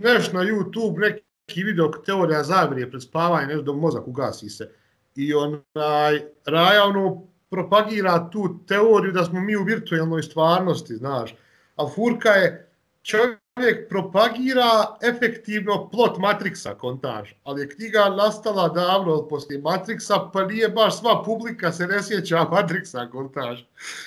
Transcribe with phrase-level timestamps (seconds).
[0.00, 4.70] neš na YouTube, neki video teorija zavrije pred spavanje, nešto dok mozak ugasi se.
[5.16, 11.34] I onaj, Raja ono propagira tu teoriju da smo mi u virtualnoj stvarnosti, znaš.
[11.76, 12.70] A Furka je,
[13.02, 17.30] čovjek propagira efektivno plot Matrixa, kontaž.
[17.44, 22.46] Ali je knjiga nastala davno poslije Matrixa, pa nije baš sva publika se ne sjeća
[22.50, 23.60] Matrixa, kontaž.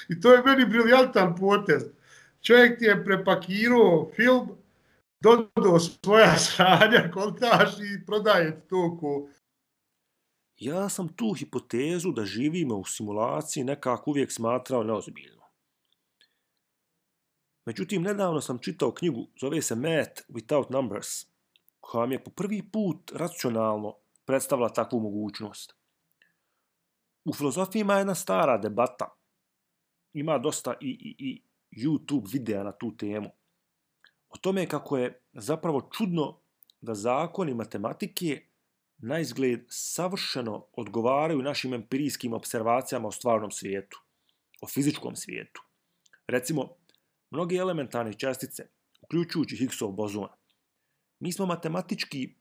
[0.10, 1.84] I to je meni briljantan potez.
[2.41, 4.50] Čovjek ti je prepakirao film,
[5.23, 9.30] dodao svoja sranja, kontaž i prodaje to ko...
[10.58, 15.44] Ja sam tu hipotezu da živimo u simulaciji nekako uvijek smatrao neozbiljno.
[17.66, 21.08] Međutim, nedavno sam čitao knjigu, zove se Math Without Numbers,
[21.80, 23.95] koja mi je po prvi put racionalno
[24.26, 25.76] predstavila takvu mogućnost.
[27.26, 29.16] U filozofiji ima jedna stara debata.
[30.14, 31.44] Ima dosta i, i, i
[31.86, 33.30] YouTube videa na tu temu.
[34.34, 36.39] O tome kako je zapravo čudno
[36.81, 38.42] da zakoni matematike
[38.98, 44.02] na izgled savršeno odgovaraju našim empirijskim observacijama o stvarnom svijetu,
[44.61, 45.61] o fizičkom svijetu.
[46.28, 46.70] Recimo,
[47.30, 48.67] mnoge elementarne čestice,
[49.02, 50.28] uključujući Higgsov bozon,
[51.20, 52.36] mi smo matematički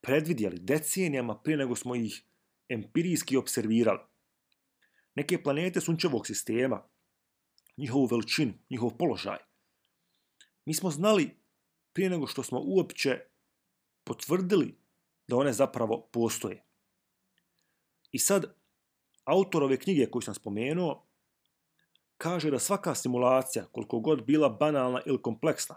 [0.00, 2.22] predvidjeli decenijama prije nego smo ih
[2.68, 4.00] empirijski observirali.
[5.14, 6.88] Neke planete sunčevog sistema,
[7.76, 9.47] njihovu veličinu, njihov položaj,
[10.68, 11.36] mi smo znali
[11.92, 13.20] prije nego što smo uopće
[14.04, 14.78] potvrdili
[15.28, 16.64] da one zapravo postoje.
[18.10, 18.54] I sad,
[19.24, 21.06] autor ove knjige koju sam spomenuo,
[22.16, 25.76] kaže da svaka simulacija, koliko god bila banalna ili kompleksna,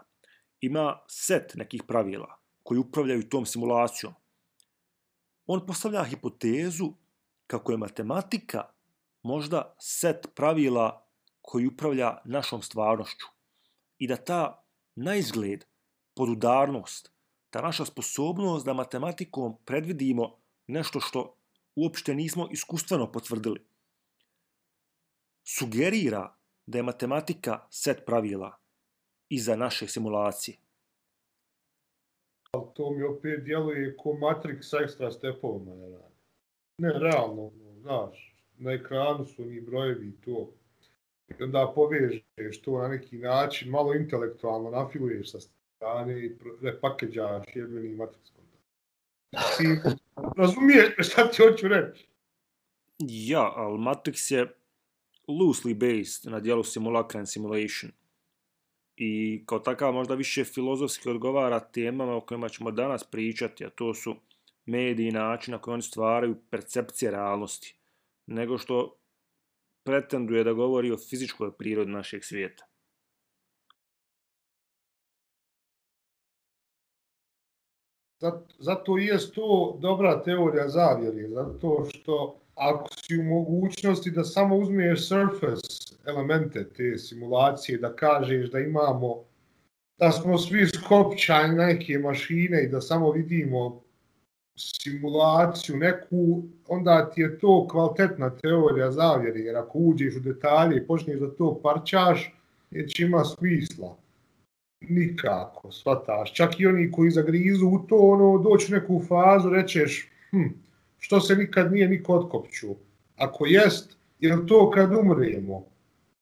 [0.60, 4.14] ima set nekih pravila koji upravljaju tom simulacijom.
[5.46, 6.92] On postavlja hipotezu
[7.46, 8.64] kako je matematika
[9.22, 11.08] možda set pravila
[11.40, 13.26] koji upravlja našom stvarnošću
[13.98, 14.61] i da ta
[14.94, 15.64] na izgled
[16.14, 17.12] podudarnost,
[17.50, 21.36] ta naša sposobnost da matematikom predvidimo nešto što
[21.76, 23.60] uopšte nismo iskustveno potvrdili,
[25.44, 26.34] sugerira
[26.66, 28.56] da je matematika set pravila
[29.28, 30.56] iza naše simulacije.
[32.52, 35.74] Ali to mi opet djeluje ko Matrix sa ekstra stepovima.
[35.74, 35.98] Ne,
[36.78, 40.54] ne realno, ono, znaš, na ekranu su ni brojevi i to.
[41.40, 47.96] I onda povežeš to na neki način, malo intelektualno nafiluješ sa strane i repakeđaš jebeni
[47.96, 49.56] Matrix kontakt.
[49.58, 49.64] Ti
[50.36, 52.06] razumiješ šta ti hoću reći?
[53.08, 54.54] Ja, ali Matrix je
[55.28, 57.92] loosely based na dijelu simulacra and simulation.
[58.96, 63.94] I kao takav možda više filozofski odgovara temama o kojima ćemo danas pričati, a to
[63.94, 64.16] su
[64.66, 67.76] mediji i način na koji oni stvaraju percepcije realnosti,
[68.26, 68.96] nego što
[69.84, 72.64] pretenduje da govori o fizičkoj prirodi našeg svijeta.
[78.58, 85.08] Zato je to dobra teorija zavjeri, zato što ako si u mogućnosti da samo uzmeš
[85.08, 89.24] surface elemente te simulacije, da kažeš da imamo,
[89.98, 93.81] da smo svi skopčani neke mašine i da samo vidimo
[94.62, 100.86] simulaciju neku, onda ti je to kvalitetna teorija zavjeri, jer ako uđeš u detalje i
[100.86, 102.34] počneš da to parčaš,
[102.70, 103.96] neće ima smisla.
[104.80, 106.34] Nikako, shvataš.
[106.34, 110.46] Čak i oni koji zagrizu u to, ono, doći u neku fazu, rečeš, hm,
[110.98, 112.74] što se nikad nije niko otkopću.
[113.16, 115.64] Ako jest, je to kad umremo?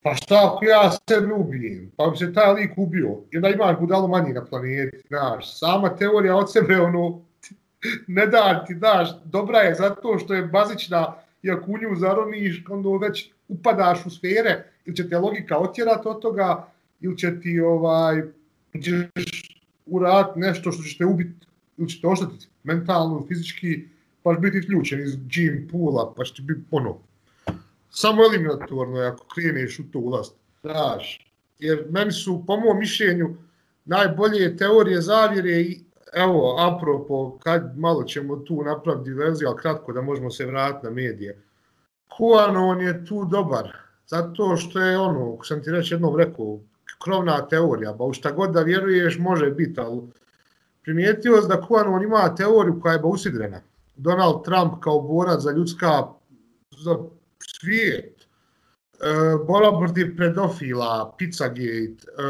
[0.03, 1.91] Pa šta ako ja sebe ubijem?
[1.97, 3.19] Pa bi se taj lik ubio.
[3.31, 4.99] I onda imaš budalo manji na planeti.
[5.09, 7.23] Znaš, sama teorija od sebe, ono,
[8.17, 12.65] ne da ti daš, dobra je zato što je bazična i ako u nju zaroniš,
[12.69, 16.69] onda već upadaš u sfere, ili će te logika otjerati od toga,
[17.01, 18.23] ili će ti ovaj,
[18.85, 21.47] ćeš urat nešto što će te ubiti,
[21.77, 23.85] ili će te oštetiti mentalno, fizički,
[24.23, 26.99] pa biti isključen iz gym poola, pa će biti ono,
[27.91, 30.27] samo eliminatorno ako kreneš u to ulaz.
[30.63, 31.27] daš.
[31.59, 33.37] jer meni su, po mom mišljenju,
[33.85, 35.81] najbolje teorije zavjere i
[36.13, 40.91] evo, apropo, kad malo ćemo tu napraviti diverziju, ali kratko da možemo se vratiti na
[40.91, 41.43] medije.
[42.17, 43.77] Kuanon je tu dobar,
[44.07, 46.59] zato što je ono, ko sam ti reći jednom rekao,
[47.05, 50.01] krovna teorija, ba u šta god da vjeruješ može biti, ali
[50.83, 53.61] primijetio da Kuanon ima teoriju koja je ba usidrena.
[53.97, 56.03] Donald Trump kao borac za ljudska
[56.85, 56.97] za
[57.39, 58.27] svijet, e,
[59.47, 62.23] borba protiv pedofila, Pizzagate, e,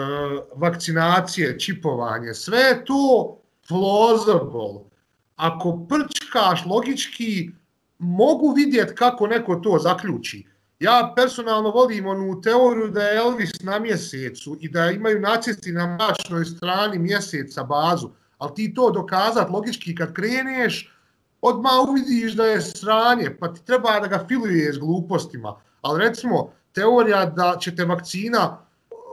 [0.54, 3.39] vakcinacije, čipovanje, sve to
[3.70, 4.90] plausible.
[5.37, 7.50] Ako prčkaš logički,
[7.99, 10.46] mogu vidjeti kako neko to zaključi.
[10.81, 15.87] Ja personalno volim onu teoriju da je Elvis na mjesecu i da imaju nacisti na
[15.87, 20.96] mračnoj strani mjeseca bazu, ali ti to dokazat logički kad kreneš,
[21.43, 25.61] odmah uvidiš da je sranje, pa ti treba da ga filuješ glupostima.
[25.82, 28.58] Ali recimo, teorija da će te vakcina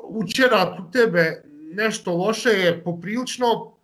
[0.10, 1.44] učerat u tebe
[1.74, 3.77] nešto loše je poprilično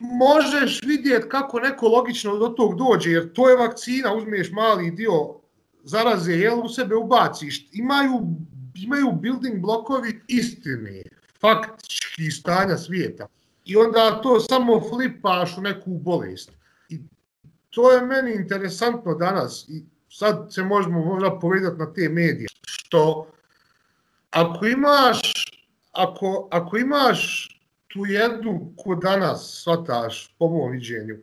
[0.00, 5.34] možeš vidjeti kako neko logično do tog dođe, jer to je vakcina, uzmeš mali dio
[5.82, 8.20] zaraze, jel u sebe ubaciš, imaju,
[8.74, 11.02] imaju building blokovi istine,
[11.40, 13.26] faktički stanja svijeta.
[13.64, 16.52] I onda to samo flipaš u neku bolest.
[16.88, 16.98] I
[17.70, 22.48] to je meni interesantno danas i sad se možemo možda povedati na te medije.
[22.62, 23.26] Što
[24.30, 25.20] ako imaš,
[25.92, 27.48] ako, ako imaš
[27.92, 31.16] tu jednu ko danas svataš, po mom viđenju,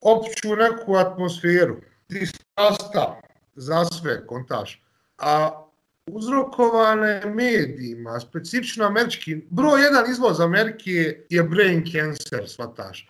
[0.00, 1.76] opću neku atmosferu,
[2.06, 3.20] ti sasta
[3.54, 4.82] za sve kontaš,
[5.18, 5.64] a
[6.06, 13.08] uzrokovane medijima, specifično američki, broj jedan izvoz Amerike je brain cancer, svataš.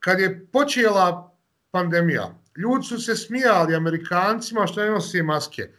[0.00, 1.36] Kad je počela
[1.70, 5.70] pandemija, ljudi su se smijali Amerikancima što ne nose maske.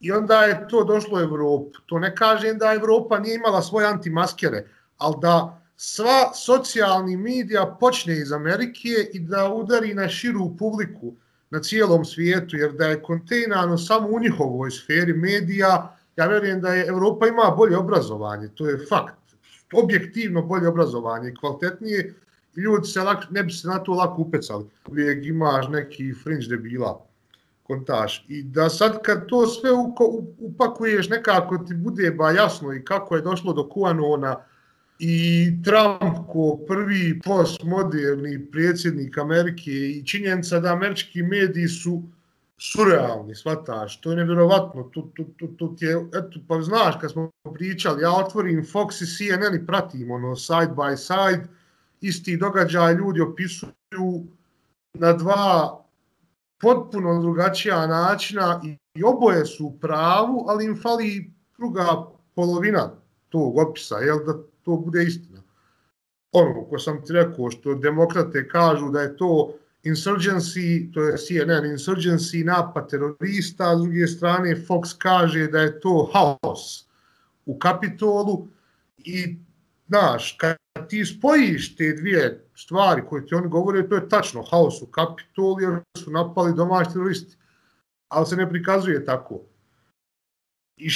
[0.00, 1.80] I onda je to došlo u Evropu.
[1.86, 4.64] To ne kažem da Evropa nije imala svoje antimaskere,
[4.98, 11.14] ali da sva socijalni medija počne iz Amerike i da udari na širu publiku
[11.50, 16.74] na cijelom svijetu, jer da je kontejnano samo u njihovoj sferi medija, ja vjerujem da
[16.74, 19.14] je Evropa ima bolje obrazovanje, to je fakt.
[19.72, 22.14] Objektivno bolje obrazovanje, kvalitetnije,
[22.56, 24.64] ljudi se lak, ne bi se na to lako upecali.
[24.88, 27.06] Uvijek imaš neki fringe debila
[27.62, 28.24] kontaš.
[28.28, 29.70] I da sad kad to sve
[30.38, 34.36] upakuješ nekako ti bude ba jasno i kako je došlo do Kuanona,
[34.98, 42.02] i Trump ko prvi postmoderni predsjednik Amerike i činjenica da američki mediji su
[42.58, 47.30] surrealni, shvataš, to je nevjerovatno, tu, tu, tu, tu je, eto, pa znaš, kad smo
[47.54, 51.48] pričali, ja otvorim Fox i CNN i pratim, ono, side by side,
[52.00, 54.26] isti događaj ljudi opisuju
[54.94, 55.84] na dva
[56.60, 61.86] potpuno drugačija načina i, i oboje su u pravu, ali im fali druga
[62.34, 62.90] polovina
[63.28, 64.32] tog opisa, jel, da
[64.66, 65.42] to bude istina.
[66.32, 69.54] Ono ko sam ti rekao, što demokrate kažu da je to
[69.84, 75.80] insurgency, to je CNN, insurgency, napad terorista, a s druge strane Fox kaže da je
[75.80, 76.88] to haos
[77.46, 78.48] u kapitolu
[78.98, 79.36] i
[79.88, 80.56] znaš, kad
[80.88, 85.60] ti spojiš te dvije stvari koje ti oni govore, to je tačno haos u kapitolu
[85.60, 87.36] jer su napali domaći teroristi,
[88.08, 89.40] ali se ne prikazuje tako.
[90.76, 90.88] I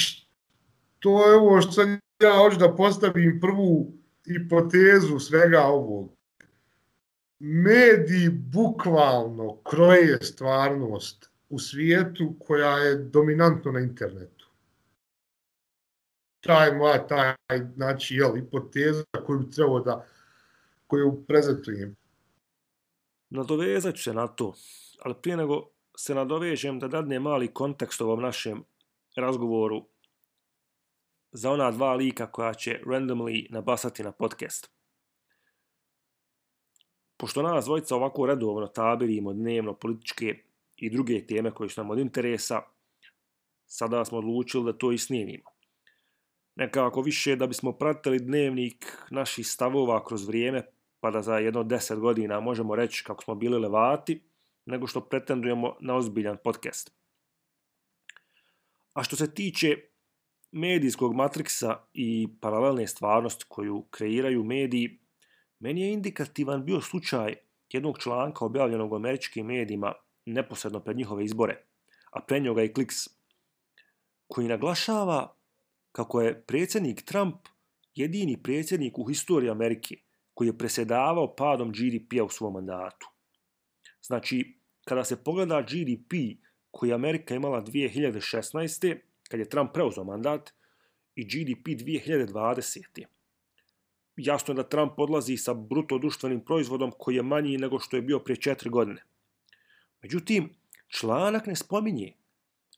[0.99, 3.93] to je ovo što sam ja hoću da postavim prvu
[4.25, 6.13] hipotezu svega ovog.
[7.39, 14.47] Mediji bukvalno kroje stvarnost u svijetu koja je dominantno na internetu.
[16.39, 17.35] Taj moja, taj,
[17.75, 20.05] znači, jel, hipoteza koju bi trebao da,
[20.87, 21.95] koju prezentujem.
[23.29, 24.53] Nadovezat ću se na to,
[25.01, 28.63] ali prije nego se nadovežem da dadne mali kontekst ovom našem
[29.15, 29.85] razgovoru
[31.31, 34.71] za ona dva lika koja će randomly nabasati na podcast.
[37.17, 40.43] Pošto nas dvojica ovako redovno tabirimo dnevno političke
[40.75, 42.61] i druge teme koje su nam od interesa,
[43.65, 45.49] sada smo odlučili da to i snimimo.
[46.55, 50.63] Nekako više da bismo pratili dnevnik naših stavova kroz vrijeme,
[50.99, 54.21] pa da za jedno deset godina možemo reći kako smo bili levati,
[54.65, 56.91] nego što pretendujemo na ozbiljan podcast.
[58.93, 59.90] A što se tiče
[60.51, 64.99] medijskog matriksa i paralelne stvarnosti koju kreiraju mediji,
[65.59, 67.35] meni je indikativan bio slučaj
[67.69, 69.93] jednog članka objavljenog u američkim medijima
[70.25, 71.65] neposredno pred njihove izbore,
[72.11, 72.95] a pre njega i Kliks,
[74.27, 75.35] koji naglašava
[75.91, 77.35] kako je predsjednik Trump
[77.95, 79.95] jedini predsjednik u historiji Amerike
[80.33, 83.09] koji je presedavao padom GDP-a u svom mandatu.
[84.01, 86.13] Znači, kada se pogleda GDP
[86.71, 88.97] koji je Amerika imala 2016
[89.31, 90.53] kad je Trump preuzao mandat,
[91.15, 93.05] i GDP 2020.
[94.15, 98.01] Jasno je da Trump odlazi sa bruto društvenim proizvodom koji je manji nego što je
[98.01, 99.03] bio prije četiri godine.
[100.01, 100.49] Međutim,
[100.87, 102.13] članak ne spominje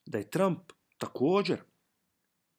[0.06, 0.60] da je Trump
[0.98, 1.60] također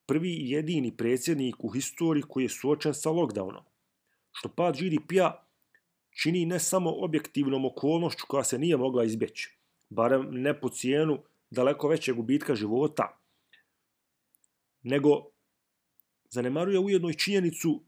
[0.06, 3.64] prvi i jedini predsjednik u historiji koji je suočen sa lockdownom,
[4.32, 5.46] što pad GDP-a
[6.22, 9.58] čini ne samo objektivnom okolnošću koja se nije mogla izbjeći,
[9.90, 13.25] barem ne po cijenu daleko većeg gubitka života,
[14.86, 15.10] nego
[16.30, 17.84] zanemaruje ujedno i činjenicu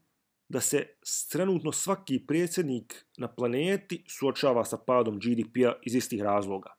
[0.48, 0.86] da se
[1.30, 6.74] trenutno svaki predsjednik na planeti suočava sa padom GDP-a iz istih razloga.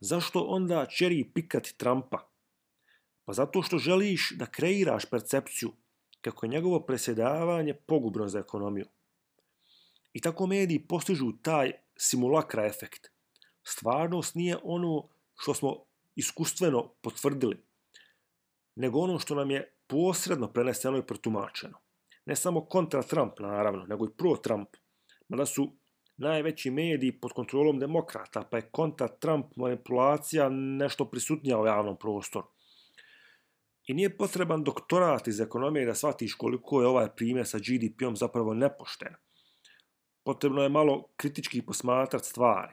[0.00, 2.30] Zašto onda čeri pikati Trumpa?
[3.24, 5.72] Pa zato što želiš da kreiraš percepciju
[6.20, 8.86] kako je njegovo presjedavanje pogubno za ekonomiju.
[10.12, 13.10] I tako mediji postižu taj simulakra efekt.
[13.62, 15.84] Stvarnost nije ono što smo
[16.16, 17.69] iskustveno potvrdili,
[18.80, 21.78] nego ono što nam je posredno preneseno i protumačeno.
[22.26, 24.68] Ne samo kontra Trump, naravno, nego i pro Trump.
[25.28, 25.76] Mada su
[26.16, 32.46] najveći mediji pod kontrolom demokrata, pa je kontra Trump manipulacija nešto prisutnija u javnom prostoru.
[33.86, 38.54] I nije potreban doktorat iz ekonomije da shvatiš koliko je ovaj primjer sa GDP-om zapravo
[38.54, 39.14] nepošten.
[40.24, 42.72] Potrebno je malo kritički posmatrati stvari,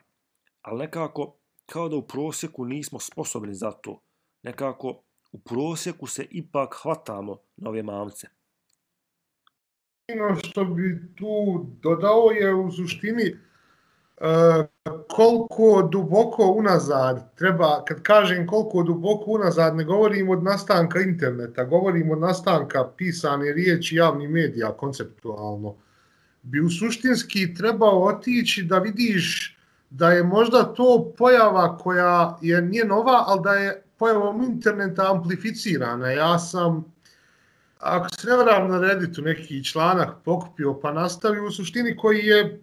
[0.61, 4.01] ali nekako kao da u prosjeku nismo sposobni za to.
[4.43, 8.27] Nekako u prosjeku se ipak hvatamo na ove mamce.
[10.13, 13.35] Ono što bi tu dodao je u suštini e,
[15.09, 22.11] koliko duboko unazad treba, kad kažem koliko duboko unazad, ne govorim od nastanka interneta, govorim
[22.11, 25.75] od nastanka pisane riječi javnih medija konceptualno,
[26.41, 29.57] bi u suštinski trebao otići da vidiš
[29.89, 36.11] da je možda to pojava koja je nije nova, ali da je pojavom interneta amplificirana.
[36.11, 36.85] Ja sam
[37.79, 42.61] ako se ne varam na Redditu neki članak pokupio pa nastavio u suštini koji je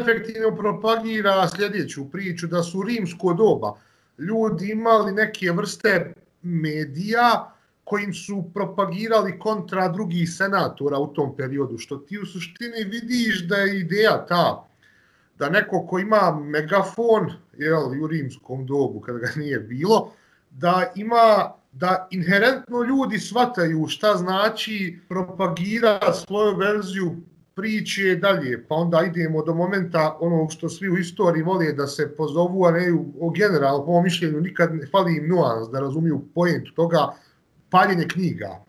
[0.00, 3.74] efektivno propagira sljedeću priču da su u rimsko doba
[4.18, 6.12] ljudi imali neke vrste
[6.42, 13.48] medija kojim su propagirali kontra drugih senatora u tom periodu, što ti u suštini vidiš
[13.48, 14.68] da je ideja ta
[15.38, 20.12] da neko ko ima megafon jel, u rimskom dobu kada ga nije bilo,
[20.58, 27.16] da ima da inherentno ljudi shvataju šta znači propagira svoju verziju
[27.54, 32.14] priče dalje, pa onda idemo do momenta onog što svi u istoriji vole da se
[32.16, 36.72] pozovu, a ne u general, po mišljenju, nikad ne fali im nuans da razumiju pojentu
[36.74, 37.14] toga,
[37.70, 38.64] paljenje knjiga.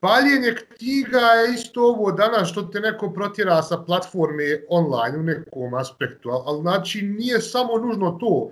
[0.00, 5.74] Paljenje knjiga je isto ovo danas što te neko protjera sa platforme online u nekom
[5.74, 8.50] aspektu, ali znači nije samo nužno to,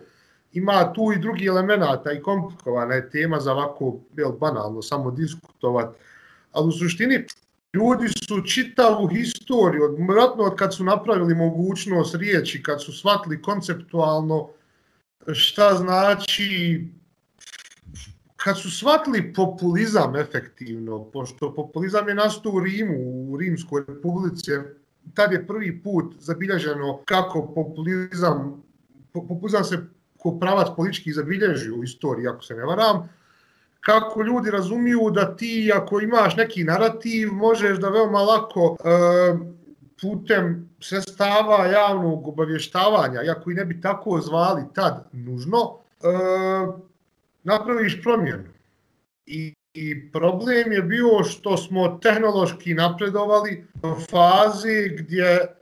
[0.52, 5.96] ima tu i drugi elemenata i komplikovana je tema za ovako bil, banalno samo diskutovat.
[6.52, 7.24] Ali u suštini
[7.74, 13.42] ljudi su čitavu historiju, od, vratno od kad su napravili mogućnost riječi, kad su shvatili
[13.42, 14.48] konceptualno
[15.32, 16.88] šta znači
[18.36, 24.50] kad su shvatili populizam efektivno, pošto populizam je nastao u Rimu, u Rimskoj republici,
[25.14, 28.62] tad je prvi put zabilježeno kako populizam,
[29.12, 29.78] populizam se
[30.22, 33.08] ko pravac politički zabilježi u istoriji, ako se ne varam,
[33.80, 38.88] kako ljudi razumiju da ti, ako imaš neki narativ, možeš da veoma lako e,
[40.00, 45.58] putem sestava javnog obavještavanja, iako i ne bi tako zvali tad nužno,
[46.02, 46.06] e,
[47.42, 48.44] napraviš promjenu.
[49.26, 55.54] I, I problem je bio što smo tehnološki napredovali u fazi gdje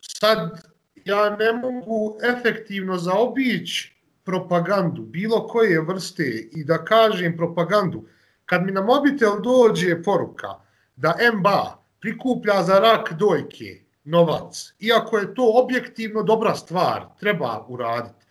[0.00, 0.71] sad
[1.04, 3.92] ja ne mogu efektivno zaobići
[4.24, 8.04] propagandu, bilo koje vrste i da kažem propagandu,
[8.46, 10.48] kad mi na mobitel dođe poruka
[10.96, 18.26] da MBA prikuplja za rak dojke novac, iako je to objektivno dobra stvar, treba uraditi.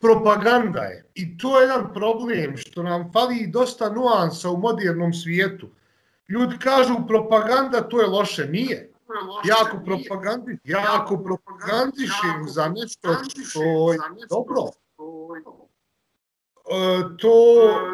[0.00, 1.04] Propaganda je.
[1.14, 5.68] I to je jedan problem što nam fali dosta nuansa u modernom svijetu.
[6.28, 8.46] Ljudi kažu propaganda to je loše.
[8.46, 8.91] Nije
[9.44, 13.98] jako propagandi, jako propagandišim za nešto što je
[14.30, 14.62] dobro.
[16.70, 17.34] E, to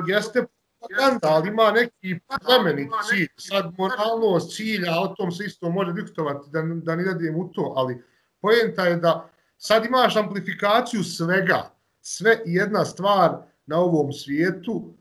[0.06, 0.46] jeste
[0.78, 3.28] propaganda, ali ima neki plemeni cilj.
[3.36, 7.72] Sad moralnost cilja, o tom se isto može diktovati, da, da ne dadim u to,
[7.76, 8.04] ali
[8.40, 11.70] pojenta je da sad imaš amplifikaciju svega,
[12.00, 14.94] sve jedna stvar na ovom svijetu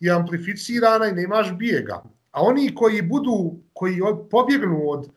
[0.00, 2.02] je amplificirana i nemaš bijega.
[2.30, 4.00] A oni koji budu, koji
[4.30, 5.08] pobjegnu od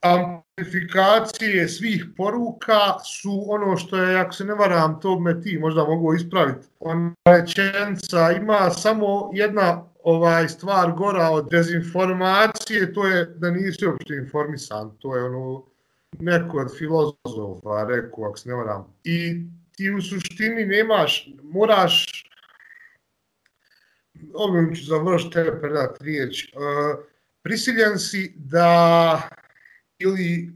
[0.00, 5.84] amplifikacije svih poruka su ono što je, ako se ne varam, to me ti možda
[5.84, 6.66] mogu ispraviti.
[6.80, 14.14] Ona rečenca ima samo jedna ovaj stvar gora od dezinformacije, to je da nisi uopšte
[14.14, 14.96] informisan.
[14.98, 15.64] To je ono
[16.18, 18.94] neko od filozofa rekao, ako se ne varam.
[19.04, 19.42] I
[19.76, 22.24] ti u suštini nemaš, moraš
[24.34, 27.04] ovim ću završiti predati riječ, uh,
[27.42, 29.28] prisiljen si da
[29.98, 30.52] ili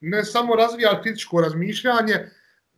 [0.00, 2.14] ne samo razvija kritičko razmišljanje,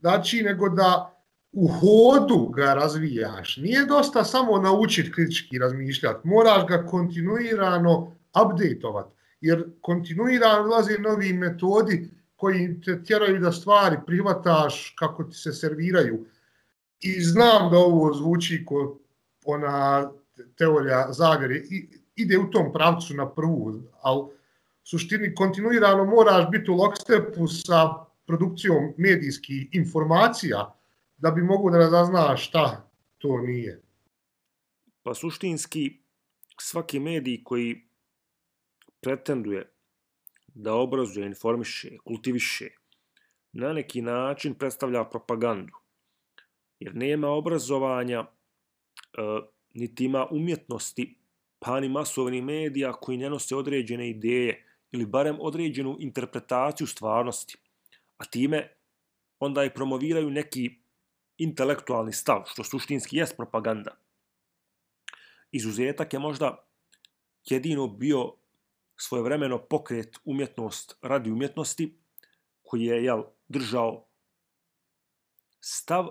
[0.01, 1.13] znači nego da
[1.53, 3.57] u hodu ga razvijaš.
[3.57, 9.07] Nije dosta samo naučiti kritički razmišljati, moraš ga kontinuirano updateovat,
[9.41, 16.27] jer kontinuirano ulaze novi metodi koji te tjeraju da stvari prihvataš kako ti se serviraju.
[17.01, 18.99] I znam da ovo zvuči ko
[19.45, 20.11] ona
[20.59, 21.63] teorija zavere,
[22.17, 24.36] ide u tom pravcu na prvu, ali
[24.87, 30.75] suštini kontinuirano moraš biti u lockstepu sa produkcijom medijskih informacija
[31.17, 33.83] da bi mogu da razaznaš šta to nije.
[35.03, 35.99] Pa suštinski
[36.61, 37.83] svaki medij koji
[39.01, 39.73] pretenduje
[40.47, 42.69] da obrazuje, informiše, kultiviše,
[43.53, 45.73] na neki način predstavlja propagandu.
[46.79, 48.27] Jer nema obrazovanja, e,
[49.75, 51.19] niti ima umjetnosti,
[51.59, 57.57] pa ni masovnih medija koji ne nose određene ideje ili barem određenu interpretaciju stvarnosti,
[58.19, 58.73] a time
[59.39, 60.71] onda i promoviraju neki
[61.39, 63.97] intelektualni stav, što suštinski jest propaganda.
[65.53, 66.67] Izuzetak je možda
[67.45, 68.35] jedino bio
[68.97, 71.99] svojevremeno pokret umjetnost radi umjetnosti,
[72.63, 74.07] koji je jel, držao
[75.61, 76.09] stav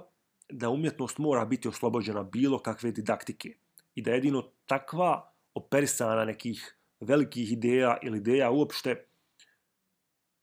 [0.49, 3.57] da umjetnost mora biti oslobođena bilo kakve didaktike
[3.95, 9.05] i da jedino takva operisana nekih velikih ideja ili ideja uopšte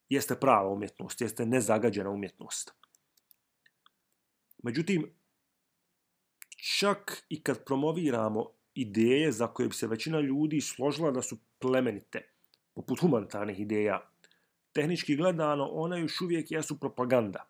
[0.09, 2.75] jeste prava umjetnost, jeste nezagađena umjetnost.
[4.62, 5.14] Međutim,
[6.78, 12.28] čak i kad promoviramo ideje za koje bi se većina ljudi složila da su plemenite,
[12.75, 14.11] poput humanitarnih ideja,
[14.73, 17.49] tehnički gledano one još uvijek jesu propaganda,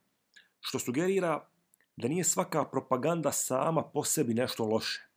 [0.61, 1.49] što sugerira
[1.97, 5.09] da nije svaka propaganda sama po sebi nešto loše.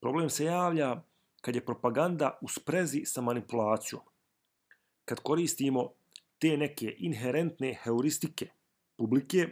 [0.00, 1.02] Problem se javlja
[1.46, 4.02] kad je propaganda u sprezi sa manipulacijom.
[5.04, 5.92] Kad koristimo
[6.38, 8.48] te neke inherentne heuristike
[8.96, 9.46] publike,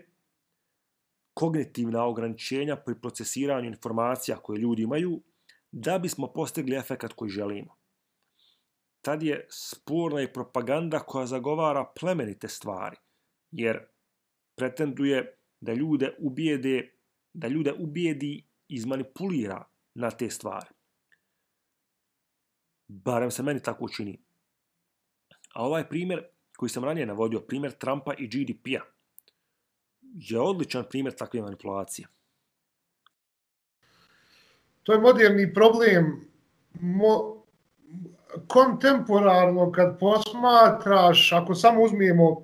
[1.35, 5.21] kognitivna ograničenja pri procesiranju informacija koje ljudi imaju,
[5.73, 7.77] da bismo postigli efekat koji želimo.
[9.01, 12.97] Tad je sporna i propaganda koja zagovara plemenite stvari,
[13.51, 13.87] jer
[14.57, 16.93] pretenduje da ljude ubijede,
[17.35, 19.65] da ljude ubijedi i izmanipulira
[19.95, 20.74] na te stvari.
[22.89, 24.19] Barem se meni tako učini.
[25.55, 26.25] A ovaj primjer
[26.57, 28.81] koji sam ranije navodio, primjer Trumpa i GDP-a,
[30.15, 32.07] je odličan primjer takve manipulacije.
[34.83, 36.21] To je moderni problem.
[36.81, 37.45] Mo,
[38.49, 42.43] kontemporarno kad posmatraš, ako samo uzmijemo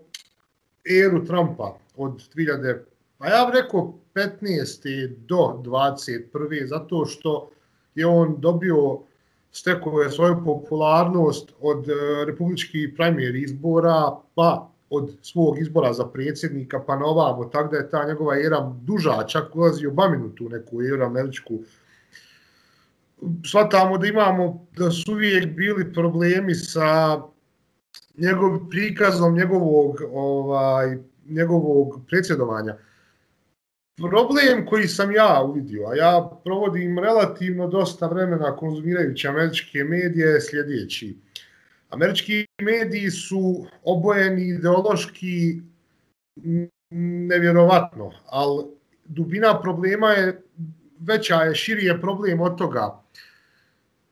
[1.03, 2.79] eru Trumpa od 2000,
[3.19, 5.17] pa ja bih rekao 15.
[5.17, 6.67] do 21.
[6.67, 7.51] zato što
[7.95, 9.10] je on dobio
[9.53, 16.81] stekao je svoju popularnost od e, republičkih premijer izbora, pa od svog izbora za predsjednika,
[16.87, 20.83] pa na ovamo, tako da je ta njegova era duža, čak ulazi Obaminu tu neku
[20.83, 21.59] era američku.
[23.47, 27.21] Svatamo da imamo, da su uvijek bili problemi sa
[28.17, 32.77] njegov prikazom njegovog, ovaj, njegovog predsjedovanja
[33.97, 40.41] problem koji sam ja uvidio, a ja provodim relativno dosta vremena konzumirajući američke medije, je
[40.41, 41.17] sljedeći.
[41.89, 45.61] Američki mediji su obojeni ideološki
[47.29, 48.65] nevjerovatno, ali
[49.05, 50.43] dubina problema je
[51.01, 53.00] veća, je širi je problem od toga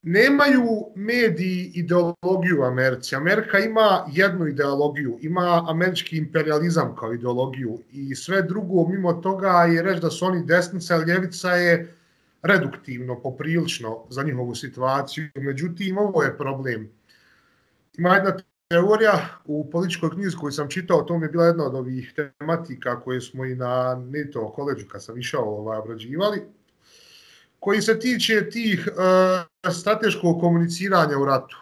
[0.03, 3.17] nemaju mediji ideologiju Americi.
[3.17, 9.83] Amerika ima jednu ideologiju, ima američki imperializam kao ideologiju i sve drugo mimo toga je
[9.83, 11.95] reći da su oni desnica ljevica je
[12.43, 15.29] reduktivno, poprilično za njihovu situaciju.
[15.35, 16.91] Međutim, ovo je problem.
[17.99, 18.37] Ima jedna
[18.69, 23.01] teorija u političkoj knjizi koju sam čitao, to mi je bila jedna od ovih tematika
[23.01, 26.43] koje smo i na NATO koleđu kad sam išao ovaj, obrađivali,
[27.61, 31.57] koji se tiče tih uh, strateškog komuniciranja u ratu.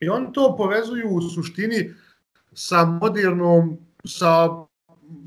[0.00, 1.94] I on to povezuju u suštini
[2.52, 4.48] sa modernom, sa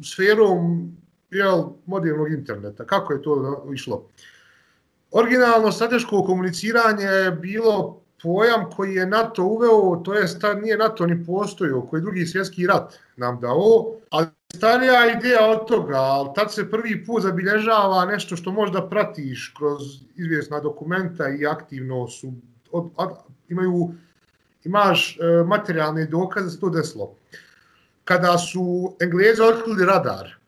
[0.03, 0.91] sferom
[1.31, 2.85] jel, modernog interneta.
[2.85, 4.07] Kako je to išlo?
[5.11, 11.05] Originalno strateško komuniciranje je bilo pojam koji je NATO uveo, to je star, nije NATO
[11.05, 16.29] ni postojao, koji je drugi svjetski rat nam dao, ali starija ideja od toga, ali
[16.35, 19.81] tad se prvi put zabilježava nešto što možda pratiš kroz
[20.15, 22.33] izvjesna dokumenta i aktivno su,
[22.71, 23.09] od, od,
[23.49, 23.93] imaju,
[24.63, 27.15] imaš e, materijalne dokaze za to desilo.
[28.03, 30.41] Kada su Englezi otkrili radar,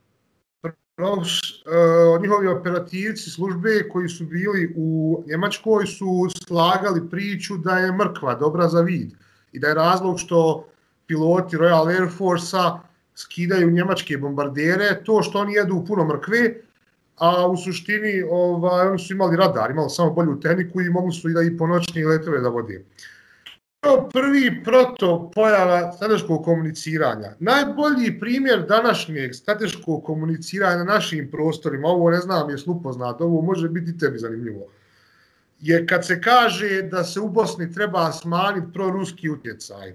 [0.96, 7.92] Profs, e, njihovi operativci službe koji su bili u Njemačkoj su slagali priču da je
[7.92, 9.12] mrkva dobra za vid
[9.52, 10.68] i da je razlog što
[11.08, 12.80] piloti Royal Air Force-a
[13.15, 16.56] skidaju njemačke bombardere, to što oni jedu puno mrkve,
[17.17, 21.30] a u suštini ovaj, oni su imali radar, imali samo bolju tehniku i mogli su
[21.30, 22.86] i da i ponoćni letove da vode.
[23.80, 27.36] To prvi proto pojava strateškog komuniciranja.
[27.39, 33.69] Najbolji primjer današnjeg strateškog komuniciranja na našim prostorima, ovo ne znam je upoznat, ovo može
[33.69, 34.67] biti tebi zanimljivo,
[35.60, 39.93] je kad se kaže da se u Bosni treba smanjiti proruski utjecaj.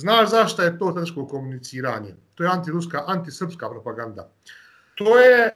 [0.00, 2.14] Znaš zašto je to strateško komuniciranje?
[2.34, 4.30] To je antiruska, antisrpska propaganda.
[4.94, 5.52] To je e,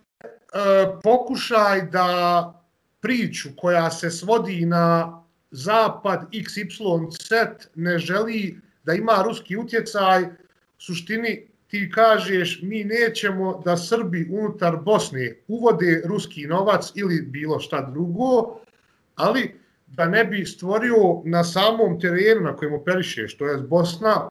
[1.02, 2.61] pokušaj da
[3.00, 10.28] priču koja se svodi na zapad XYZ ne želi da ima ruski utjecaj, u
[10.78, 17.90] suštini ti kažeš mi nećemo da Srbi unutar Bosne uvode ruski novac ili bilo šta
[17.90, 18.61] drugo,
[19.14, 19.61] ali
[19.96, 24.28] da ne bi stvorio na samom terenu na kojem operiše, što je Bosna,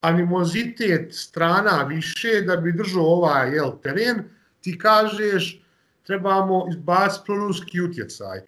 [0.00, 4.24] animozitet strana više da bi držao ovaj jel, teren,
[4.60, 5.62] ti kažeš
[6.06, 8.40] trebamo izbaciti proruski utjecaj.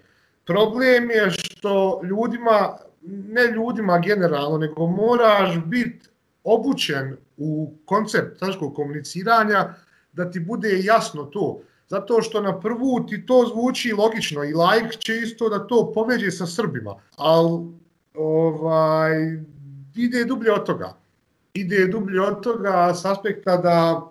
[0.46, 6.08] Problem je što ljudima, ne ljudima generalno, nego moraš biti
[6.44, 9.74] obučen u koncept taškog komuniciranja
[10.12, 11.60] da ti bude jasno to.
[11.88, 16.30] Zato što na prvu ti to zvuči logično i like će isto da to poveđe
[16.30, 16.94] sa Srbima.
[17.16, 17.60] Ali
[18.14, 19.12] ovaj,
[19.94, 20.96] ide dublje od toga.
[21.54, 24.10] Ide dublje od toga s aspekta da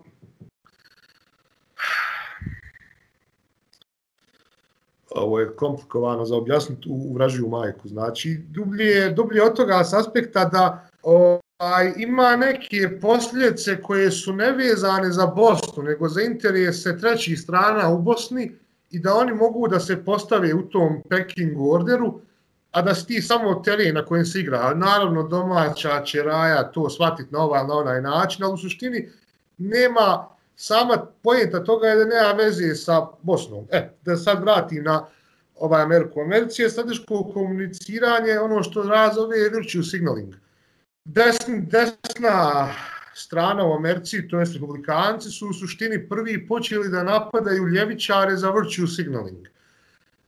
[5.16, 7.88] ovo je komplikovano za objasniti u vražiju majku.
[7.88, 10.90] Znači, dublje, dublje od toga s aspekta da
[11.60, 18.02] a, ima neke posljedice koje su nevezane za Bosnu, nego za interese trećih strana u
[18.02, 18.52] Bosni
[18.92, 22.20] i da oni mogu da se postave u tom Peking orderu,
[22.72, 24.74] a da si ti samo teren na kojem se igra.
[24.74, 29.10] Naravno, domaća će raja to shvatiti na ovaj na onaj način, ali u suštini
[29.58, 33.66] nema sama pojenta toga je da nema veze sa Bosnom.
[33.72, 35.06] E, da sad vratim na
[35.56, 36.22] ovaj Ameriku.
[36.22, 40.34] Americi je strateško komuniciranje ono što razove je virtue signaling.
[41.06, 42.70] Desn, desna
[43.14, 48.52] strana u Americi, to jest republikanci, su u suštini prvi počeli da napadaju ljevičare za
[48.52, 49.48] virtue signaling.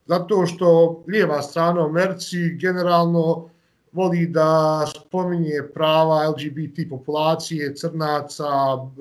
[0.05, 3.49] Zato što lijeva strana u Americi generalno
[3.91, 8.45] voli da spominje prava LGBT populacije, crnaca,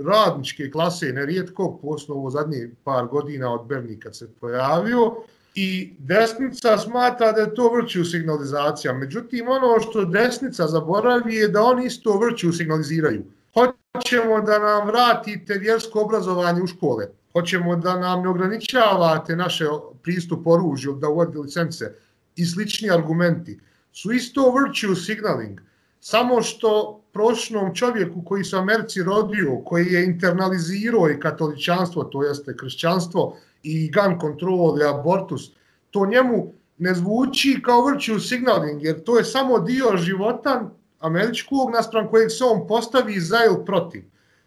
[0.07, 5.15] radničke klase, nerijetko, po osnovu zadnje par godina od Berni kad se pojavio,
[5.55, 8.93] i desnica smatra da je to vrću signalizacija.
[8.93, 13.25] Međutim, ono što desnica zaboravi je da oni isto vrću signaliziraju.
[13.55, 17.07] Hoćemo da nam vratite vjersko obrazovanje u škole.
[17.33, 19.64] Hoćemo da nam ne ograničavate naše
[20.03, 21.93] pristup oružju, da uvodi licence
[22.37, 23.61] i slični argumenti
[23.93, 25.61] su isto virtue signaling,
[26.01, 32.23] samo što prošlom čovjeku koji se u Americi rodio, koji je internalizirao i katoličanstvo, to
[32.23, 35.50] jeste kršćanstvo i gun control i abortus,
[35.90, 42.09] to njemu ne zvuči kao virtue signaling, jer to je samo dio života američkog naspram
[42.09, 44.05] kojeg se on postavi za ili protiv.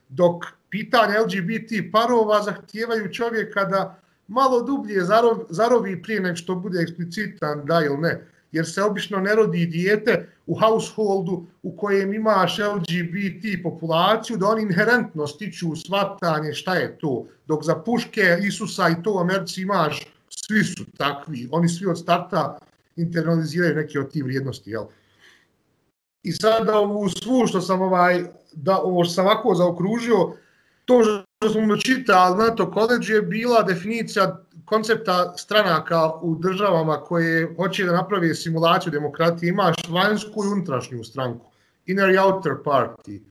[0.10, 5.02] Dok pitanje LGBT parova zahtijevaju čovjeka da malo dublje
[5.50, 8.28] zarovi prije nek što bude eksplicitan da ili ne
[8.58, 14.62] jer se obično ne rodi dijete u householdu u kojem imaš LGBT populaciju, da oni
[14.62, 17.26] inherentno stiču svatanje šta je to.
[17.48, 22.00] Dok za puške Isusa i to u Americi imaš, svi su takvi, oni svi od
[22.00, 22.58] starta
[22.96, 24.72] internaliziraju neke od tih vrijednosti.
[24.72, 24.86] Jel?
[26.24, 30.34] I sada u svu što sam, ovaj, da, ovo što sam ovako zaokružio,
[30.86, 37.56] to što smo čitali na to koleđu je bila definicija koncepta stranaka u državama koje
[37.56, 41.46] hoće da napravi simulaciju demokratije, imaš vanjsku i unutrašnju stranku,
[41.86, 43.22] inner i outer party.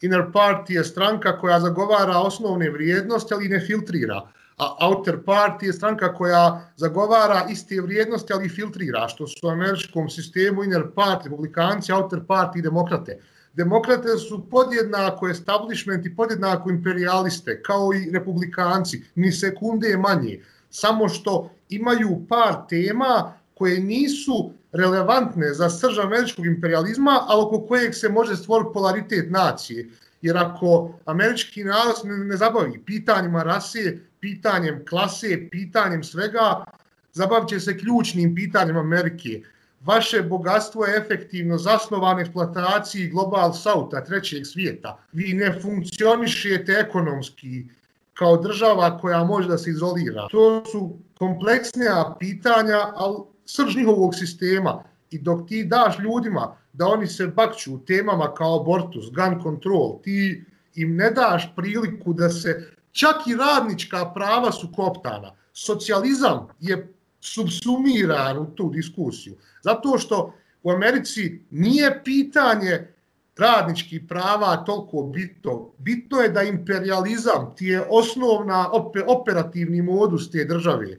[0.00, 4.20] Inner party je stranka koja zagovara osnovne vrijednosti, ali ne filtrira.
[4.58, 10.08] A outer party je stranka koja zagovara iste vrijednosti, ali filtrira, što su u američkom
[10.10, 13.18] sistemu inner party, republikanci, outer party i demokrate.
[13.52, 20.40] Demokrate su podjednako establishment i podjednako imperialiste, kao i republikanci, ni sekunde manje
[20.74, 27.94] samo što imaju par tema koje nisu relevantne za srž američkog imperializma, ali oko kojeg
[27.94, 29.88] se može stvoriti polaritet nacije.
[30.22, 36.64] Jer ako američki narod ne, ne zabavi pitanjima rase, pitanjem klase, pitanjem svega,
[37.12, 39.42] zabavit će se ključnim pitanjem Amerike.
[39.80, 44.98] Vaše bogatstvo je efektivno zasnovano eksploataciji global Southa, trećeg svijeta.
[45.12, 47.64] Vi ne funkcionišete ekonomski,
[48.14, 50.28] kao država koja može da se izolira.
[50.30, 54.82] To su kompleksnija pitanja, ali srž njihovog sistema.
[55.10, 60.02] I dok ti daš ljudima da oni se bakću u temama kao abortus, gun control,
[60.02, 65.34] ti im ne daš priliku da se čak i radnička prava su koptana.
[65.52, 69.36] Socijalizam je subsumiran u tu diskusiju.
[69.62, 72.93] Zato što u Americi nije pitanje
[73.36, 75.70] radnički prava toliko bitno.
[75.78, 78.70] Bitno je da imperializam ti je osnovna
[79.06, 80.98] operativni modus te države.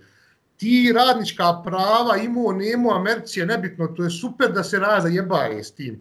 [0.57, 5.63] Ti radnička prava imao, nemo, Americi je nebitno, to je super da se raza jebaje
[5.63, 5.99] s tim.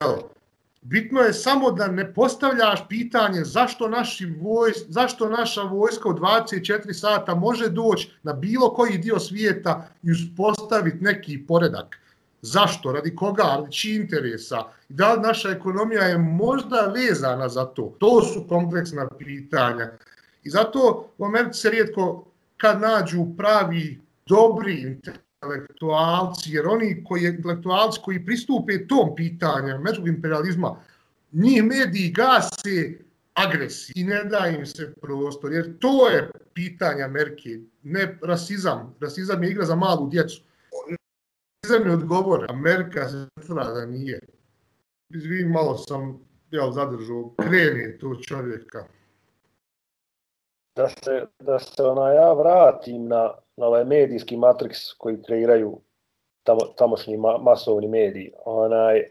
[0.00, 0.30] Evo,
[0.82, 6.92] Bitno je samo da ne postavljaš pitanje zašto, naši vojs, zašto naša vojska u 24
[6.92, 11.96] sata može doći na bilo koji dio svijeta i uspostaviti neki poredak.
[12.42, 12.92] Zašto?
[12.92, 13.42] Radi koga?
[13.42, 14.64] Radi čiji interesa?
[14.88, 17.96] I da li naša ekonomija je možda vezana za to?
[17.98, 19.90] To su kompleksna pitanja.
[20.44, 22.24] I zato u Americi se rijetko
[22.56, 30.76] kad nađu pravi dobri intelektualci, jer oni koji, intelektualci koji pristupe tom pitanju među imperializma,
[31.32, 32.98] njih mediji gase
[33.34, 38.94] agresiji i ne da im se prostor, jer to je pitanje Amerike, ne rasizam.
[39.00, 40.42] Rasizam je igra za malu djecu.
[41.62, 44.20] Rasizam je odgovor, Amerika se tvrda da nije.
[45.10, 48.84] Izvim, malo sam ja, zadržao, kreni tu čovjeka.
[50.76, 55.80] Da se, da se ona ja vratim na, na ovaj medijski matriks koji kreiraju
[56.42, 58.32] tamo, tamošnji ma, masovni mediji.
[58.44, 59.02] Onaj,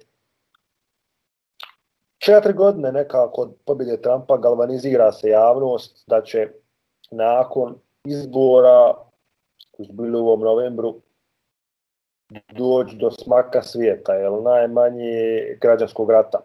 [2.18, 6.48] četiri godine nekako od pobjede Trumpa galvanizira se javnost da će
[7.12, 8.94] nakon izbora
[9.72, 11.02] koji su bili u ovom novembru
[12.30, 16.40] doći do smaka svijeta, jel najmanje građanskog rata.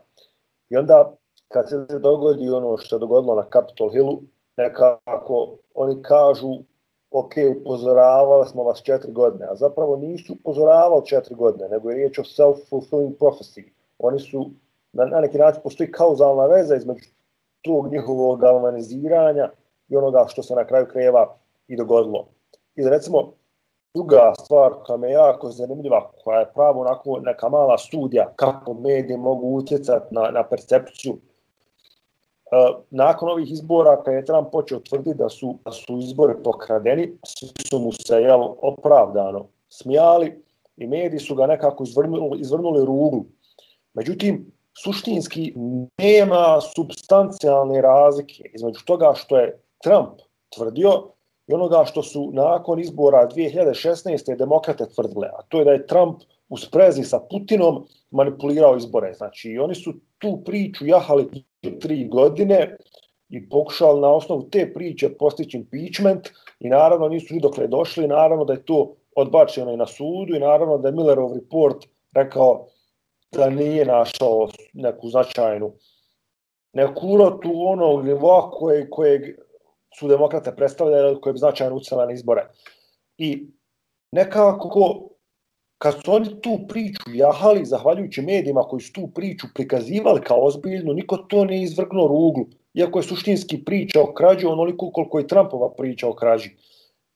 [0.71, 1.13] I onda
[1.49, 4.21] kad se dogodi ono što se dogodilo na Capitol Hillu,
[4.57, 6.49] nekako oni kažu
[7.11, 12.19] ok, upozoravali smo vas četiri godine, a zapravo nisu upozoravali četiri godine, nego je riječ
[12.19, 13.65] o self-fulfilling prophecy.
[13.99, 14.51] Oni su,
[14.93, 17.05] na, na neki način postoji kauzalna veza između
[17.63, 19.51] tog njihovog galvaniziranja
[19.89, 21.37] i onoga što se na kraju kreva
[21.69, 22.29] i dogodilo.
[22.77, 23.33] I recimo,
[23.95, 29.17] druga stvar koja me jako zanimljiva, koja je pravo onako neka mala studija kako medije
[29.17, 31.19] mogu utjecati na, na percepciju e,
[32.91, 37.49] nakon ovih izbora, kada je Trump počeo tvrditi da su, da su izbori pokradeni, svi
[37.69, 40.43] su mu se jel, opravdano smijali
[40.77, 43.25] i mediji su ga nekako izvrnuli, izvrnuli rugu.
[43.95, 44.53] Međutim,
[44.85, 45.55] suštinski
[45.99, 50.21] nema substancijalne razlike između toga što je Trump
[50.57, 51.13] tvrdio
[51.47, 54.37] i onoga što su nakon izbora 2016.
[54.37, 59.15] demokrate tvrdile, a to je da je Trump u sprezi sa Putinom manipulirao izbore.
[59.15, 61.29] Znači, oni su tu priču jahali
[61.81, 62.77] tri godine
[63.29, 66.29] i pokušali na osnovu te priče postići impeachment
[66.61, 70.41] i naravno nisu ni dokle došli, naravno da je to odbačeno i na sudu i
[70.41, 72.67] naravno da je Millerov report rekao
[73.33, 75.73] da nije našao neku značajnu
[76.73, 79.23] neku urotu onog nivoa koje, kojeg
[79.99, 82.47] su demokrate predstavljene koje bi značajno ucela na izbore.
[83.19, 83.47] I
[84.13, 85.09] nekako
[85.83, 90.93] kad su oni tu priču jahali, zahvaljujući medijima koji su tu priču prikazivali kao ozbiljnu,
[90.93, 95.73] niko to ne izvrgnuo ruglu, iako je suštinski priča o krađi onoliko koliko je Trumpova
[95.75, 96.51] priča o krađi.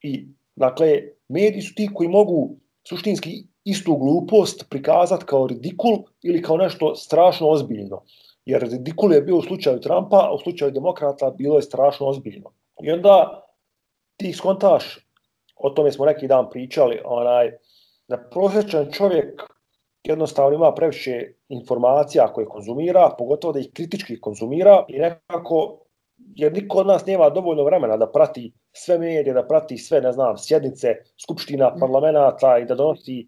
[0.02, 2.56] I, dakle, mediji su ti koji mogu
[2.88, 8.02] suštinski istu glupost prikazati kao ridikul ili kao nešto strašno ozbiljno.
[8.44, 12.50] Jer ridikul je bio u slučaju Trumpa, a u slučaju demokrata bilo je strašno ozbiljno.
[12.82, 13.42] I onda
[14.16, 14.98] ti skontaš,
[15.56, 17.52] o tome smo neki dan pričali, onaj,
[18.08, 19.42] da prosječan čovjek
[20.04, 25.78] jednostavno ima previše informacija koje konzumira, pogotovo da ih kritički konzumira i nekako,
[26.34, 30.12] jer niko od nas nema dovoljno vremena da prati sve medije, da prati sve, ne
[30.12, 31.80] znam, sjednice, skupština, mm.
[31.80, 33.26] parlamenta i da donosi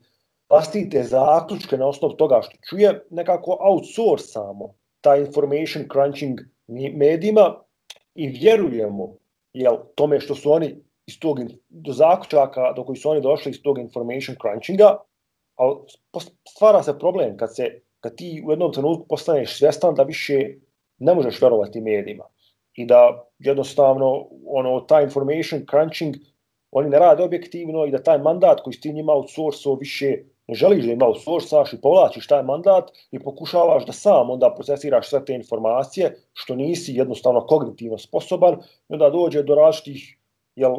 [0.51, 6.41] vlastite zaključke na osnovu toga što čuje, nekako outsourcamo taj information crunching
[6.95, 7.55] medijima
[8.15, 9.17] i vjerujemo
[9.61, 13.63] jel, tome što su oni iz tog, do zaključaka do koji su oni došli iz
[13.63, 14.97] tog information crunchinga,
[15.57, 15.77] ali
[16.49, 20.55] stvara se problem kad, se, kad ti u jednom trenutku postaneš svjestan da više
[20.99, 22.25] ne možeš verovati medijima
[22.75, 26.15] i da jednostavno ono taj information crunching
[26.71, 30.17] oni ne rade objektivno i da taj mandat koji ti njima outsourcao više
[30.49, 35.09] ne želiš da im outsourcaš i povlačiš taj mandat i pokušavaš da sam onda procesiraš
[35.09, 38.55] sve te informacije što nisi jednostavno kognitivno sposoban
[38.89, 40.19] i onda dođe do različitih
[40.57, 40.77] jel,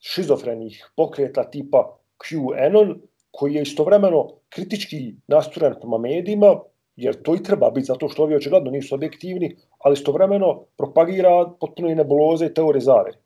[0.00, 2.94] šizofrenih pokreta tipa QAnon,
[3.30, 6.60] koji je istovremeno kritički nastrojen prema medijima,
[6.96, 11.90] jer to i treba biti zato što ovi očigledno nisu objektivni, ali istovremeno propagira potpuno
[11.90, 13.18] i nebuloze i teore zavere.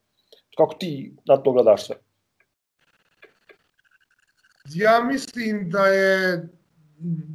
[0.56, 1.96] Kako ti na to gledaš sve?
[4.74, 6.48] Ja mislim da je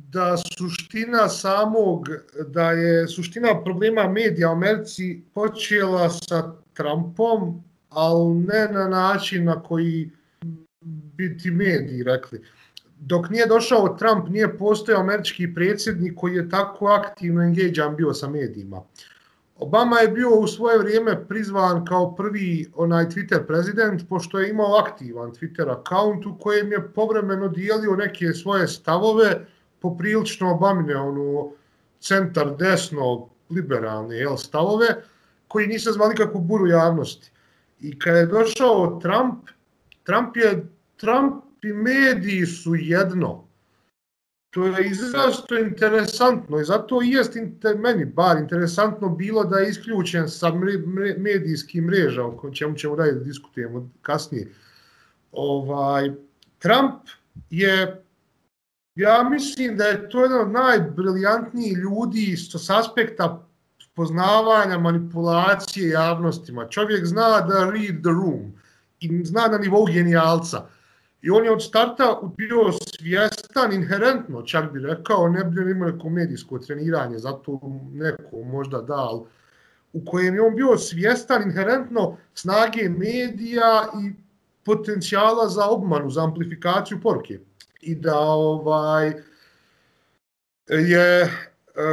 [0.09, 2.07] da suština samog,
[2.47, 9.63] da je suština problema medija u Americi počela sa Trumpom, ali ne na način na
[9.63, 10.09] koji
[11.15, 12.41] bi ti mediji rekli.
[12.99, 18.29] Dok nije došao Trump, nije postojao američki predsjednik koji je tako aktivno engagean bio sa
[18.29, 18.81] medijima.
[19.63, 24.75] Obama je bio u svoje vrijeme prizvan kao prvi onaj Twitter prezident, pošto je imao
[24.75, 29.45] aktivan Twitter account u kojem je povremeno dijelio neke svoje stavove,
[29.79, 31.51] poprilično Obamine, ono,
[31.99, 34.87] centar desno liberalne jel, stavove
[35.47, 37.31] koji nisu zvali kakvu buru javnosti.
[37.79, 39.49] I kada je došao Trump,
[40.03, 43.47] Trump je Trump i mediji su jedno.
[44.53, 49.69] To je izrazito interesantno i zato i jest inter, meni bar interesantno bilo da je
[49.69, 54.47] isključen sa mre, mre, medijskih mreža, o čemu ćemo dalje da diskutujemo kasnije.
[55.31, 56.11] Ovaj,
[56.59, 57.01] Trump
[57.49, 58.03] je,
[58.95, 63.47] ja mislim da je to jedan od najbriljantnijih ljudi što s aspekta
[63.95, 66.67] poznavanja manipulacije javnostima.
[66.69, 68.53] Čovjek zna da read the room
[68.99, 70.67] i zna na nivou genijalca.
[71.23, 76.09] I on je od starta bio svjestan inherentno, čak bi rekao, ne bi imao neko
[76.09, 77.59] medijsko treniranje, zato
[77.93, 79.25] neko možda dal,
[79.93, 84.11] u kojem je on bio svjestan inherentno snage medija i
[84.63, 87.39] potencijala za obmanu, za amplifikaciju poruke.
[87.81, 89.13] I da ovaj
[90.69, 91.29] je e,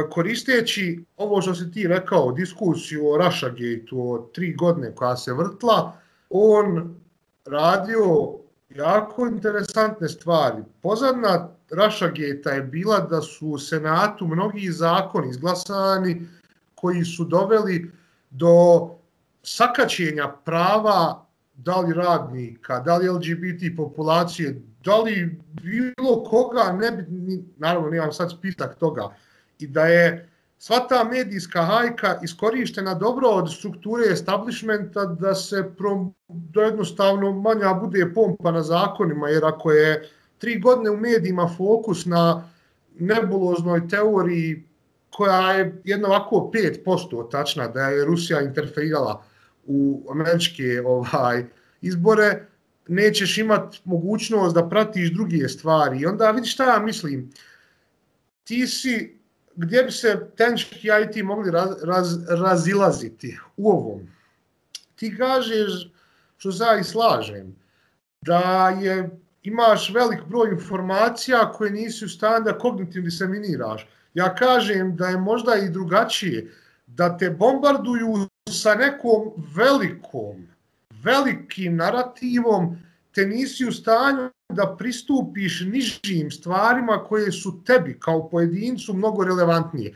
[0.09, 5.97] koristeći ovo što si ti rekao, diskusiju o Russiagate-u o tri godine koja se vrtla,
[6.29, 6.95] on
[7.45, 8.40] radio
[8.75, 10.63] jako interesantne stvari.
[10.81, 16.27] Pozadna Rašageta je bila da su u Senatu mnogi zakoni izglasani
[16.75, 17.91] koji su doveli
[18.29, 18.89] do
[19.43, 27.05] sakaćenja prava da li radnika, da li LGBT populacije, da li bilo koga, ne bi,
[27.57, 29.15] naravno nemam sad spisak toga,
[29.59, 30.30] i da je
[30.61, 37.73] sva ta medijska hajka iskorištena dobro od strukture establishmenta da se pro, da jednostavno manja
[37.73, 42.49] bude pompa na zakonima, jer ako je tri godine u medijima fokus na
[42.99, 44.63] nebuloznoj teoriji
[45.09, 49.23] koja je jedno ovako 5% tačna da je Rusija interferirala
[49.65, 51.45] u američke ovaj
[51.81, 52.45] izbore,
[52.87, 55.99] nećeš imati mogućnost da pratiš druge stvari.
[55.99, 57.29] I onda vidiš šta ja mislim.
[58.43, 59.20] Ti si
[59.61, 64.07] gdje bi se tenčki IT mogli raz, raz, razilaziti u ovom?
[64.95, 65.91] Ti kažeš,
[66.37, 67.55] što za i slažem,
[68.21, 69.09] da je
[69.43, 73.87] imaš velik broj informacija koje nisi u stanju da kognitivno diseminiraš.
[74.13, 76.51] Ja kažem da je možda i drugačije,
[76.87, 80.47] da te bombarduju sa nekom velikom,
[81.03, 82.77] velikim narativom,
[83.13, 89.95] te nisi u stanju da pristupiš nižim stvarima koje su tebi kao pojedincu mnogo relevantnije.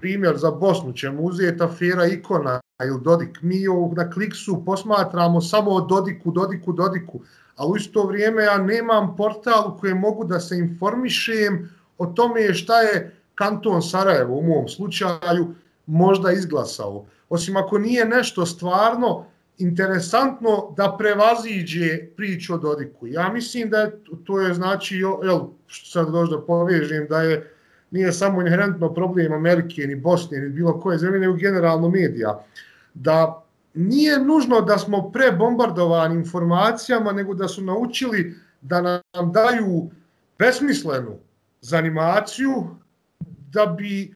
[0.00, 3.42] Primjer za Bosnu ćemo uzeti afera ikona ili Dodik.
[3.42, 3.64] Mi
[3.96, 7.20] na kliksu posmatramo samo o Dodiku, Dodiku, Dodiku,
[7.56, 12.54] a u isto vrijeme ja nemam portal u kojem mogu da se informišem o tome
[12.54, 15.54] šta je kanton Sarajevo u mom slučaju
[15.86, 17.06] možda izglasao.
[17.28, 19.26] Osim ako nije nešto stvarno,
[19.58, 23.06] interesantno da prevaziđe priču o Dodiku.
[23.06, 23.92] Ja mislim da je,
[24.24, 27.50] to je znači, jel, sad dođe da povežem, da je
[27.90, 32.44] nije samo inherentno problem Amerike, ni Bosne, ni bilo koje zemlje, nego generalno medija.
[32.94, 39.90] Da nije nužno da smo prebombardovani informacijama, nego da su naučili da nam daju
[40.38, 41.18] besmislenu
[41.60, 42.66] zanimaciju
[43.52, 44.14] da bi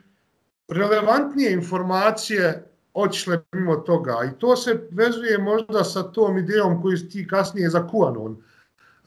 [0.68, 2.64] relevantnije informacije
[2.97, 4.17] otišle mimo toga.
[4.25, 8.37] I to se vezuje možda sa tom idejom koju ti kasnije za QAnon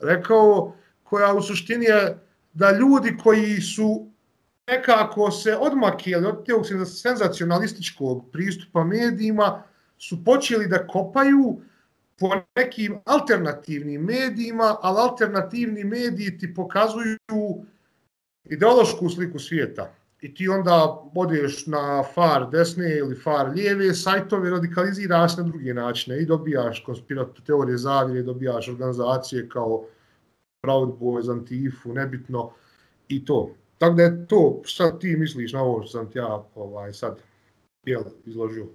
[0.02, 0.74] rekao,
[1.04, 2.18] koja u suštini je
[2.54, 4.08] da ljudi koji su
[4.68, 9.64] nekako se odmakili od tog senzacionalističkog pristupa medijima
[9.98, 11.62] su počeli da kopaju
[12.20, 17.18] po nekim alternativnim medijima, ali alternativni mediji ti pokazuju
[18.44, 25.38] ideološku sliku svijeta i ti onda odeš na far desne ili far lijeve sajtove, radikaliziraš
[25.38, 29.86] na drugi načine i dobijaš konspiratu teorije zavire, dobijaš organizacije kao
[30.62, 32.52] Proud Boys, Antifu, nebitno
[33.08, 33.56] i to.
[33.78, 37.22] Tako da je to, šta ti misliš na ovo što sam ti ja ovaj, sad
[37.86, 38.68] jel, izložio?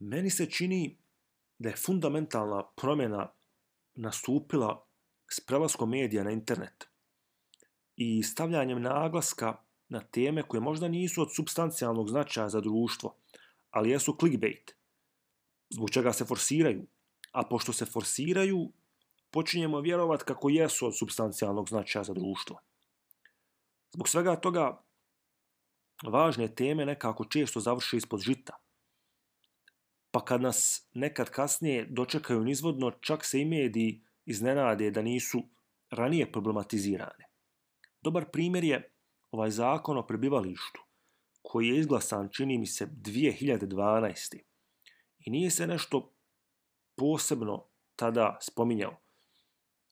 [0.00, 0.96] Meni se čini
[1.58, 3.30] da je fundamentalna promjena
[3.94, 4.86] nastupila
[5.30, 6.88] s prelaskom medija na internet
[7.96, 13.16] i stavljanjem naglaska na teme koje možda nisu od substancijalnog značaja za društvo,
[13.70, 14.76] ali jesu clickbait,
[15.70, 16.86] zbog čega se forsiraju.
[17.32, 18.72] A pošto se forsiraju,
[19.30, 22.60] počinjemo vjerovat kako jesu od substancijalnog značaja za društvo.
[23.92, 24.82] Zbog svega toga,
[26.02, 28.56] važne teme nekako često završe ispod žita.
[30.10, 35.42] Pa kad nas nekad kasnije dočekaju nizvodno, čak se i mediji iznenade da nisu
[35.90, 37.28] ranije problematizirane.
[38.02, 38.93] Dobar primjer je
[39.34, 40.82] ovaj zakon o prebivalištu,
[41.42, 44.38] koji je izglasan, čini mi se, 2012.
[45.18, 46.12] I nije se nešto
[46.96, 47.64] posebno
[47.96, 48.96] tada spominjao,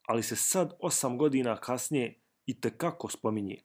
[0.06, 3.62] ali se sad, osam godina kasnije, i kako spominje.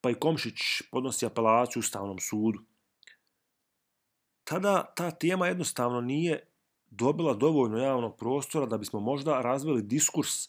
[0.00, 0.58] pa i Komšić
[0.90, 2.58] podnosi apelaciju Ustavnom sudu.
[4.44, 6.46] Tada ta tema jednostavno nije
[6.86, 10.48] dobila dovoljno javnog prostora da bismo možda razvili diskurs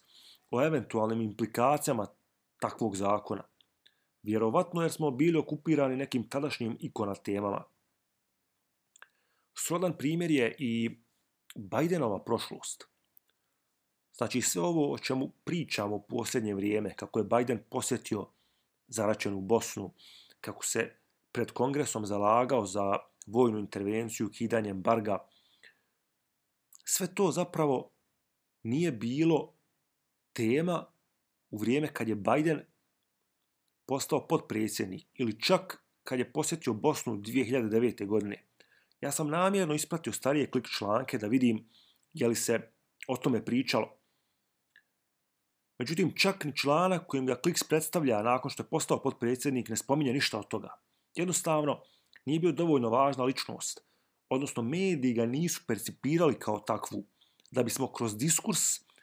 [0.52, 2.08] o eventualnim implikacijama
[2.60, 3.51] takvog zakona.
[4.24, 7.64] Vjerovatno jer smo bili okupirani nekim tadašnjim ikona temama.
[9.58, 11.00] Srodan primjer je i
[11.56, 12.88] Bajdenova prošlost.
[14.14, 18.28] Znači sve ovo o čemu pričamo u posljednje vrijeme, kako je Biden posjetio
[18.88, 19.94] zaračenu Bosnu,
[20.42, 20.96] kako se
[21.32, 25.28] pred kongresom zalagao za vojnu intervenciju, kidanjem barga,
[26.84, 27.92] sve to zapravo
[28.64, 29.54] nije bilo
[30.34, 30.86] tema
[31.50, 32.71] u vrijeme kad je Biden
[33.92, 38.06] postao podpredsjednik ili čak kad je posjetio Bosnu 2009.
[38.08, 38.44] godine.
[39.02, 41.70] Ja sam namjerno ispratio starije klik članke da vidim
[42.14, 42.72] je li se
[43.08, 43.98] o tome pričalo.
[45.80, 50.14] Međutim, čak ni članak kojim ga Kliks predstavlja nakon što je postao podpredsjednik ne spominje
[50.14, 50.70] ništa od toga.
[51.16, 51.82] Jednostavno,
[52.26, 53.84] nije bio dovoljno važna ličnost,
[54.30, 57.04] odnosno mediji ga nisu percipirali kao takvu,
[57.52, 58.62] da bismo kroz diskurs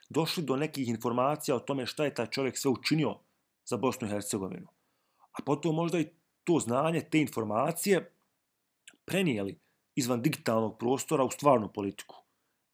[0.09, 3.19] došli do nekih informacija o tome šta je taj čovjek sve učinio
[3.65, 4.78] za Bosnu i Hercegovinu.
[5.39, 6.07] A potom možda i
[6.43, 8.11] to znanje, te informacije
[9.05, 9.59] prenijeli
[9.95, 12.15] izvan digitalnog prostora u stvarnu politiku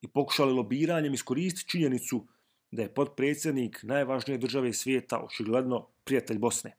[0.02, 2.28] i pokušali lobiranjem iskoristiti činjenicu
[2.72, 6.78] da je podpredsjednik najvažnije države svijeta očigledno prijatelj Bosne.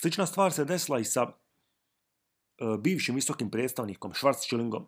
[0.00, 1.32] Slična stvar se desila i sa e,
[2.78, 4.86] bivšim visokim predstavnikom Schwarzschillingom.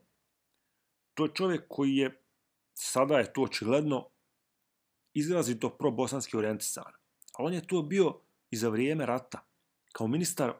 [1.14, 2.22] To je čovjek koji je,
[2.74, 4.08] sada je to očigledno,
[5.14, 6.92] izrazito pro-bosanski orijentisan.
[7.38, 8.20] Ali on je to bio
[8.50, 9.45] i za vrijeme rata.
[9.97, 10.57] Kao ministar uh,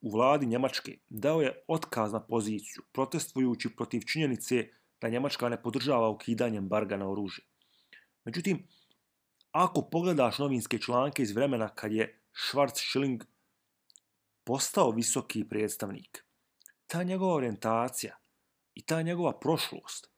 [0.00, 4.68] u vladi Njemačke dao je otkaz na poziciju, protestujući protiv činjenice
[5.00, 7.44] da Njemačka ne podržava ukidanje embarga na oružje.
[8.24, 8.68] Međutim,
[9.52, 13.24] ako pogledaš novinske članke iz vremena kad je Schwarzschilling
[14.44, 16.24] postao visoki predstavnik,
[16.86, 18.16] ta njegova orientacija
[18.74, 20.10] i ta njegova prošlost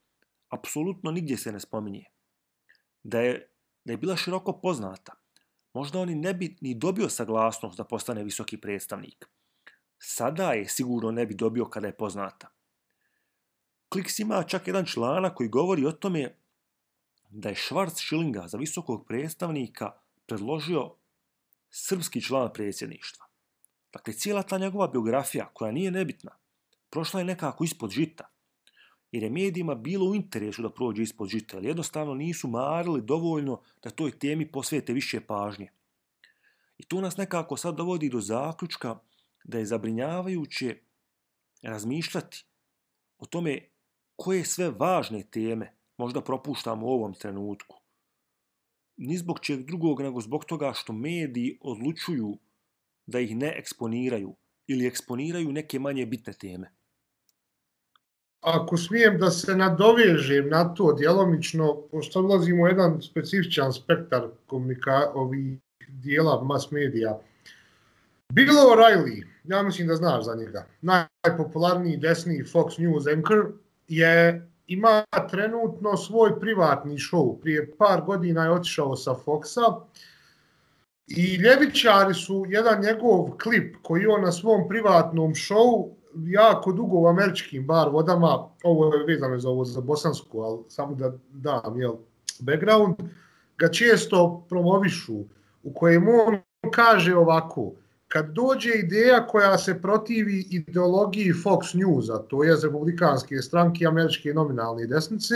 [0.49, 2.05] apsolutno nigdje se ne spominje.
[3.03, 3.51] Da je,
[3.85, 5.22] da je bila široko poznata,
[5.75, 9.29] možda on ne bi ni dobio saglasnost da postane visoki predstavnik.
[9.99, 12.49] Sada je sigurno ne bi dobio kada je poznata.
[13.89, 16.37] Kliks ima čak jedan člana koji govori o tome
[17.31, 19.93] da je Švarc Šilinga za visokog predstavnika
[20.27, 20.95] predložio
[21.71, 23.27] srpski član predsjedništva.
[23.93, 26.31] Dakle, cijela ta njegova biografija, koja nije nebitna,
[26.91, 28.32] prošla je nekako ispod žita.
[29.13, 33.61] Jer je medijima bilo u interesu da prođe ispod žita, ali jednostavno nisu marili dovoljno
[33.83, 35.69] da toj temi posvete više pažnje.
[36.79, 38.99] I to nas nekako sad dovodi do zaključka
[39.45, 40.77] da je zabrinjavajuće
[41.63, 42.45] razmišljati
[43.19, 43.69] o tome
[44.17, 47.77] koje sve važne teme možda propuštamo u ovom trenutku.
[48.97, 52.39] Ni zbog čeg drugog, nego zbog toga što mediji odlučuju
[53.07, 54.37] da ih ne eksponiraju
[54.67, 56.73] ili eksponiraju neke manje bitne teme.
[58.43, 65.11] Ako smijem da se nadovežem na to djelomično, pošto ulazimo u jedan specifičan spektar komunika
[65.15, 67.19] ovih dijela mass medija,
[68.33, 73.53] Bill O'Reilly, ja mislim da znaš za njega, najpopularniji desni Fox News anchor,
[73.89, 77.41] je ima trenutno svoj privatni show.
[77.41, 79.81] Prije par godina je otišao sa Foxa
[81.07, 87.07] i ljevičari su jedan njegov klip koji on na svom privatnom showu jako dugo u
[87.07, 91.95] američkim bar vodama, ovo je vezano za ovo za bosansku, ali samo da dam jel,
[92.41, 92.97] background,
[93.59, 95.25] ga često promovišu
[95.63, 96.39] u kojem on
[96.71, 97.73] kaže ovako,
[98.09, 104.87] kad dođe ideja koja se protivi ideologiji Fox Newsa, to je republikanske stranke američke nominalne
[104.87, 105.35] desnice,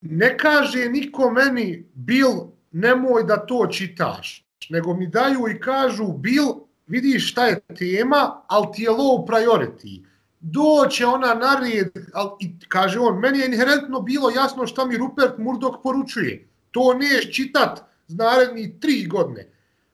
[0.00, 6.54] ne kaže niko meni, Bill, nemoj da to čitaš, nego mi daju i kažu, Bill,
[6.92, 10.04] vidiš šta je tema, ali ti je low priority.
[10.40, 11.90] Doće ona na red,
[12.40, 16.48] i kaže on, meni je inherentno bilo jasno šta mi Rupert Murdoch poručuje.
[16.70, 19.52] To neš čitat naredni tri godine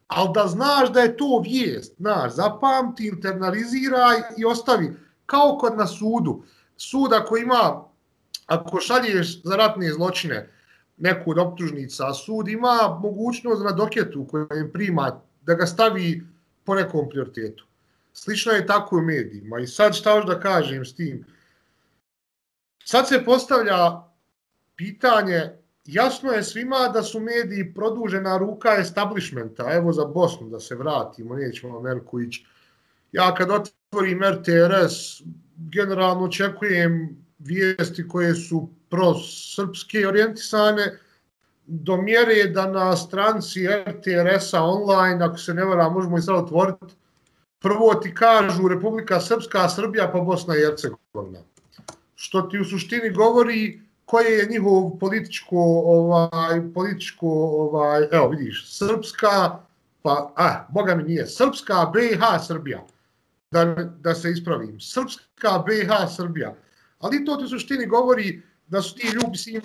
[0.09, 4.97] ali da znaš da je to vijest, znaš, zapamti, internaliziraj i ostavi,
[5.27, 6.43] kao kod na sudu.
[6.77, 7.85] Sud ako ima,
[8.47, 10.51] ako šalješ za ratne zločine
[10.97, 16.27] neku od optužnica, sud ima mogućnost na doketu kojem prima da ga stavi
[16.69, 17.65] po nekom prioritetu.
[18.13, 19.61] Slično je tako u medijima.
[19.61, 21.25] I sad šta još da kažem s tim?
[22.85, 24.03] Sad se postavlja
[24.77, 25.41] pitanje
[25.85, 29.73] jasno je svima da su mediji produžena ruka establishmenta.
[29.73, 32.45] Evo za Bosnu da se vratimo, nećemo Ameriku ići.
[33.13, 35.23] Ja kad otvorim RTRS,
[35.57, 40.99] generalno očekujem vijesti koje su pro-srpske orijentisane,
[41.71, 46.95] do mjere da na stranci RTRS-a online, ako se ne vara, možemo i sad otvoriti,
[47.59, 51.39] prvo ti kažu Republika Srpska, Srbija pa Bosna i Hercegovina.
[52.15, 55.57] Što ti u suštini govori koje je njihov političko,
[55.87, 59.59] ovaj, političko, ovaj, evo vidiš, Srpska,
[60.03, 62.85] pa, a, boga mi nije, Srpska, BiH, Srbija,
[63.51, 63.65] da,
[64.01, 66.55] da se ispravim, Srpska, BiH, Srbija.
[66.99, 69.63] Ali to ti u suštini govori da su ti ljubi, mislim,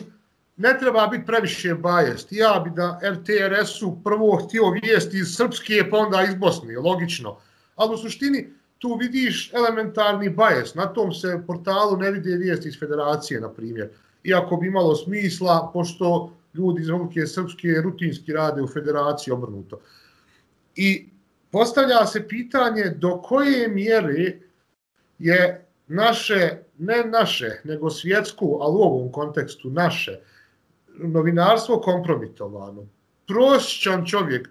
[0.58, 2.32] ne treba biti previše bajest.
[2.32, 7.38] Ja bi da RTRS-u prvo htio vijesti iz Srpske, pa onda iz Bosne, logično.
[7.76, 8.50] Ali u suštini
[8.80, 10.76] tu vidiš elementarni bajest.
[10.76, 13.90] Na tom se portalu ne vide vijesti iz Federacije, na primjer.
[14.24, 19.80] Iako bi imalo smisla, pošto ljudi iz Republike Srpske rutinski rade u Federaciji obrnuto.
[20.76, 21.10] I
[21.52, 24.40] postavlja se pitanje do koje mjere
[25.20, 30.20] je naše, ne naše, nego svjetsku, ali u ovom kontekstu naše,
[30.98, 32.88] novinarstvo kompromitovano.
[33.28, 34.50] Prošćan čovjek,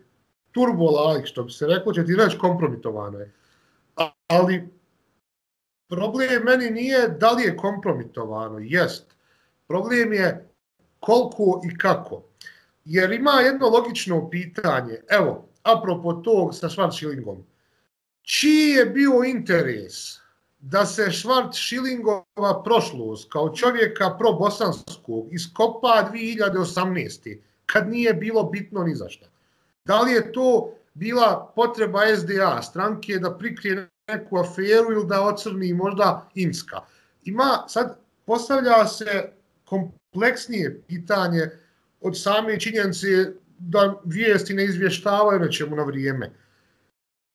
[0.53, 3.33] turbo like, što bi se reklo, će ti reći kompromitovano je.
[4.27, 4.69] Ali
[5.89, 9.17] problem meni nije da li je kompromitovano, jest.
[9.67, 10.49] Problem je
[11.01, 12.23] koliko i kako.
[12.85, 17.43] Jer ima jedno logično pitanje, evo, apropo tog sa Schwarzschildingom.
[18.23, 20.22] Čiji je bio interes
[20.63, 27.39] da se Švart Šilingova prošlost kao čovjeka probosanskog iskopa 2018.
[27.67, 29.27] kad nije bilo bitno ni zašto.
[29.85, 35.73] Da li je to bila potreba SDA stranke da prikrije neku aferu ili da ocrni
[35.73, 36.81] možda Inska?
[37.25, 39.33] Ima, sad postavlja se
[39.65, 41.51] kompleksnije pitanje
[42.01, 43.07] od same činjenice
[43.59, 46.31] da vijesti ne izvještavaju na čemu na vrijeme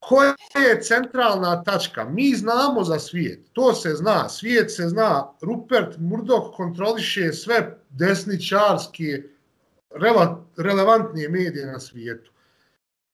[0.07, 0.33] koja
[0.69, 2.05] je centralna tačka?
[2.05, 9.23] Mi znamo za svijet, to se zna, svijet se zna, Rupert Murdoch kontroliše sve desničarske
[10.57, 12.31] relevantnije medije na svijetu.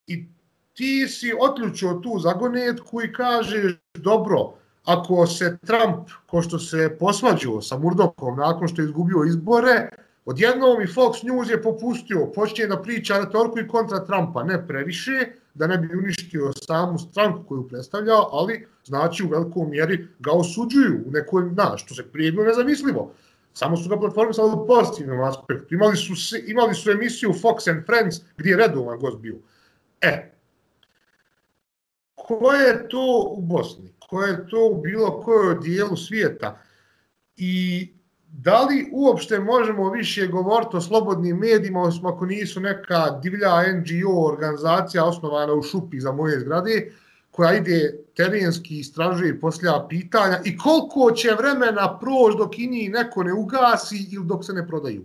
[0.07, 0.25] I
[0.73, 7.61] ti si otključio tu zagonetku i kažeš, dobro, ako se Trump, ko što se posvađao
[7.61, 9.89] sa Murdochom nakon što je izgubio izbore,
[10.25, 15.42] odjednom i Fox News je popustio, počinje da priča retorku i kontra Trumpa, ne previše,
[15.53, 21.03] da ne bi uništio samu stranku koju predstavlja, ali znači u velikom mjeri ga osuđuju
[21.07, 23.13] u nekoj, na, što se prije bilo nezamislivo.
[23.53, 25.75] Samo su ga platforme sada u pozitivnom aspektu.
[25.75, 26.13] Imali su,
[26.47, 29.35] imali su emisiju Fox and Friends gdje je redovan gost bio.
[30.01, 30.31] E,
[32.15, 33.93] ko je to u Bosni?
[34.09, 36.61] Ko je to u bilo kojoj dijelu svijeta?
[37.37, 37.93] I
[38.41, 44.25] da li uopšte možemo više govoriti o slobodnim medijima, osim ako nisu neka divlja NGO
[44.25, 46.91] organizacija osnovana u šupi za moje zgrade,
[47.31, 52.91] koja ide terenski, istražuje i poslija pitanja i koliko će vremena proći dok i njih
[52.91, 55.03] neko ne ugasi ili dok se ne prodaju.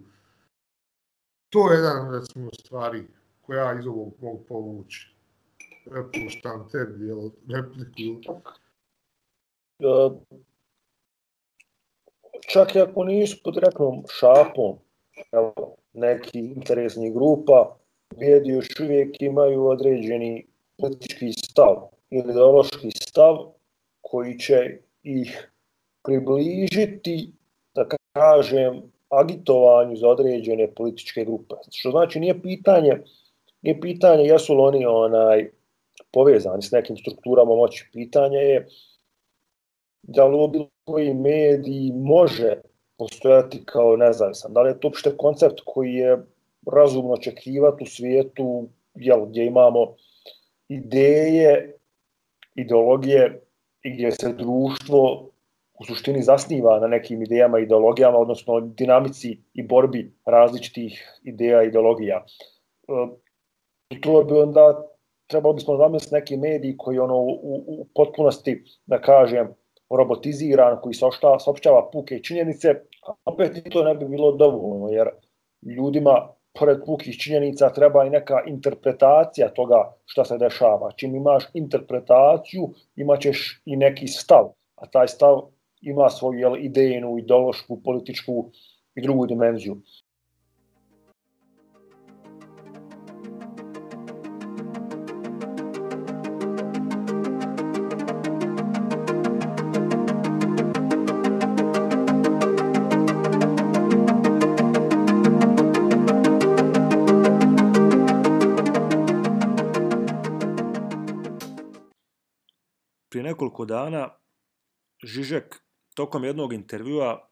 [1.49, 3.07] To je jedan recimo, stvari
[3.41, 5.15] koja iz ovog mogu povući.
[5.85, 8.33] Prepuštam tebi, jel, repliku
[9.79, 10.11] e,
[12.47, 14.79] čak i ako nisu pod reknom šapom
[15.33, 17.77] evo, neki interesnih grupa,
[18.17, 20.47] mediji još uvijek imaju određeni
[20.79, 23.37] politički stav ili ideološki stav
[24.01, 25.53] koji će ih
[26.05, 27.33] približiti,
[27.75, 31.55] da kažem, agitovanju za određene političke grupe.
[31.71, 32.99] Što znači nije pitanje,
[33.63, 35.51] nije pitanje jesu li oni onaj
[36.13, 37.89] povezani s nekim strukturama moći.
[37.93, 38.67] Pitanje je
[40.03, 42.55] da li ovo bilo koji mediji može
[42.99, 44.53] postojati kao nezavisan.
[44.53, 46.19] Da li je to uopšte koncept koji je
[46.73, 49.95] razumno očekivati u svijetu jel, gdje imamo
[50.69, 51.77] ideje,
[52.55, 53.41] ideologije
[53.83, 55.31] i gdje se društvo
[55.81, 61.69] u suštini zasniva na nekim idejama i ideologijama, odnosno dinamici i borbi različitih ideja i
[61.69, 62.25] ideologija.
[63.91, 64.89] E, to bi onda
[65.27, 69.55] trebalo bismo zamisliti neki mediji koji ono u, u potpunosti, da kažem,
[69.91, 72.75] robotiziran, koji saopštava puke činjenice,
[73.25, 75.09] opet to ne bi bilo dovoljno, jer
[75.77, 76.29] ljudima,
[76.59, 80.93] pored pukih činjenica, treba i neka interpretacija toga šta se dešava.
[80.97, 85.41] Čim imaš interpretaciju, imaćeš i neki stav, a taj stav
[85.81, 88.51] ima svoju jel, idejnu, ideološku, političku
[88.95, 89.77] i drugu dimenziju.
[113.39, 114.09] Nekoliko dana
[115.05, 115.63] Žižek
[115.95, 117.29] tokom jednog intervjua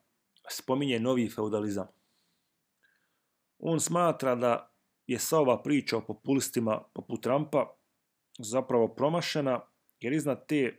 [0.50, 1.86] spominje novi feudalizam.
[3.58, 4.70] On smatra da
[5.06, 7.74] je sva ova priča o populistima poput Trumpa
[8.38, 9.60] zapravo promašena,
[10.00, 10.78] jer iznad te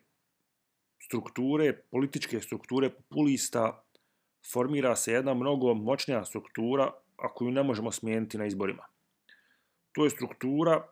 [1.04, 3.84] strukture, političke strukture populista,
[4.52, 8.86] formira se jedna mnogo moćnija struktura, a koju ne možemo smijeniti na izborima.
[9.92, 10.88] To je struktura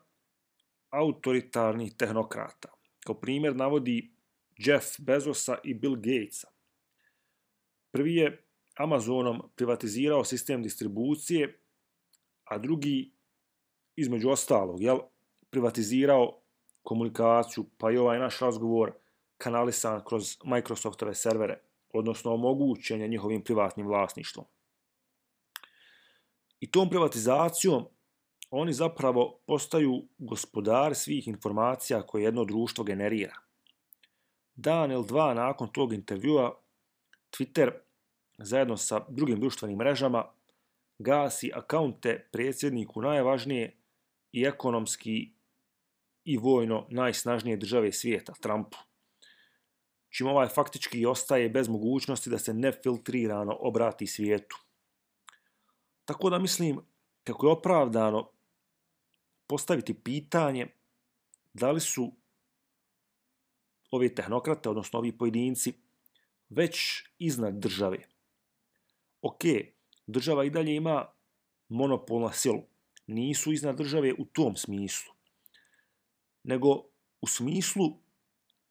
[0.90, 2.68] autoritarnih tehnokrata.
[3.06, 4.15] Kao primjer navodi
[4.56, 6.48] Jeff Bezosa i Bill Gatesa.
[7.90, 8.42] Prvi je
[8.76, 11.60] Amazonom privatizirao sistem distribucije,
[12.44, 13.12] a drugi,
[13.96, 14.98] između ostalog, jel,
[15.50, 16.42] privatizirao
[16.82, 18.92] komunikaciju, pa i ovaj naš razgovor
[19.38, 21.60] kanalisan kroz Microsoftove servere,
[21.92, 24.46] odnosno omogućenje njihovim privatnim vlasništvom.
[26.60, 27.84] I tom privatizacijom
[28.50, 33.45] oni zapravo postaju gospodar svih informacija koje jedno društvo generira.
[34.56, 36.60] Dan ili dva nakon tog intervjua,
[37.30, 37.70] Twitter
[38.38, 40.24] zajedno sa drugim društvenim mrežama
[40.98, 43.76] gasi akaunte predsjedniku najvažnije
[44.32, 45.32] i ekonomski
[46.24, 48.76] i vojno najsnažnije države svijeta, Trumpu.
[50.08, 54.56] Čim ovaj faktički ostaje bez mogućnosti da se nefiltrirano obrati svijetu.
[56.04, 56.80] Tako da mislim
[57.24, 58.30] kako je opravdano
[59.46, 60.66] postaviti pitanje
[61.54, 62.12] da li su
[63.96, 65.72] ovi tehnokrate, odnosno ovi pojedinci,
[66.48, 67.98] već iznad države.
[69.22, 69.40] Ok,
[70.06, 71.06] država i dalje ima
[71.68, 72.62] monopol na silu.
[73.06, 75.12] Nisu iznad države u tom smislu.
[76.42, 76.68] Nego
[77.20, 77.84] u smislu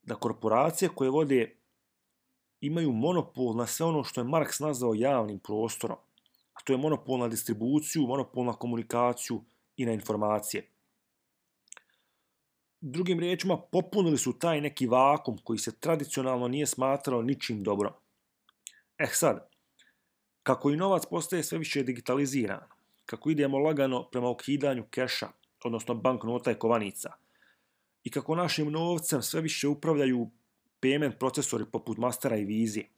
[0.02, 1.58] da korporacije koje vode
[2.62, 5.98] imaju monopol na sve ono što je Marks nazvao javnim prostorom.
[6.54, 9.44] A to je monopol na distribuciju, monopol na komunikaciju,
[9.78, 10.72] i na informacije.
[12.82, 17.94] Drugim riječima, popunili su taj neki vakum koji se tradicionalno nije smatrao ničim dobrom.
[18.98, 19.50] Eh sad,
[20.44, 22.60] kako i novac postaje sve više digitaliziran,
[23.06, 25.28] kako idemo lagano prema ukidanju keša,
[25.64, 27.14] odnosno banknota i kovanica,
[28.04, 30.30] i kako našim novcem sve više upravljaju
[30.82, 32.90] payment procesori poput Mastera i Vizije,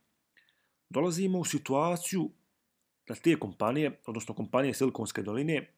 [0.89, 2.29] dolazimo u situaciju
[3.07, 5.73] da te kompanije, odnosno kompanije Silikonske doline,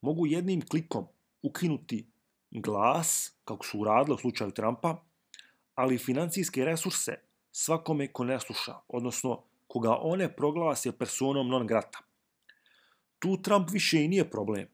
[0.00, 1.06] mogu jednim klikom
[1.42, 2.06] ukinuti
[2.50, 4.96] glas, kako su uradili u slučaju Trumpa,
[5.74, 7.14] ali i financijske resurse
[7.50, 11.98] svakome ko ne sluša, odnosno koga one proglase personom non grata.
[13.18, 14.68] Tu Trump više i nije problem.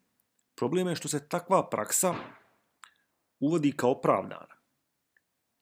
[0.55, 2.15] Problem je što se takva praksa
[3.41, 4.55] uvodi kao pravdana,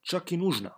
[0.03, 0.71] Čak i nužna.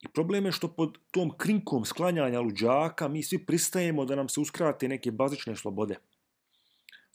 [0.00, 4.40] I problem je što pod tom krinkom sklanjanja luđaka mi svi pristajemo da nam se
[4.40, 5.98] uskrate neke bazične slobode.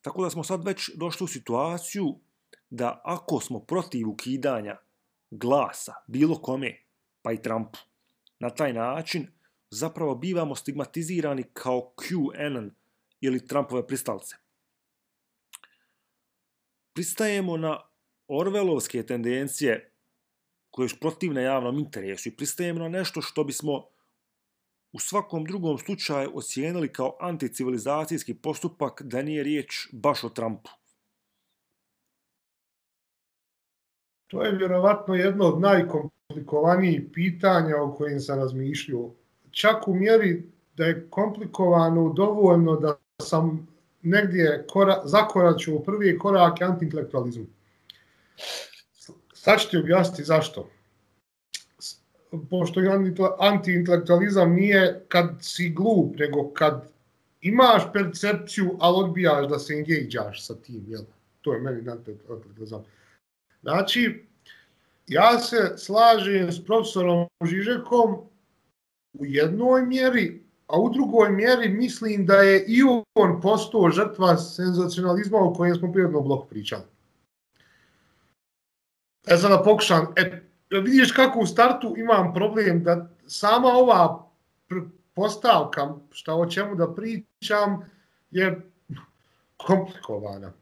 [0.02, 2.20] Tako da smo sad već došli u situaciju
[2.70, 4.78] da ako smo protiv ukidanja
[5.32, 6.84] glasa bilo kome,
[7.22, 7.80] pa i Trumpu,
[8.39, 9.28] na taj način
[9.70, 12.72] zapravo bivamo stigmatizirani kao QAnon
[13.22, 14.36] ili Trumpove pristalce.
[16.93, 17.80] Pristajemo na
[18.28, 19.91] Orvelovske tendencije
[20.70, 23.86] koje su protivne javnom interesu i pristajemo na nešto što bismo
[24.91, 30.70] u svakom drugom slučaju ocijenili kao anticivilizacijski postupak da nije riječ baš o Trumpu.
[34.30, 39.10] To je vjerovatno jedno od najkomplikovanijih pitanja o kojim sam razmišljio.
[39.52, 40.44] Čak u mjeri
[40.78, 43.68] da je komplikovano dovoljno da sam
[44.02, 47.46] negdje kora, zakoračio u prvi korak antiintelektualizmu.
[49.34, 50.70] Sad ću ti objasniti zašto
[52.50, 52.82] pošto
[53.40, 56.92] antiintelektualizam nije kad si glup, nego kad
[57.42, 61.02] imaš percepciju, ali odbijaš da se engageaš sa tim, jel?
[61.42, 62.84] To je meni antiintelektualizam.
[62.84, 62.99] Znači,
[63.62, 64.26] Znači,
[65.07, 68.18] ja se slažem s profesorom Žižekom
[69.14, 72.82] u jednoj mjeri, a u drugoj mjeri mislim da je i
[73.16, 76.84] on postao žrtva senzacionalizma o kojem smo prijedno blok pričali.
[79.28, 80.41] E sad da pokušam, e,
[80.72, 84.30] vidiš kako u startu imam problem da sama ova
[85.14, 87.91] postavka, šta o čemu da pričam,
[88.32, 88.72] je
[89.57, 90.53] komplikovana.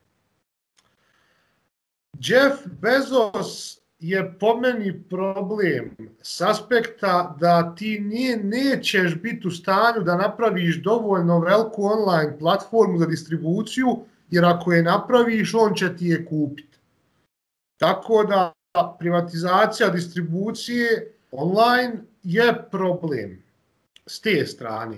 [2.19, 10.03] Jeff Bezos je po meni problem s aspekta da ti nije, nećeš biti u stanju
[10.03, 13.87] da napraviš dovoljno veliku online platformu za distribuciju,
[14.29, 16.77] jer ako je napraviš, on će ti je kupiti.
[17.77, 18.53] Tako da
[18.99, 21.93] privatizacija distribucije online
[22.23, 23.43] je problem
[24.05, 24.97] s te strane.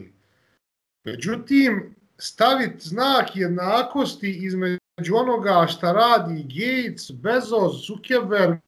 [1.06, 4.78] Međutim, staviti znak jednakosti između
[5.14, 8.60] onoga šta radi Gates, Bezos, Zuckerberg,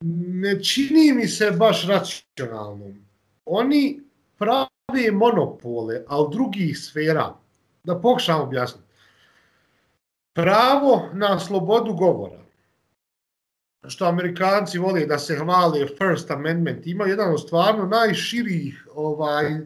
[0.00, 2.94] ne čini mi se baš racionalnom.
[3.44, 4.00] Oni
[4.38, 7.34] prave monopole, ali drugih sfera.
[7.84, 8.88] Da pokušam objasniti.
[10.34, 12.40] Pravo na slobodu govora,
[13.88, 19.60] što Amerikanci vole da se hvale First Amendment, ima jedan od stvarno najširih ovaj,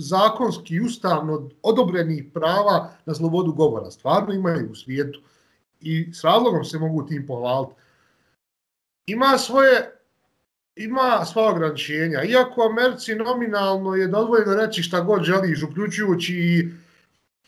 [0.00, 3.90] zakonski i ustavno odobrenih prava na slobodu govora.
[3.90, 5.20] Stvarno imaju u svijetu
[5.80, 7.74] i s razlogom se mogu tim pohvaliti.
[9.06, 10.00] Ima svoje
[10.76, 12.22] ima sva ograničenja.
[12.24, 16.68] Iako Americi nominalno je dozvoljeno reći šta god želiš, uključujući i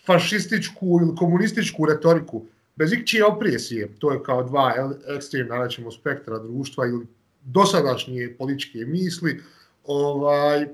[0.07, 2.45] fašističku ili komunističku retoriku,
[2.77, 4.73] bez ikčije opresije, to je kao dva
[5.17, 7.07] ekstremna rećemo, spektra društva ili
[7.43, 9.43] dosadašnje političke misli,
[9.85, 10.67] ovaj,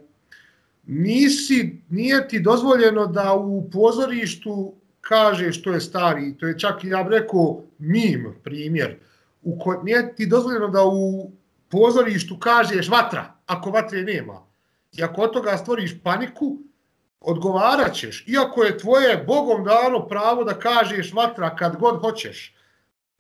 [0.89, 7.03] nisi, nije ti dozvoljeno da u pozorištu kaže što je stari, to je čak, ja
[7.03, 8.97] bih rekao, mim primjer,
[9.43, 11.31] u ko, nije ti dozvoljeno da u
[11.69, 14.43] pozorištu kažeš vatra, ako vatre nema.
[14.93, 16.59] I ako od toga stvoriš paniku,
[17.21, 18.25] odgovarat ćeš.
[18.27, 22.55] Iako je tvoje Bogom dano pravo da kažeš vatra kad god hoćeš.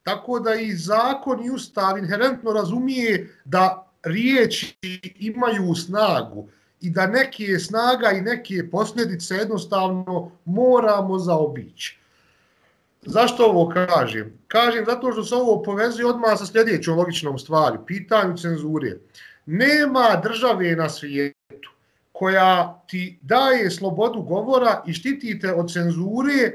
[0.03, 4.77] Tako da i zakon i ustav inherentno razumije da riječi
[5.19, 6.49] imaju snagu
[6.81, 11.99] i da neke snaga i neke posljedice jednostavno moramo zaobići.
[13.03, 14.39] Zašto ovo kažem?
[14.47, 18.99] Kažem zato što se ovo povezuje odmah sa sljedećom logičnom stvari, pitanju cenzure.
[19.47, 21.71] Nema države na svijetu
[22.13, 26.53] koja ti daje slobodu govora i štitite od cenzure,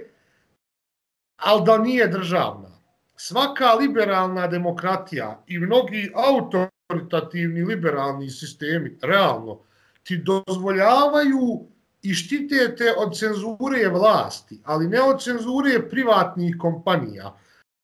[1.38, 2.70] ali da nije državna.
[3.16, 9.60] Svaka liberalna demokratija i mnogi autoritativni liberalni sistemi, realno,
[10.04, 11.66] ti dozvoljavaju
[12.02, 17.38] i štite te od cenzure vlasti, ali ne od cenzure privatnih kompanija.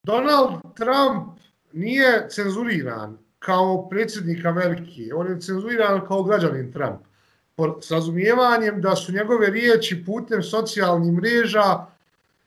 [0.03, 1.39] Donald Trump
[1.73, 6.99] nije cenzuriran kao predsjednik Amerike, on je cenzuriran kao građanin Trump.
[7.81, 11.85] S razumijevanjem da su njegove riječi putem socijalnih mreža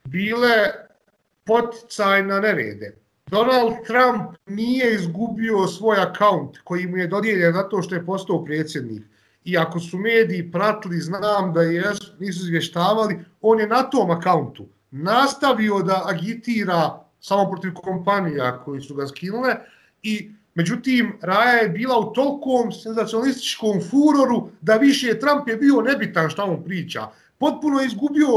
[0.04, 0.66] bile
[1.44, 2.96] poticaj na nerede.
[3.26, 9.02] Donald Trump nije izgubio svoj akaunt koji mu je dodijeljen zato što je postao predsjednik
[9.44, 14.66] i ako su mediji pratili, znam da je, nisu izvještavali, on je na tom akauntu
[14.92, 19.56] nastavio da agitira samo protiv kompanija koji su ga skinule
[20.02, 26.30] i međutim Raja je bila u tolkom senzacionalističkom furoru da više Trump je bio nebitan
[26.30, 27.08] što on priča.
[27.38, 28.28] Potpuno je izgubio,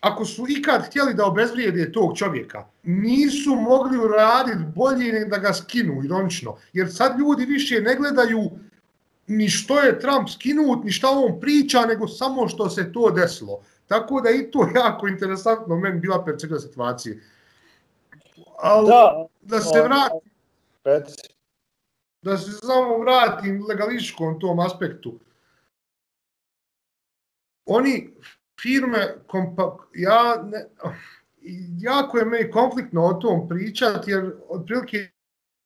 [0.00, 5.52] ako su ikad htjeli da obezvrijede tog čovjeka, nisu mogli uraditi bolje nego da ga
[5.52, 6.56] skinu, ironično.
[6.72, 8.50] Jer sad ljudi više ne gledaju
[9.26, 13.62] ni što je Trump skinut, ni šta on priča, nego samo što se to desilo.
[13.86, 17.22] Tako da i to jako interesantno meni bila percepcija situacije.
[18.58, 20.20] Ali, da, da se vratim,
[22.22, 25.18] da se samo vratim legališkom tom aspektu.
[27.66, 28.14] Oni
[28.60, 30.66] firme, kompa, ja ne,
[31.78, 35.08] jako je meni konfliktno o tom pričati, jer otprilike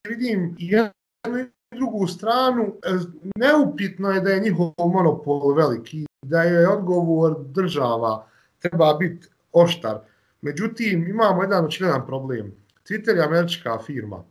[0.08, 2.98] vidim jednu drugu stranu, e,
[3.36, 8.26] neupitno je da je njihov monopol veliki, da je odgovor država
[8.58, 9.98] treba biti oštar.
[10.40, 12.52] Međutim, imamo jedan očigledan problem.
[12.88, 14.24] Twitter je američka firma.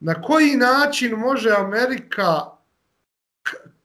[0.00, 2.40] Na koji način može Amerika,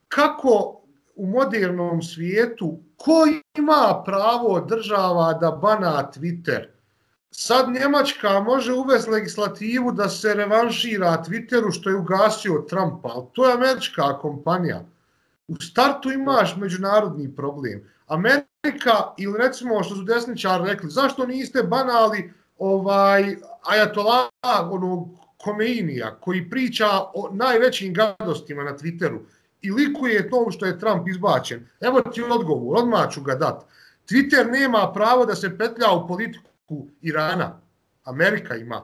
[0.08, 0.82] kako
[1.16, 3.14] u modernom svijetu, ko
[3.58, 6.75] ima pravo država da bana Twitter?
[7.38, 13.48] Sad Njemačka može uvesti legislativu da se revanšira Twitteru što je ugasio Trumpa, ali to
[13.48, 14.86] je američka kompanija.
[15.48, 17.92] U startu imaš međunarodni problem.
[18.08, 24.30] Amerika, ili recimo što su desničari rekli, zašto niste banali ovaj ajatola
[24.72, 29.20] onog Komeinija koji priča o najvećim gadostima na Twitteru
[29.62, 31.68] i likuje to što je Trump izbačen.
[31.82, 33.66] Evo ti odgovor, odmah ću ga dat.
[34.10, 36.55] Twitter nema pravo da se petlja u politiku
[37.02, 37.62] Irana.
[38.04, 38.82] Amerika ima.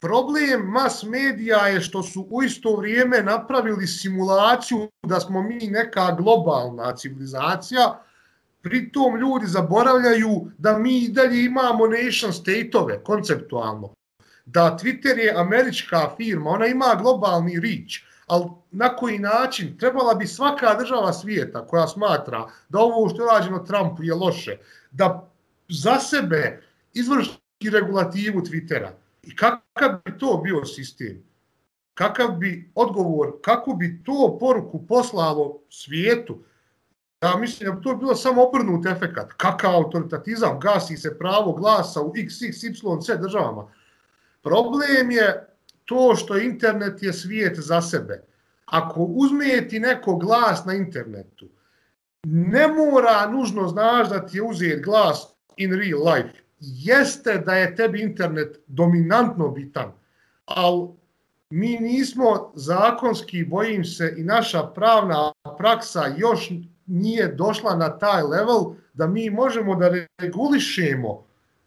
[0.00, 6.16] Problem mas medija je što su u isto vrijeme napravili simulaciju da smo mi neka
[6.18, 8.02] globalna civilizacija,
[8.62, 13.94] pritom ljudi zaboravljaju da mi i dalje imamo nation state-ove konceptualno.
[14.46, 17.94] Da Twitter je američka firma, ona ima globalni reach,
[18.26, 23.28] ali na koji način trebala bi svaka država svijeta koja smatra da ovo što je
[23.32, 24.56] rađeno Trumpu je loše,
[24.90, 25.28] da
[25.68, 26.62] za sebe
[26.94, 28.90] izvršiti regulativu Twittera.
[29.22, 31.22] I kakav bi to bio sistem?
[31.94, 36.44] Kakav bi odgovor, kako bi to poruku poslalo svijetu?
[37.22, 39.32] Ja mislim da bi to bilo samo obrnut efekat.
[39.32, 42.72] Kakav autoritatizam, gasi se pravo glasa u x, x, y,
[43.06, 43.72] c državama.
[44.42, 45.46] Problem je
[45.84, 48.22] to što internet je svijet za sebe.
[48.64, 51.48] Ako uzmijeti neko glas na internetu,
[52.24, 55.26] ne mora nužno znaš da ti je uzeti glas
[55.56, 59.92] in real life jeste da je tebi internet dominantno bitan,
[60.44, 60.88] ali
[61.50, 66.50] mi nismo zakonski, bojim se, i naša pravna praksa još
[66.86, 71.24] nije došla na taj level da mi možemo da regulišemo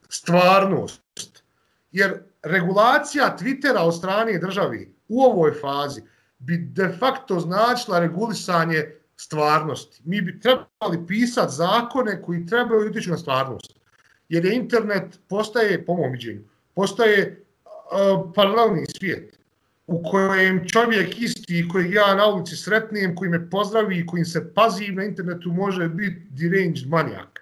[0.10, 1.43] stvarnost.
[1.91, 6.02] Jer regulacija Twittera od strane državi u ovoj fazi
[6.38, 8.86] bi de facto značila regulisanje
[9.18, 10.02] stvarnosti.
[10.06, 13.85] Mi bi trebali pisati zakone koji trebaju utići na stvarnost.
[14.30, 16.41] Jer je internet postaje, po mom viđenju,
[16.73, 19.39] postaje uh, paralelni svijet
[19.88, 24.53] u kojem čovjek isti koji ja na ulici sretnijem, koji me pozdravi i kojim se
[24.53, 27.41] pazi na internetu može biti deranged manijak.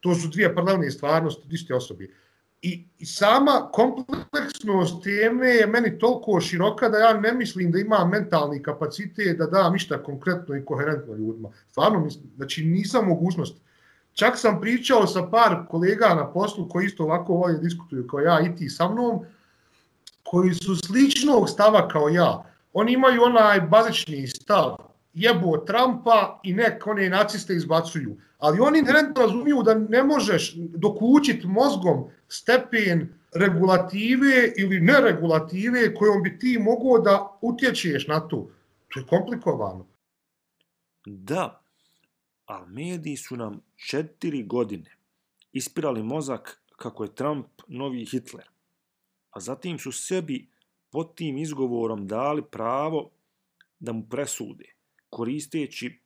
[0.00, 2.08] To su dvije paralelne stvarnosti od iste osobe.
[2.62, 8.04] I, I sama kompleksnost teme je meni toliko široka da ja ne mislim da ima
[8.04, 11.50] mentalni kapacitet da dam ništa konkretno i koherentno ljudima.
[11.70, 13.56] Stvarno, mislim, znači nisam mogućnost.
[14.14, 18.40] Čak sam pričao sa par kolega na poslu koji isto ovako ovdje diskutuju kao ja
[18.40, 19.24] i ti sa mnom,
[20.22, 22.44] koji su sličnog stava kao ja.
[22.72, 24.76] Oni imaju onaj bazični stav,
[25.14, 28.16] jebo Trumpa i nek one naciste izbacuju.
[28.38, 36.38] Ali oni inherentno razumiju da ne možeš dokućiti mozgom stepen regulative ili neregulative kojom bi
[36.38, 38.48] ti mogao da utječeš na to.
[38.88, 39.86] To je komplikovano.
[41.06, 41.61] Da,
[42.52, 44.96] ali mediji su nam četiri godine
[45.52, 48.48] ispirali mozak kako je Trump novi Hitler.
[49.30, 50.48] A zatim su sebi
[50.90, 53.10] pod tim izgovorom dali pravo
[53.80, 54.64] da mu presude
[55.10, 55.98] koristeći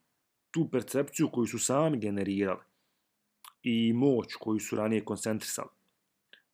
[0.51, 2.63] tu percepciju koju su sami generirali
[3.63, 5.69] i moć koju su ranije koncentrisali.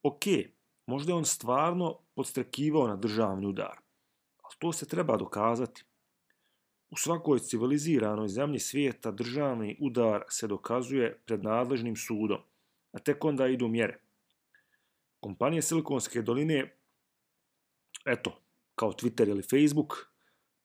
[0.03, 0.25] Ok,
[0.87, 3.79] možda je on stvarno podstrekivao na državni udar,
[4.43, 5.85] ali to se treba dokazati.
[6.93, 12.41] U svakoj civiliziranoj zemlji svijeta državni udar se dokazuje pred nadležnim sudom,
[12.93, 14.01] a tek onda idu mjere.
[15.21, 16.77] Kompanije Silikonske doline,
[18.05, 18.41] eto,
[18.75, 19.95] kao Twitter ili Facebook,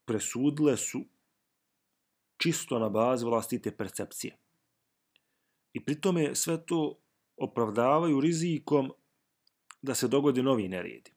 [0.05, 1.05] presudile su
[2.37, 4.37] čisto na bazi vlastite percepcije.
[5.73, 6.99] I pritome sve to
[7.37, 8.91] opravdavaju rizikom
[9.81, 11.11] da se dogodi novi neredi.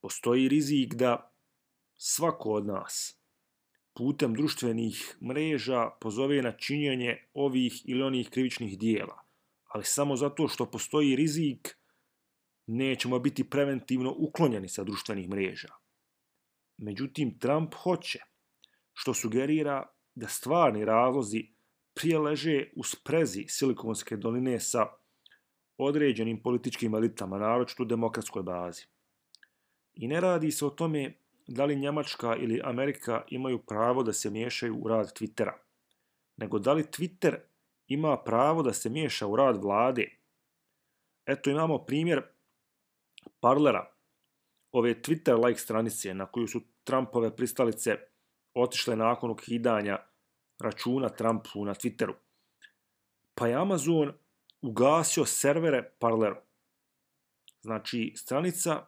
[0.00, 1.27] Postoji rizik da
[1.98, 3.18] svako od nas
[3.94, 9.22] putem društvenih mreža pozove na činjenje ovih ili onih krivičnih dijela,
[9.68, 11.76] ali samo zato što postoji rizik
[12.66, 15.68] nećemo biti preventivno uklonjeni sa društvenih mreža.
[16.76, 18.18] Međutim, Trump hoće
[18.92, 21.46] što sugerira da stvarni razlozi
[21.94, 24.86] prije leže u sprezi Silikonske doline sa
[25.76, 28.86] određenim političkim elitama, naročito u demokratskoj bazi.
[29.94, 31.14] I ne radi se o tome
[31.48, 35.52] da li Njemačka ili Amerika imaju pravo da se miješaju u rad Twittera,
[36.36, 37.36] nego da li Twitter
[37.86, 40.08] ima pravo da se miješa u rad vlade.
[41.26, 42.22] Eto imamo primjer
[43.40, 43.94] Parlera,
[44.72, 47.96] ove Twitter-like stranice na koju su Trumpove pristalice
[48.54, 49.98] otišle nakon ukidanja
[50.58, 52.14] računa Trumpu na Twitteru.
[53.34, 54.12] Pa je Amazon
[54.62, 56.36] ugasio servere Parleru.
[57.60, 58.86] Znači, stranica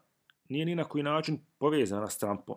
[0.50, 2.56] nije ni na koji način povezana s Trumpom.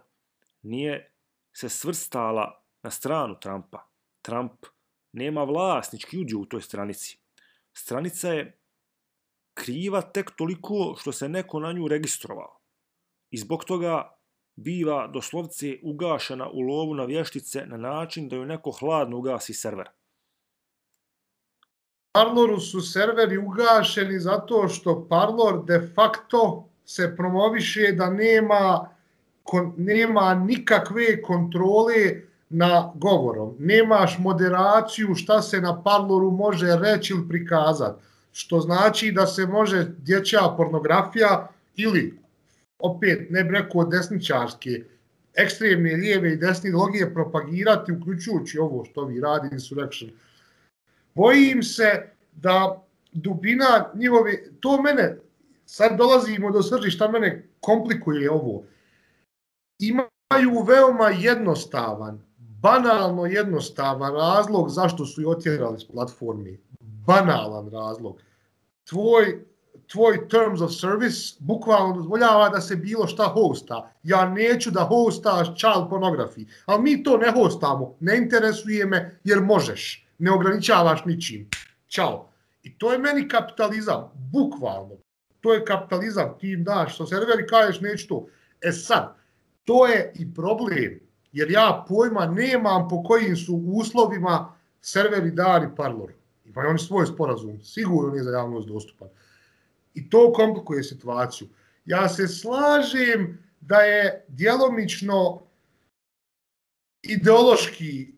[0.61, 1.13] Nije
[1.53, 3.87] se svrstala na stranu Trumpa.
[4.21, 4.65] Trump
[5.11, 7.17] nema vlasnički udio u toj stranici.
[7.73, 8.59] Stranica je
[9.53, 12.59] kriva tek toliko što se neko na nju registrovao.
[13.29, 14.17] I zbog toga
[14.55, 19.87] biva doslovce ugašena u lovu na vještice na način da ju neko hladno ugasi server.
[22.11, 28.89] Parloru su serveri ugašeni zato što Parlor de facto se promoviše da nema,
[29.43, 33.55] kon, nema nikakve kontrole na govorom.
[33.59, 38.03] Nemaš moderaciju šta se na Parloru može reći ili prikazati.
[38.31, 42.19] Što znači da se može dječja pornografija ili
[42.79, 44.83] opet ne bi rekao desničarske,
[45.33, 50.11] ekstremne lijeve i desne ideologije propagirati, uključujući ovo što vi radi Insurrection.
[51.15, 55.17] Bojim se da dubina njihove, to mene,
[55.65, 58.63] sad dolazimo do srži šta mene komplikuje ovo,
[59.79, 66.59] imaju veoma jednostavan, banalno jednostavan razlog zašto su i otjerali s platformi.
[66.79, 68.17] Banalan razlog.
[68.89, 69.45] Tvoj
[69.87, 73.91] tvoj terms of service bukvalno dozvoljava da se bilo šta hosta.
[74.03, 79.41] Ja neću da hostaš child pornography, ali mi to ne hostamo, ne interesuje me jer
[79.41, 81.49] možeš, ne ograničavaš ničim.
[81.89, 82.29] Ćao.
[82.63, 84.95] I to je meni kapitalizam, bukvalno.
[85.43, 88.27] To je kapitalizam, ti im daš što serveri kažeš neću to.
[88.61, 89.15] E sad,
[89.63, 90.99] to je i problem,
[91.31, 96.13] jer ja pojma nemam po kojim su uslovima serveri dali parlor.
[96.45, 99.07] Imaju oni svoj sporazum, sigurno nije za javnost dostupan.
[99.93, 101.47] I to komplikuje situaciju.
[101.85, 105.41] Ja se slažem da je djelomično
[107.01, 108.12] ideološki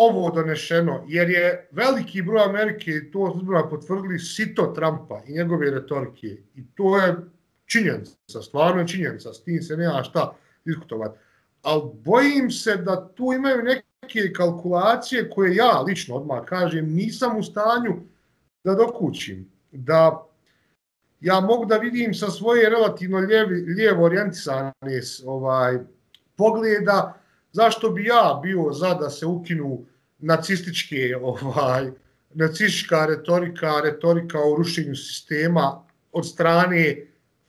[0.00, 5.70] ovo donešeno, jer je veliki broj Amerike, i to zbora potvrdili, sito Trumpa i njegove
[5.70, 6.26] retorike.
[6.54, 7.16] I to je
[7.66, 11.18] činjenica, stvarno je činjenica, s tim se nema šta diskutovati.
[11.62, 17.42] Ali bojim se da tu imaju neke kalkulacije koje ja lično odmah kažem, nisam u
[17.42, 17.96] stanju
[18.64, 19.48] da dokućim.
[19.72, 20.26] Da
[21.20, 24.72] ja mogu da vidim sa svoje relativno lijevi, lijevo orijentisane
[25.26, 25.78] ovaj,
[26.36, 27.20] pogleda
[27.52, 29.84] zašto bi ja bio za da se ukinu
[30.20, 31.90] nacističke ovaj
[32.34, 37.06] nacistička retorika, retorika o rušenju sistema od strane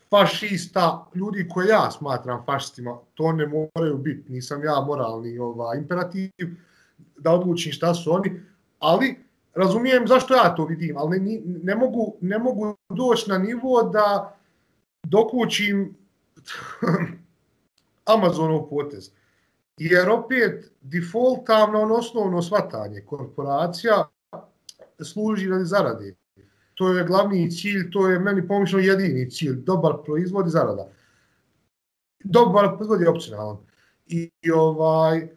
[0.09, 6.29] fašista, ljudi koje ja smatram fašistima, to ne moraju biti, nisam ja moralni ovaj, imperativ
[7.17, 8.41] da odlučim šta su oni,
[8.79, 9.15] ali
[9.55, 14.37] razumijem zašto ja to vidim, ali ne, ne, mogu, ne mogu doći na nivo da
[15.03, 15.95] dokućim
[18.13, 19.11] Amazonov potez.
[19.81, 24.09] Jer opet defaultavno ono osnovno svatanje korporacija
[25.03, 26.15] služi radi zarade.
[26.73, 30.87] To je glavni cilj, to je meni pomišljeno jedini cilj, dobar proizvod i zarada.
[32.23, 33.57] Dobar proizvod je opcionalan.
[34.05, 35.27] I, I ovaj,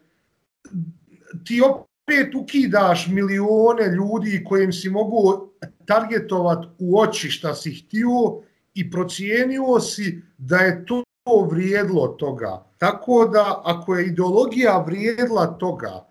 [1.44, 5.48] ti opet ukidaš milione ljudi kojim si mogu
[5.86, 8.42] targetovat u oči šta si htio
[8.74, 12.64] i procijenio si da je to vrijedlo toga.
[12.78, 16.06] Tako da, ako je ideologija vrijedla toga,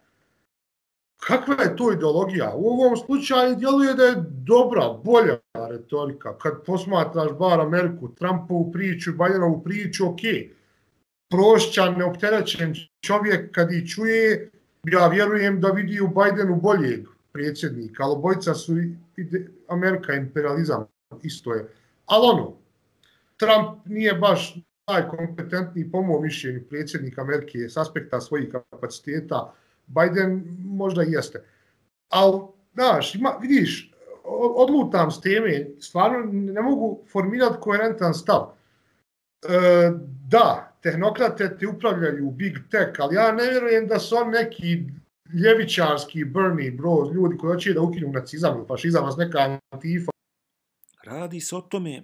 [1.17, 2.53] kakva je to ideologija?
[2.55, 5.37] U ovom slučaju djeluje da je dobra, bolja
[5.69, 6.37] retorika.
[6.37, 10.19] Kad posmatraš bar Ameriku, Trumpovu priču, Bidenovu priču, ok,
[11.29, 14.51] prošćan, neopterećen čovjek kad i čuje,
[14.83, 18.73] ja vjerujem da vidi u Bidenu boljeg predsjednika, ali bojca su
[19.67, 20.85] Amerika imperializam,
[21.23, 21.69] isto je.
[22.05, 22.53] Ali ono,
[23.37, 24.55] Trump nije baš
[24.87, 29.53] najkompetentniji po mojom mišljenju predsjednik Amerike s aspekta svojih kapaciteta,
[29.87, 31.43] Biden možda i jeste.
[32.09, 32.41] Ali,
[32.73, 33.91] znaš, ima, vidiš,
[34.55, 38.53] odlutam s teme, stvarno ne mogu formirati koherentan stav.
[39.43, 39.91] E,
[40.29, 44.83] da, tehnokrate te upravljaju big tech, ali ja ne vjerujem da su on neki
[45.43, 50.11] ljevičarski Bernie bro, ljudi koji hoće da ukinu nacizam ili fašizam, vas neka antifa.
[51.03, 52.03] Radi se o tome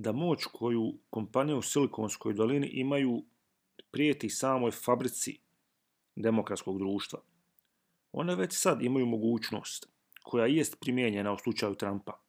[0.00, 3.24] da moć koju kompanije u Silikonskoj dolini imaju
[3.90, 5.38] prijeti samoj fabrici
[6.16, 7.20] demokratskog društva.
[8.12, 9.88] One već sad imaju mogućnost,
[10.22, 12.20] koja jest primjenjena u slučaju Trumpa,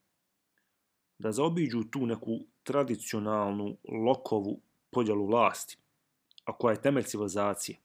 [1.20, 5.78] da zaobiđu tu neku tradicionalnu lokovu podjelu vlasti,
[6.46, 7.78] a koja je temelj civilizacije,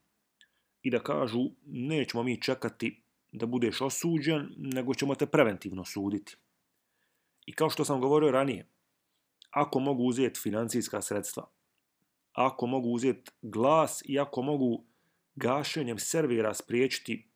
[0.83, 6.37] i da kažu nećemo mi čekati da budeš osuđen, nego ćemo te preventivno suditi.
[7.47, 8.74] I kao što sam govorio ranije,
[9.55, 11.49] ako mogu uzeti financijska sredstva,
[12.33, 14.85] ako mogu uzeti glas i ako mogu
[15.35, 17.29] gašenjem servera spriječiti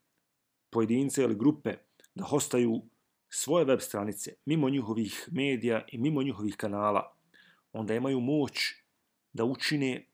[0.70, 1.74] pojedince ili grupe
[2.14, 2.82] da hostaju
[3.28, 7.16] svoje web stranice mimo njihovih medija i mimo njihovih kanala,
[7.72, 8.58] onda imaju moć
[9.32, 10.06] da učine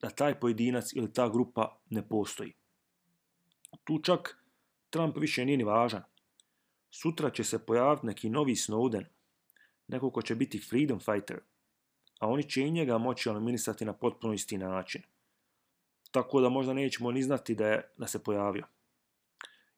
[0.00, 2.52] da taj pojedinac ili ta grupa ne postoji.
[3.84, 4.44] Tu čak
[4.90, 6.02] Trump više nije ni važan.
[6.90, 9.04] Sutra će se pojaviti neki novi Snowden,
[9.92, 11.40] neko ko će biti freedom fighter,
[12.20, 15.02] a oni će i njega moći ono, eliminisati na potpuno isti način.
[16.10, 18.66] Tako da možda nećemo ni znati da, je, da se pojavio.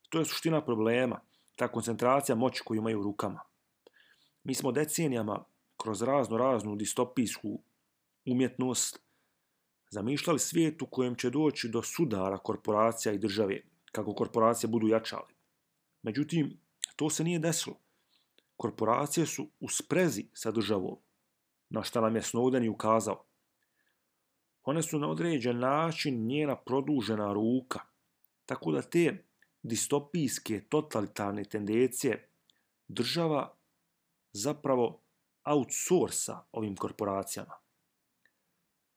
[0.09, 1.21] To je suština problema,
[1.57, 3.41] ta koncentracija moći koju imaju u rukama.
[4.45, 5.45] Mi smo decenijama
[5.83, 7.63] kroz razno raznu distopijsku
[8.27, 9.01] umjetnost
[9.91, 13.61] zamišljali svijet u kojem će doći do sudara korporacija i države,
[13.93, 15.29] kako korporacije budu jačale.
[16.03, 16.61] Međutim,
[16.97, 17.84] to se nije desilo
[18.57, 20.97] korporacije su u sprezi sa državom,
[21.71, 23.25] na šta nam je Snowden i ukazao.
[24.65, 27.81] One su na određen način njena produžena ruka,
[28.47, 29.25] tako da te
[29.63, 32.29] distopijske totalitarne tendencije
[32.89, 33.55] država
[34.33, 35.01] zapravo
[35.45, 37.55] outsourca ovim korporacijama.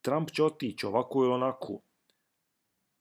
[0.01, 1.79] Trump će otići ovako ili onako,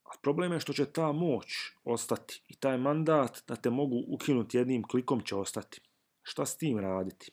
[0.03, 1.47] a problem je što će ta moć
[1.83, 5.81] ostati i taj mandat da te mogu ukinuti jednim klikom će ostati
[6.27, 7.31] šta s tim raditi?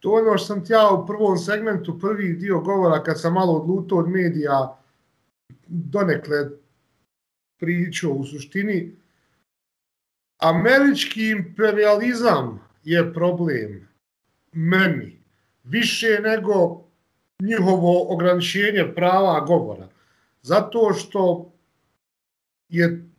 [0.00, 3.32] To je ono što sam ti ja u prvom segmentu, prvi dio govora, kad sam
[3.32, 4.78] malo odlutao od medija,
[5.66, 6.50] donekle
[7.58, 8.96] pričao u suštini,
[10.38, 13.88] američki imperializam je problem
[14.52, 15.18] meni
[15.64, 16.84] više nego
[17.40, 19.88] njihovo ograničenje prava govora.
[20.42, 21.52] Zato što
[22.68, 23.11] je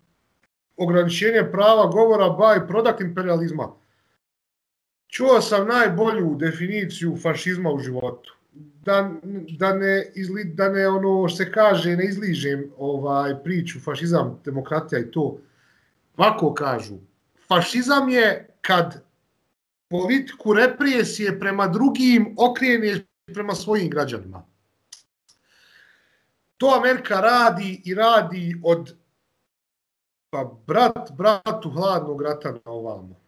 [0.78, 3.72] ograničenje prava govora by product imperializma.
[5.08, 8.34] Čuo sam najbolju definiciju fašizma u životu.
[8.86, 9.12] Da,
[9.60, 15.12] da, ne, izli, da ne ono se kaže, ne izližem ovaj priču fašizam, demokratija i
[15.12, 15.38] to.
[16.18, 16.98] Vako kažu,
[17.48, 19.04] fašizam je kad
[19.90, 24.46] politiku represije prema drugim okreneš prema svojim građanima.
[26.58, 28.96] To Amerika radi i radi od
[30.34, 33.20] pa brat, bratu hladnog rata na ovamo.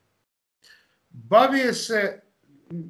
[1.10, 2.22] Bavije se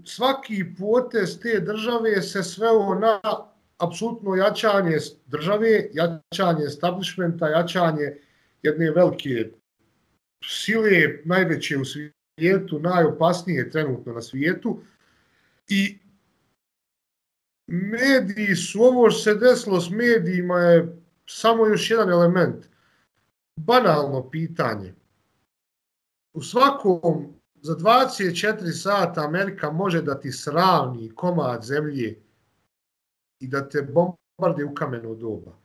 [0.05, 3.20] svaki potez te države se sveo na
[3.78, 8.18] apsolutno jačanje države, jačanje establishmenta, jačanje
[8.63, 9.51] jedne velike
[10.43, 14.82] sile, najveće u svijetu, najopasnije trenutno na svijetu.
[15.68, 15.97] I
[17.68, 22.74] mediji su, ovo se desilo s medijima je samo još jedan element.
[23.56, 24.93] Banalno pitanje.
[26.34, 32.22] U svakom, za 24 sata Amerika može da ti sravni komad zemlje
[33.39, 35.58] i da te bombardi u kamenu doba.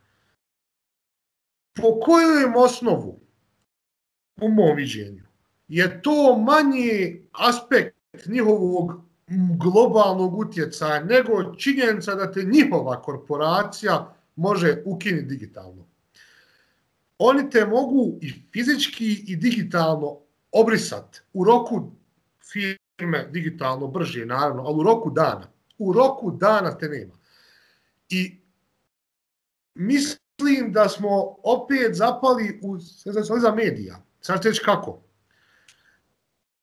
[1.75, 3.21] Po kojem osnovu,
[4.41, 5.23] u mom viđenju,
[5.69, 9.11] je to manji aspekt njihovog
[9.59, 15.90] globalnog utjecaja, nego činjenica da te njihova korporacija može ukinuti digitalno.
[17.23, 20.19] Oni te mogu i fizički i digitalno
[20.53, 21.93] obrisati u roku
[22.53, 25.53] firme digitalno brže, naravno, ali u roku dana.
[25.79, 27.15] U roku dana te nema.
[28.09, 28.41] I
[29.75, 34.03] mislim da smo opet zapali u senzacionalizam medija.
[34.21, 35.03] Sad ćeš kako?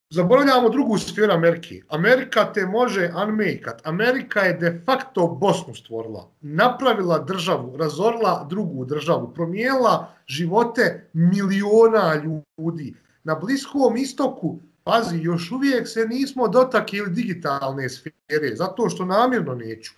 [0.09, 1.81] Zaboravljamo drugu sferu Amerike.
[1.89, 3.81] Amerika te može unmakeat.
[3.87, 6.29] Amerika je de facto Bosnu stvorila.
[6.41, 9.33] Napravila državu, razorila drugu državu.
[9.33, 12.93] Promijenila živote miliona ljudi.
[13.23, 19.91] Na Bliskom istoku, pazi, još uvijek se nismo dotakili digitalne sfere, zato što namjerno neću.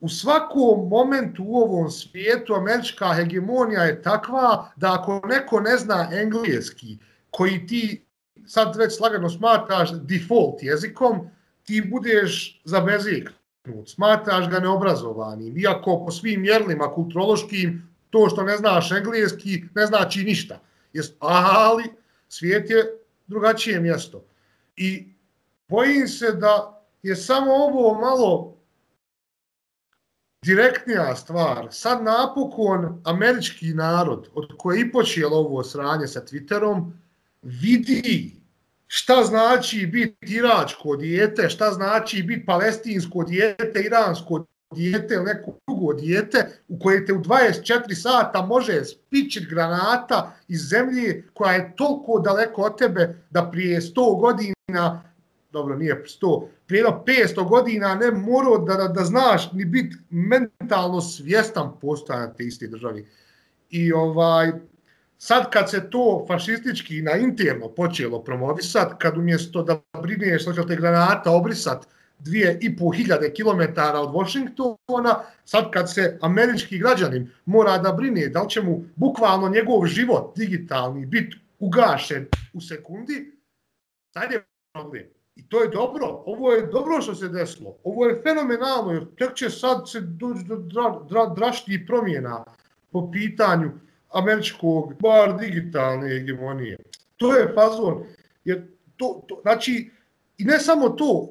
[0.00, 6.08] U svakom momentu u ovom svijetu američka hegemonija je takva da ako neko ne zna
[6.12, 6.98] engleski,
[7.30, 8.07] koji ti
[8.48, 11.30] sad već slagano smatraš default jezikom,
[11.62, 18.56] ti budeš za beziknut, smatraš ga neobrazovanim, iako po svim mjerlima kulturološkim to što ne
[18.56, 20.60] znaš engleski ne znači ništa.
[21.18, 21.84] Ali
[22.28, 24.24] svijet je drugačije mjesto.
[24.76, 25.08] I
[25.68, 28.56] bojim se da je samo ovo malo
[30.44, 31.68] direktnija stvar.
[31.70, 36.90] Sad napokon američki narod, od koje i počelo ovo sranje sa Twitterom,
[37.42, 38.37] vidi
[38.88, 45.92] šta znači biti iračko dijete, šta znači biti palestinsko dijete, iransko dijete ili neko drugo
[45.92, 52.20] dijete u koje te u 24 sata može spičit granata iz zemlje koja je toliko
[52.20, 55.02] daleko od tebe da prije 100 godina,
[55.52, 61.00] dobro nije 100, prije 500 godina ne morao da, da, da znaš ni biti mentalno
[61.00, 63.06] svjestan postojanja te iste državi.
[63.70, 64.52] I ovaj,
[65.18, 70.66] sad kad se to fašistički na interno počelo promovisat, kad umjesto da brineš što će
[70.68, 71.86] te granata obrisat
[72.18, 75.14] dvije i po hiljade kilometara od Washingtona,
[75.44, 80.36] sad kad se američki građanin mora da brine da li će mu bukvalno njegov život
[80.36, 83.32] digitalni biti ugašen u sekundi,
[84.14, 85.04] sad je problem.
[85.36, 89.34] I to je dobro, ovo je dobro što se desilo, ovo je fenomenalno, jer tek
[89.34, 92.44] će sad se doći do dra, dra, draštih promjena
[92.92, 93.70] po pitanju
[94.10, 96.76] američkog, bar digitalne hegemonije.
[97.16, 98.04] To je fazon.
[98.44, 98.66] Jer
[98.96, 99.90] to, to, znači,
[100.38, 101.28] i ne samo to,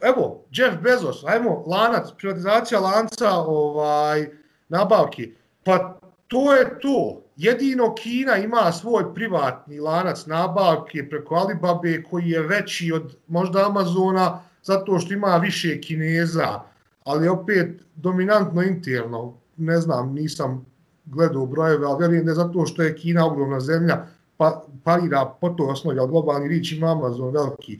[0.00, 4.28] evo, Jeff Bezos, ajmo, lanac, privatizacija lanca ovaj,
[4.68, 5.34] nabavki,
[5.64, 7.22] pa to je to.
[7.36, 14.42] Jedino Kina ima svoj privatni lanac nabavke preko Alibabe koji je veći od možda Amazona
[14.62, 16.60] zato što ima više Kineza,
[17.04, 20.69] ali opet dominantno interno, ne znam, nisam
[21.10, 24.06] gledao brojeve, ali vjerujem da je zato što je Kina ogromna zemlja,
[24.36, 27.78] pa parira po toj osnovi, ali globalni rič ima Amazon veliki.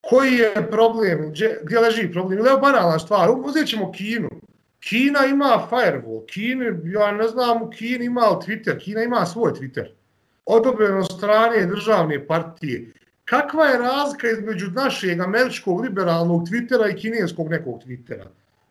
[0.00, 1.30] Koji je problem?
[1.30, 2.38] Gdje, gdje leži problem?
[2.38, 3.30] Ili je banalna stvar?
[3.44, 4.28] Uzet ćemo Kinu.
[4.80, 6.26] Kina ima firewall.
[6.26, 8.78] Kina, ja ne znam, u Kini ima Twitter.
[8.78, 9.86] Kina ima svoj Twitter.
[10.46, 12.92] Odobreno strane državne partije.
[13.24, 18.26] Kakva je razlika između našeg američkog liberalnog Twittera i kineskog nekog Twittera?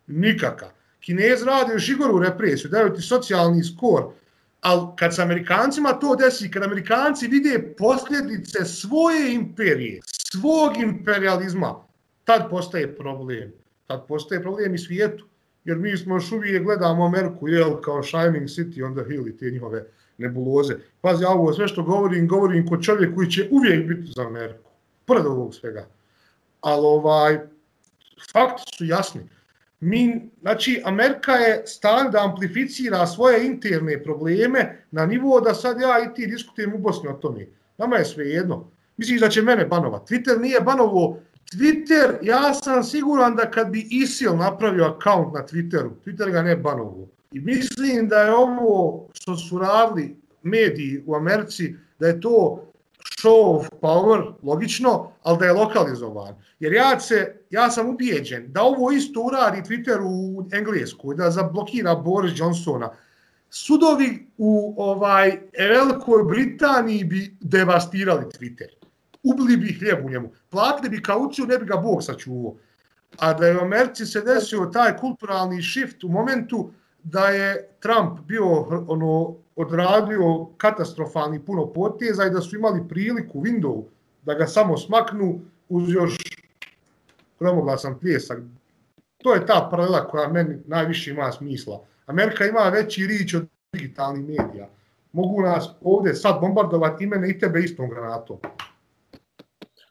[0.07, 0.65] Nikaka.
[1.05, 4.03] Kinez radi još igoru represiju, daju ti socijalni skor,
[4.61, 9.99] ali kad se Amerikancima to desi, kad Amerikanci vide posljedice svoje imperije,
[10.31, 11.75] svog imperializma,
[12.23, 13.51] tad postaje problem.
[13.87, 15.25] Tad postaje problem i svijetu.
[15.65, 19.37] Jer mi smo još uvijek gledamo Ameriku, jel, kao Shining City on the Hill i
[19.37, 19.85] te njihove
[20.17, 20.75] nebuloze.
[21.01, 24.69] Pazi, ja ovo sve što govorim, govorim kod čovjek koji će uvijek biti za Ameriku.
[25.05, 25.87] Pored ovog svega.
[26.61, 27.39] Ali ovaj,
[28.31, 29.21] fakti su jasni.
[29.79, 35.99] Mi, znači, Amerika je stan da amplificira svoje interne probleme na nivou da sad ja
[36.03, 37.47] i ti diskutujem u Bosni o tome.
[37.77, 38.71] Nama je sve jedno.
[38.97, 40.05] Misliš da će mene banova?
[40.09, 41.19] Twitter nije banovo.
[41.53, 46.55] Twitter, ja sam siguran da kad bi ISIL napravio akaunt na Twitteru, Twitter ga ne
[46.55, 47.07] banovo.
[47.31, 52.65] I mislim da je ovo što su radili mediji u Americi, da je to
[53.05, 56.35] show of power, logično, ali da je lokalizovan.
[56.59, 61.95] Jer ja, se, ja sam ubijeđen da ovo isto uradi Twitter u Englesku, da zablokira
[61.95, 62.89] Boris Johnsona.
[63.49, 68.67] Sudovi u ovaj Velikoj Britaniji bi devastirali Twitter.
[69.23, 70.31] Ubili bi hljeb u njemu.
[70.49, 72.55] Platili bi kauciju, ne bi ga Bog sačuvao.
[73.17, 76.71] A da je u Americi se desio taj kulturalni shift u momentu
[77.05, 78.45] da je Trump bio
[78.87, 83.83] ono odradio katastrofalni puno poteza i da su imali priliku Window
[84.23, 86.17] da ga samo smaknu uz još
[87.39, 88.39] gromoglasan pljesak.
[89.17, 91.81] To je ta paralela koja meni najviše ima smisla.
[92.05, 94.69] Amerika ima veći rič od digitalnih medija.
[95.11, 98.37] Mogu nas ovdje sad bombardovati i mene i tebe istom granatom.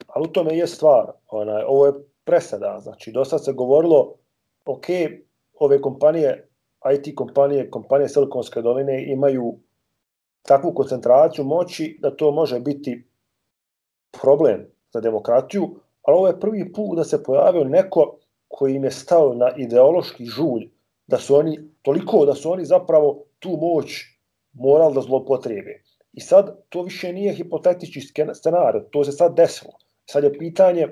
[0.07, 1.07] Ali u tome je stvar.
[1.29, 1.93] Onaj, ovo je
[2.25, 2.81] preseda.
[2.83, 4.15] Znači, dosta se govorilo,
[4.65, 4.87] ok,
[5.55, 6.49] ove kompanije
[6.93, 9.59] IT kompanije, kompanije Silikonske doline imaju
[10.43, 13.09] takvu koncentraciju moći da to može biti
[14.23, 18.91] problem za demokratiju, ali ovo je prvi put da se pojavio neko koji im je
[18.91, 20.69] stao na ideološki žulj,
[21.07, 24.03] da su oni, toliko da su oni zapravo tu moć
[24.53, 25.83] morali da zlopotrebe.
[26.13, 28.01] I sad to više nije hipotetički
[28.35, 29.73] scenar, to se sad desilo.
[30.11, 30.89] Sad je pitanje,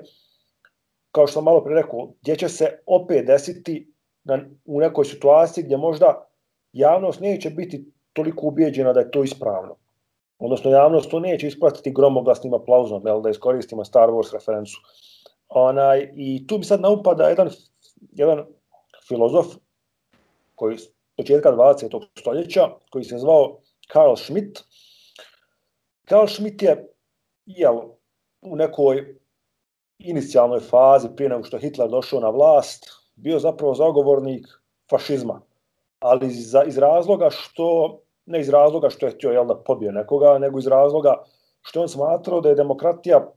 [1.11, 3.92] kao što sam malo pre rekao, gdje će se opet desiti
[4.23, 6.27] na, u nekoj situaciji gdje možda
[6.73, 9.75] javnost neće biti toliko ubijeđena da je to ispravno.
[10.39, 14.77] Odnosno, javnost to neće ispratiti gromoglasnim aplauzom, jel, da iskoristimo Star Wars referencu.
[15.49, 17.49] Onaj, I tu mi sad naupada jedan,
[18.11, 18.45] jedan
[19.07, 19.45] filozof
[20.55, 20.81] koji iz
[21.17, 22.07] početka 20.
[22.19, 24.63] stoljeća, koji se zvao Karl Schmidt.
[26.05, 26.87] Karl Schmidt je
[27.45, 27.79] jel,
[28.41, 29.19] u nekoj
[29.99, 34.47] inicijalnoj fazi prije nego što Hitler došao na vlast, bio zapravo zagovornik
[34.89, 35.41] fašizma,
[35.99, 40.37] ali iz, iz razloga što, ne iz razloga što je htio jel, da pobije nekoga,
[40.39, 41.23] nego iz razloga
[41.61, 43.31] što on smatrao da je demokratija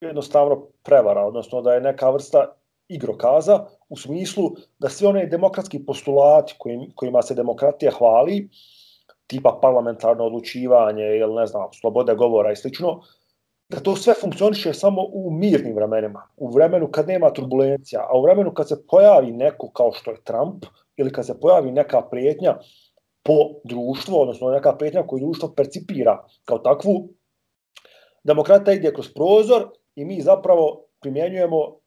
[0.00, 2.46] jednostavno prevara, odnosno da je neka vrsta
[2.88, 8.48] igrokaza u smislu da sve one demokratski postulati kojim, kojima se demokratija hvali,
[9.26, 13.00] tipa parlamentarno odlučivanje ili ne znam, slobode govora i slično,
[13.68, 18.22] da to sve funkcioniše samo u mirnim vremenima, u vremenu kad nema turbulencija, a u
[18.22, 20.64] vremenu kad se pojavi neko kao što je Trump
[20.96, 22.58] ili kad se pojavi neka prijetnja
[23.22, 23.34] po
[23.64, 27.08] društvu, odnosno neka prijetnja koju društvo percipira kao takvu,
[28.24, 31.78] demokrata ide kroz prozor i mi zapravo primjenjujemo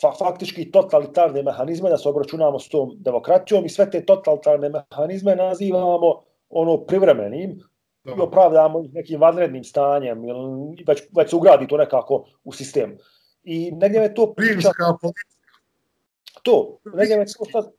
[0.00, 5.36] fa faktički totalitarne mehanizme da se obračunamo s tom demokratijom i sve te totalitarne mehanizme
[5.36, 7.60] nazivamo ono privremenim,
[8.04, 12.98] i opravdamo ih nekim vanrednim stanjem, ili već, već se ugradi to nekako u sistem.
[13.44, 14.70] I negdje me to priča...
[16.42, 17.72] To, negdje me to sad...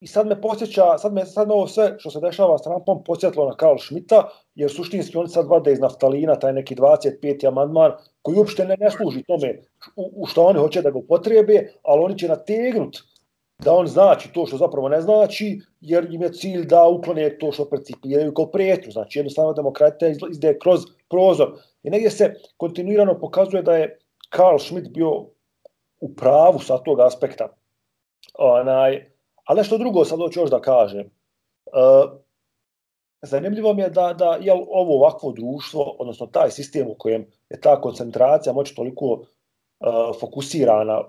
[0.00, 3.04] I sad me posjeća, sad me, sad me ovo sve što se dešava s Trumpom
[3.04, 7.48] posjetilo na Karl Schmidta, jer suštinski oni sad vade iz naftalina, taj neki 25.
[7.48, 7.92] amandman,
[8.22, 9.58] koji uopšte ne, ne služi tome
[9.96, 12.96] u, u što oni hoće da ga upotrebe, ali oni će nategnut
[13.64, 17.52] da on znači to što zapravo ne znači, jer im je cilj da uklone to
[17.52, 18.92] što percipiraju kao prijetnju.
[18.92, 20.80] Znači, jednostavno demokratija izde kroz
[21.10, 21.52] prozor.
[21.82, 25.10] I negdje se kontinuirano pokazuje da je Karl Schmidt bio
[26.00, 27.48] u pravu sa tog aspekta.
[28.38, 29.10] Onaj,
[29.44, 31.00] a nešto drugo sad hoću još da kažem.
[31.00, 31.10] E,
[33.22, 37.60] zanimljivo mi je da, da je ovo ovakvo društvo, odnosno taj sistem u kojem je
[37.60, 39.86] ta koncentracija moći toliko e,
[40.20, 41.02] fokusirana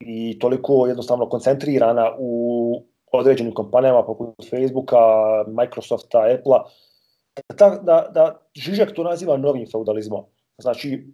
[0.00, 2.82] i toliko jednostavno koncentrirana u
[3.12, 4.96] određenim kompanijama poput Facebooka,
[5.46, 6.64] Microsofta, Apple-a,
[7.58, 10.24] da, da, da Žižak to naziva novim feudalizmom.
[10.58, 11.06] Znači,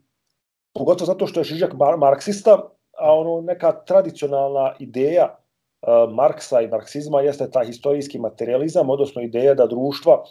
[0.75, 2.59] pogotovo zato što je Žižak mar marksista,
[2.99, 9.55] a ono neka tradicionalna ideja uh, Marksa i marksizma jeste taj historijski materializam, odnosno ideja
[9.55, 10.25] da društva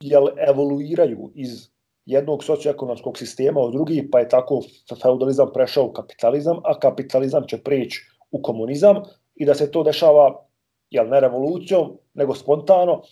[0.00, 1.70] jel, evoluiraju iz
[2.08, 4.62] jednog socioekonomskog sistema od drugi, pa je tako
[5.02, 9.02] feudalizam prešao u kapitalizam, a kapitalizam će preći u komunizam
[9.34, 10.44] i da se to dešava
[10.90, 13.02] jel, ne revolucijom, nego spontano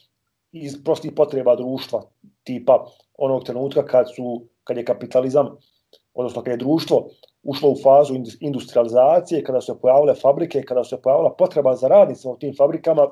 [0.53, 2.03] iz prostih potreba društva,
[2.45, 2.87] tipa
[3.19, 5.57] onog trenutka kad, su, kad je kapitalizam,
[6.15, 7.09] odnosno kad je društvo
[7.43, 11.89] ušlo u fazu industrializacije, kada su se pojavile fabrike, kada su se pojavila potreba za
[11.89, 13.11] radnicima u tim fabrikama,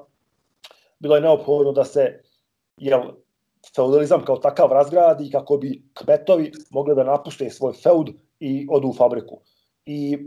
[0.98, 2.20] bilo je neophodno da se
[2.76, 3.02] jel,
[3.76, 8.10] feudalizam kao takav razgradi kako bi kmetovi mogli da napuste svoj feud
[8.40, 9.40] i odu u fabriku.
[9.86, 10.18] I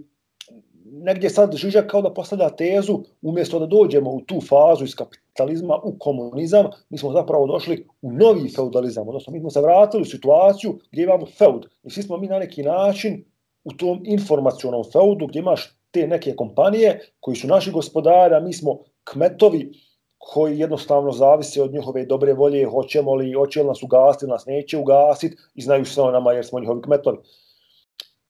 [0.92, 5.80] negdje sad Žižak kao da postavlja tezu, umjesto da dođemo u tu fazu iz kapitalizma
[5.84, 10.06] u komunizam, mi smo zapravo došli u novi feudalizam, odnosno mi smo se vratili u
[10.06, 11.66] situaciju gdje imamo feud.
[11.84, 13.24] I svi smo mi na neki način
[13.64, 18.54] u tom informacionom feudu gdje imaš te neke kompanije koji su naši gospodari, a mi
[18.54, 19.72] smo kmetovi
[20.18, 24.78] koji jednostavno zavise od njihove dobre volje, hoćemo li, hoće li nas ugasiti, nas neće
[24.78, 27.18] ugasiti i znaju sve o nama jer smo njihovi kmetovi.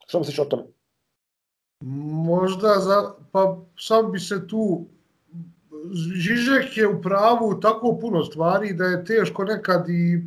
[0.07, 0.63] Što misliš o tome?
[2.25, 4.85] Možda, za, pa sam bi se tu
[5.93, 10.23] Žižek je u pravu tako puno stvari da je teško nekad i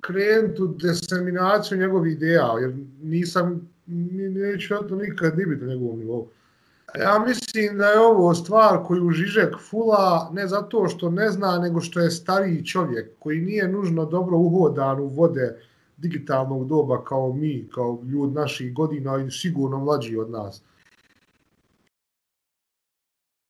[0.00, 6.28] krenuti u deseminaciju njegovih ideja, jer nisam, neću to nikad ni biti na njegovom nivou.
[6.98, 11.80] Ja mislim da je ovo stvar koju Žižek fula ne zato što ne zna, nego
[11.80, 15.56] što je stariji čovjek koji nije nužno dobro uhodan u vode
[15.96, 20.62] digitalnog doba kao mi, kao ljud naših godina i sigurno mlađi od nas.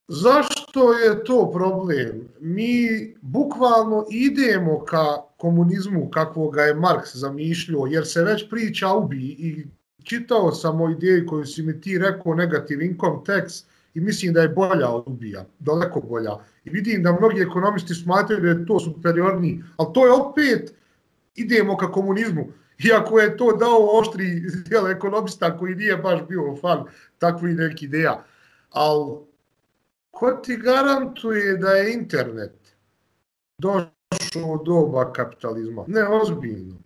[0.08, 2.28] Zašto je to problem?
[2.40, 2.86] Mi
[3.20, 9.66] bukvalno idemo ka komunizmu kakvog ga je Marks zamišljio, jer se već priča ubi i
[10.05, 13.64] čitao sam o ideji koju si mi ti rekao negativ income tax
[13.94, 16.36] i mislim da je bolja od ubija, daleko bolja.
[16.64, 20.74] I vidim da mnogi ekonomisti smatraju da je to superiorni, ali to je opet
[21.35, 22.47] idemo ka komunizmu.
[22.85, 26.85] Iako je to dao oštri dijel ekonomista koji nije baš bio fan
[27.18, 28.24] takvih nekih ideja.
[28.70, 29.16] Ali
[30.10, 32.77] ko ti garantuje da je internet
[33.59, 33.90] došao
[34.47, 35.85] u doba kapitalizma?
[35.86, 36.77] Ne, ozbiljno.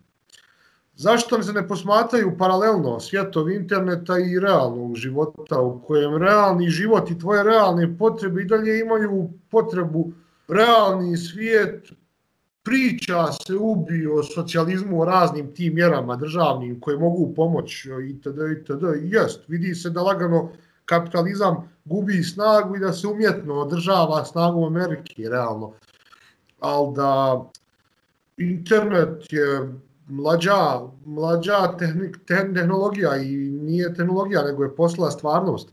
[0.96, 7.18] Zašto se ne posmataju paralelno svjetovi interneta i realnog života u kojem realni život i
[7.18, 10.12] tvoje realne potrebe i dalje imaju potrebu
[10.48, 11.92] realni svijet
[12.62, 18.38] priča se ubi o socijalizmu, o raznim tim mjerama državnim koje mogu pomoći itd.
[18.60, 18.84] itd.
[19.02, 20.50] Jest, vidi se da lagano
[20.84, 25.72] kapitalizam gubi snagu i da se umjetno održava snagu Amerike, realno.
[26.60, 27.42] Ali da
[28.36, 29.74] internet je
[30.06, 35.68] mlađa, mlađa tehnik, tehnologija i nije tehnologija, nego je posla stvarnost.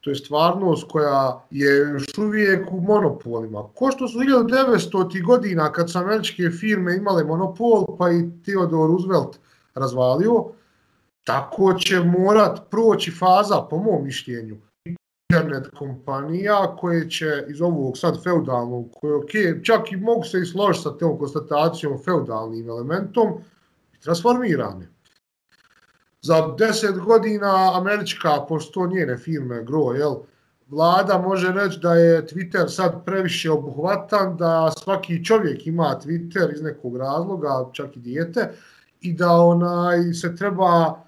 [0.00, 3.68] To je stvarnost koja je još uvijek u monopolima.
[3.74, 5.24] Ko što su 1900.
[5.24, 9.38] godina kad su američke firme imale monopol, pa i Theodore Roosevelt
[9.74, 10.44] razvalio,
[11.24, 14.56] tako će morat proći faza, po mom mišljenju,
[15.32, 20.46] internet kompanija koje će iz ovog sad feudalnog, koje okay, čak i mogu se i
[20.46, 23.28] složiti sa tom konstatacijom feudalnim elementom,
[24.02, 24.88] transformirane.
[26.22, 30.14] Za deset godina američka, pošto njene firme gro, jel,
[30.68, 36.62] vlada može reći da je Twitter sad previše obuhvatan, da svaki čovjek ima Twitter iz
[36.62, 38.50] nekog razloga, čak i dijete,
[39.00, 41.02] i da onaj se treba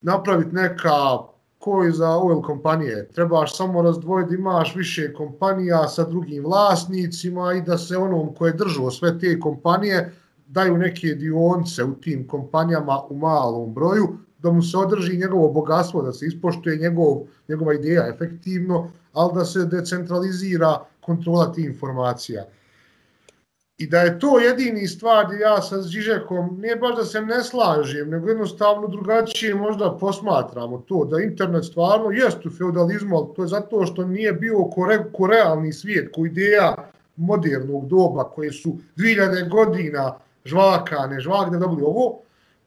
[0.00, 1.18] napraviti neka
[1.58, 3.08] koji za oil kompanije.
[3.08, 8.90] Trebaš samo razdvojiti, imaš više kompanija sa drugim vlasnicima i da se onom koje držao
[8.90, 10.12] sve te kompanije
[10.48, 14.08] daju neke dionce u tim kompanijama u malom broju,
[14.38, 17.16] da mu se održi njegovo bogatstvo, da se ispoštuje njegov,
[17.48, 22.44] njegova ideja efektivno, ali da se decentralizira kontrola tih informacija.
[23.78, 27.42] I da je to jedini stvar gdje ja sa Žižekom, nije baš da se ne
[27.44, 33.42] slažem, nego jednostavno drugačije možda posmatramo to, da internet stvarno jest u feudalizmu, ali to
[33.42, 36.74] je zato što nije bio kore, korealni svijet, ko ideja
[37.16, 42.20] modernog doba, koje su 2000 godina žvaka, ne žvak, da dobili ovo,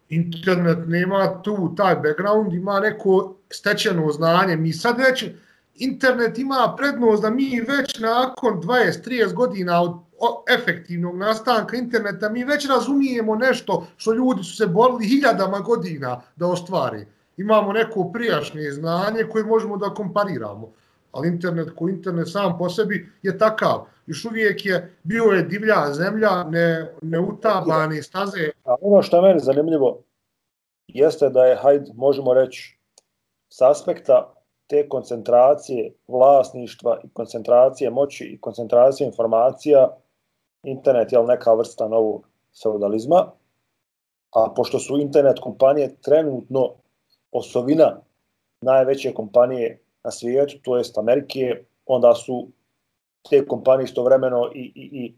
[0.09, 4.55] internet nema tu taj background, ima neko stečeno znanje.
[4.55, 5.25] Mi sad već,
[5.75, 9.93] internet ima prednost da mi već nakon 20-30 godina od
[10.49, 16.47] efektivnog nastanka interneta, mi već razumijemo nešto što ljudi su se borili hiljadama godina da
[16.47, 17.05] ostvari.
[17.37, 20.71] Imamo neko prijašnje znanje koje možemo da kompariramo.
[21.11, 25.93] Ali internet ko internet sam po sebi je takav još uvijek je bio je divlja
[25.93, 28.49] zemlja, ne, ne utabani staze.
[28.65, 30.03] A ono što je meni zanimljivo
[30.87, 32.79] jeste da je, hajde, možemo reći,
[33.49, 34.33] s aspekta
[34.67, 39.97] te koncentracije vlasništva i koncentracije moći i koncentracije informacija,
[40.63, 42.27] internet je neka vrsta novog
[42.63, 43.31] feudalizma,
[44.31, 46.69] a pošto su internet kompanije trenutno
[47.31, 48.01] osovina
[48.61, 52.47] najveće kompanije na svijetu, to jest Amerike, onda su
[53.29, 55.15] te kompanije istovremeno i, i, i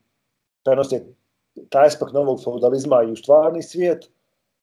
[0.63, 1.03] prenose
[1.69, 4.09] taj aspekt novog feudalizma i u stvarni svijet.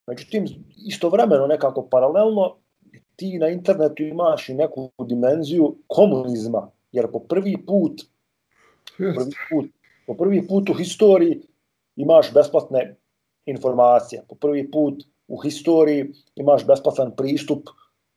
[0.07, 0.47] Međutim,
[0.87, 2.57] istovremeno nekako paralelno
[3.17, 8.03] ti na internetu imaš i neku dimenziju komunizma, jer po prvi put,
[8.97, 9.67] prvi put
[10.11, 11.43] po prvi put u historiji
[11.97, 12.97] imaš besplatne
[13.47, 14.25] informacije.
[14.29, 17.69] Po prvi put u historiji imaš besplatan pristup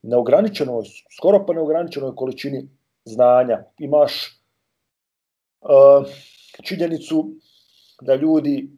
[0.01, 0.83] neograničenoj,
[1.17, 2.69] skoro pa neograničenoj količini
[3.05, 3.63] znanja.
[3.77, 4.42] Imaš
[5.63, 6.07] uh,
[6.63, 7.29] činjenicu
[8.01, 8.69] da ljudi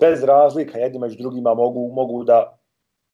[0.00, 2.58] bez razlika jedni među drugima mogu, mogu da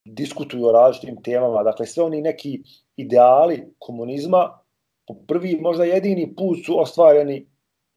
[0.04, 1.62] diskutuju o različitim temama.
[1.62, 2.62] Dakle, sve oni neki
[2.96, 4.58] ideali komunizma
[5.06, 7.46] po prvi, možda jedini put su ostvareni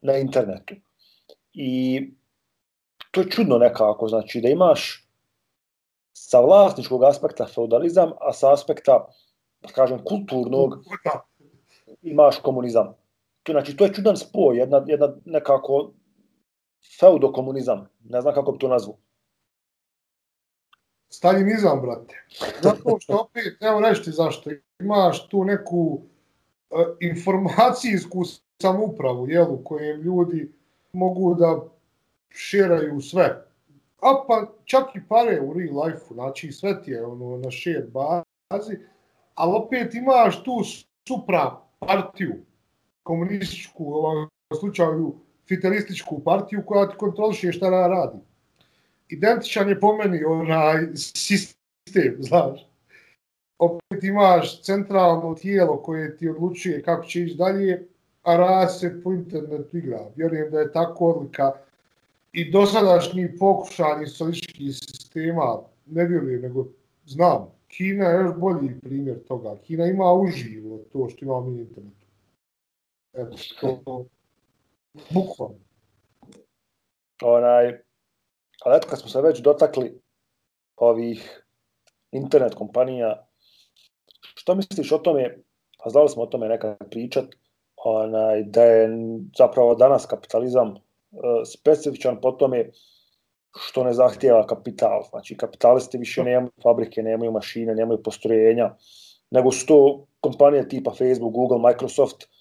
[0.00, 0.74] na internetu.
[1.52, 2.00] I
[3.10, 5.08] to je čudno nekako, znači da imaš
[6.12, 9.06] sa vlasničkog aspekta feudalizam, a sa aspekta,
[9.60, 10.74] da kažem, kulturnog
[12.02, 12.94] imaš komunizam.
[13.42, 15.92] To, znači, to je čudan spoj, jedna, jedna nekako
[17.00, 18.96] feudokomunizam, ne znam kako bi to nazvu.
[21.08, 22.26] Stalinizam, brate.
[22.62, 24.50] Zato što opet, evo reći zašto,
[24.80, 26.02] imaš tu neku
[26.70, 28.22] e, informacijsku
[28.62, 30.52] samupravu, jel, u kojem ljudi
[30.92, 31.60] mogu da
[32.28, 33.44] šeraju sve.
[34.00, 37.86] A pa čak i pare u real life-u, znači sve ti je ono, na share
[37.86, 38.76] bazi,
[39.34, 40.52] ali opet imaš tu
[41.08, 42.34] supra partiju,
[43.02, 44.28] komunističku, ovaj, u ovom
[44.60, 45.14] slučaju
[45.48, 48.18] fitalističku partiju koja ti kontroliše šta radi.
[49.08, 52.66] Identičan je po meni onaj sistem, znaš.
[53.58, 57.86] Opet imaš centralno tijelo koje ti odlučuje kako će ići dalje,
[58.22, 60.00] a raz se po internetu igra.
[60.16, 61.52] Vjerujem da je tako odlika
[62.32, 66.66] i dosadašnji pokušani soličkih sistema, ne vjerujem, nego
[67.06, 69.56] znam, Kina je još bolji primjer toga.
[69.66, 72.01] Kina ima uživo to što ima internet.
[73.12, 74.04] Eto, to,
[75.10, 75.58] bukvalno.
[77.22, 77.66] Onaj,
[78.64, 80.00] ali eto kad smo se već dotakli
[80.76, 81.46] ovih
[82.12, 83.26] internet kompanija,
[84.20, 85.38] što misliš o tome,
[85.78, 87.24] a znali smo o tome nekad pričat,
[87.76, 88.88] onaj, da je
[89.38, 90.78] zapravo danas kapitalizam uh,
[91.46, 92.70] specifičan po tome
[93.56, 95.02] što ne zahtijeva kapital.
[95.10, 98.74] Znači, kapitalisti više nemaju fabrike, nemaju mašine, nemaju postrojenja,
[99.30, 102.31] nego su to kompanije tipa Facebook, Google, Microsoft,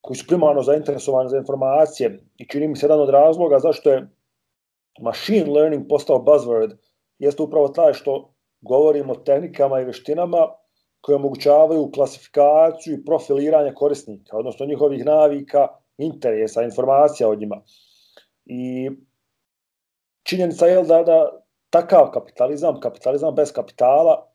[0.00, 4.08] koji su primarno zainteresovani za informacije i čini mi se jedan od razloga zašto je
[5.00, 6.76] machine learning postao buzzword,
[7.18, 10.48] jeste upravo taj što govorimo o tehnikama i veštinama
[11.00, 15.68] koje omogućavaju klasifikaciju i profiliranje korisnika, odnosno njihovih navika,
[15.98, 17.62] interesa, informacija o njima.
[18.44, 18.90] I
[20.22, 24.32] činjenica je da, da takav kapitalizam, kapitalizam bez kapitala,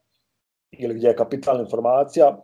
[0.72, 2.38] ili gdje je kapitalna informacija,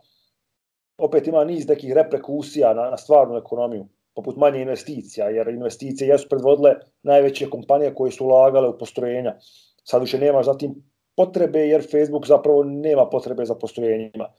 [1.00, 6.30] opet ima niz nekih reprekusija na, na stvarnu ekonomiju, poput manje investicija, jer investicije jesu
[6.30, 9.36] predvodile najveće kompanije koje su ulagale u postrojenja.
[9.84, 10.76] Sad više nemaš zatim
[11.16, 14.30] potrebe, jer Facebook zapravo nema potrebe za postrojenjima.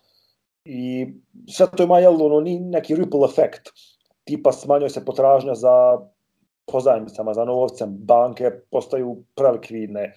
[0.65, 1.07] I
[1.49, 3.69] sve to ima jel, ono, neki ripple efekt,
[4.25, 5.99] tipa smanjuje se potražnja za
[6.73, 10.13] pozajmicama, za novcem, banke postaju prelikvidne,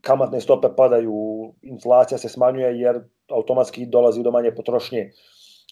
[0.00, 1.14] kamatne stope padaju,
[1.62, 5.10] inflacija se smanjuje jer automatski dolazi do manje potrošnje.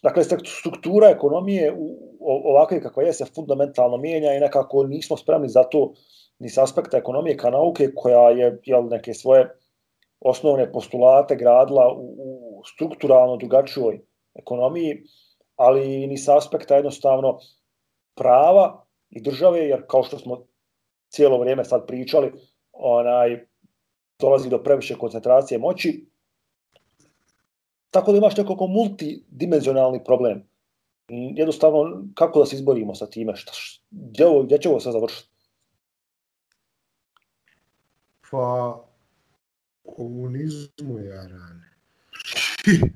[0.03, 0.25] Dakle,
[0.61, 1.77] struktura ekonomije
[2.21, 5.93] ovakve kakva je se fundamentalno mijenja i nekako nismo spremni za to
[6.39, 9.49] ni s aspekta ekonomije ka nauke koja je jel, neke svoje
[10.21, 12.15] osnovne postulate gradila u,
[12.59, 14.01] u strukturalno drugačijoj
[14.35, 15.03] ekonomiji,
[15.57, 17.39] ali ni s aspekta jednostavno
[18.15, 20.47] prava i države, jer kao što smo
[21.09, 22.33] cijelo vrijeme sad pričali,
[22.73, 23.47] onaj,
[24.21, 26.07] dolazi do previše koncentracije moći,
[27.95, 30.39] Tako da imaš nekako multidimenzionalni problem.
[31.11, 33.37] Mm, jednostavno, kako da se izborimo sa time?
[33.37, 33.53] Šta,
[33.91, 35.29] gdje, ovo, gdje će ovo sve završiti?
[38.31, 38.85] Pa,
[39.97, 41.71] komunizmu je rane.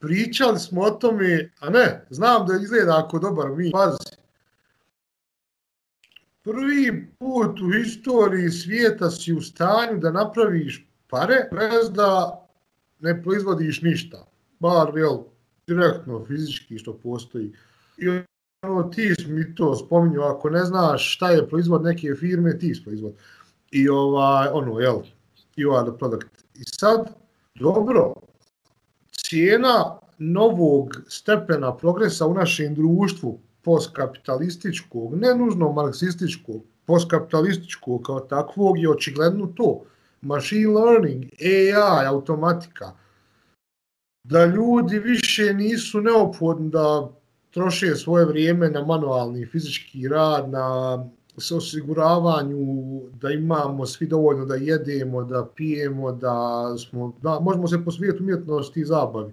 [0.00, 4.16] Pričali smo o tome, a ne, znam da izgleda ako dobar mi, pazi.
[6.42, 12.39] Prvi put u istoriji svijeta si u stanju da napraviš pare bez da
[13.00, 14.26] ne proizvodiš ništa,
[14.60, 15.18] bar jel,
[15.66, 17.52] direktno, fizički što postoji.
[17.98, 18.08] I
[18.62, 22.84] ono, ti mi to spominju, ako ne znaš šta je proizvod neke firme, ti si
[22.84, 23.14] proizvod.
[23.70, 25.02] I ovaj, ono, jel,
[25.56, 26.44] you are the product.
[26.54, 27.14] I sad,
[27.54, 28.14] dobro,
[29.12, 38.90] cijena novog stepena progresa u našem društvu, postkapitalističkog, ne nužno marksističkog, postkapitalističkog kao takvog je
[38.90, 39.84] očigledno to
[40.22, 42.92] machine learning, AI, automatika,
[44.24, 47.10] da ljudi više nisu neophodni da
[47.50, 50.98] troše svoje vrijeme na manualni fizički rad, na
[51.36, 57.84] s osiguravanju da imamo svi dovoljno da jedemo, da pijemo, da smo da možemo se
[57.84, 59.32] posvijeti umjetnosti i zabavi.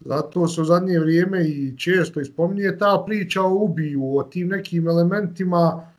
[0.00, 4.88] Zato se u zadnje vrijeme i često ispominje ta priča o ubiju, o tim nekim
[4.88, 5.89] elementima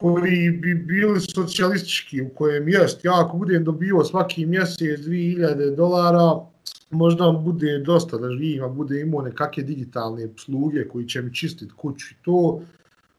[0.00, 6.46] koji bi bili socijalistički, u kojem jest, ja ako budem dobio svaki mjesec 2000 dolara,
[6.90, 11.72] možda bude dosta da živim, a bude imao nekakve digitalne sluge koji će mi čistiti
[11.76, 12.60] kuću i to,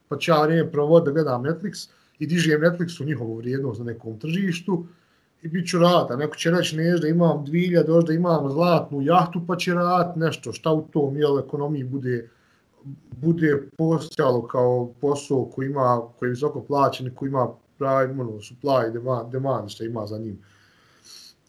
[0.07, 1.89] pa će ja vrijeme provod da gledam Netflix
[2.19, 4.85] i dižem Netflix u njihovu vrijednost na nekom tržištu
[5.41, 6.15] i bit ću rada.
[6.15, 10.53] Neko će reći ne, da imam 2000, da imam zlatnu jahtu, pa će rad nešto,
[10.53, 12.29] šta u tom jel, ekonomiji bude
[13.11, 17.47] bude postojalo kao posao koji ima koji je visoko plaćen koji ima
[17.77, 20.39] pravi ono, supply demand, demand što ima za njim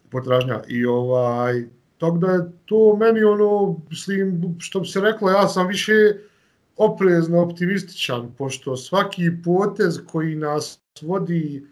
[0.09, 0.61] potražnja.
[0.67, 1.65] I ovaj
[1.97, 5.93] tako da je to meni ono mislim što bi se reklo ja sam više
[6.77, 11.65] oprezno optimističan pošto svaki potez koji nas vodi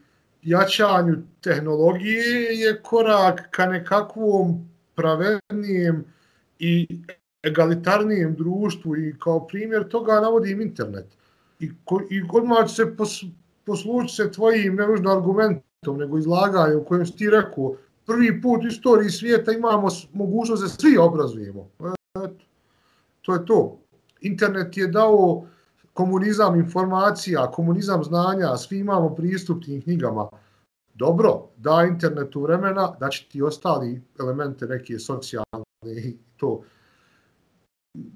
[0.43, 6.05] jačanju tehnologije je korak ka nekakvom pravednijem
[6.59, 6.87] i
[7.43, 11.05] egalitarnijem društvu i kao primjer toga navodim internet.
[11.59, 13.23] I, ko, i odmah će se pos,
[13.65, 17.75] poslući se tvojim ne nužno argumentom, nego izlaganjem u kojem si ti rekao,
[18.05, 21.69] prvi put u istoriji svijeta imamo mogućnost da svi obrazujemo.
[22.15, 22.45] Eto,
[23.21, 23.79] to je to.
[24.21, 25.45] Internet je dao
[25.93, 30.29] komunizam informacija, komunizam znanja, svi imamo pristup tim knjigama.
[30.93, 36.61] Dobro, da internetu vremena, da će ti ostali elemente neke socijalne i to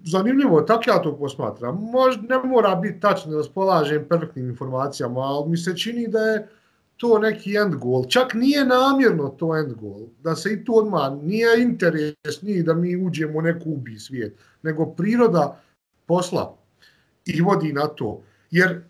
[0.03, 1.77] zanimljivo, tako ja to posmatram.
[1.91, 6.47] Možda ne mora biti tačno da spolažem perfektnim informacijama, ali mi se čini da je
[6.97, 8.05] to neki end goal.
[8.05, 10.07] Čak nije namjerno to end goal.
[10.22, 14.38] Da se i to odmah nije interes ni da mi uđemo u neku ubi svijet,
[14.61, 15.61] nego priroda
[16.05, 16.57] posla
[17.26, 18.22] i vodi na to.
[18.51, 18.84] Jer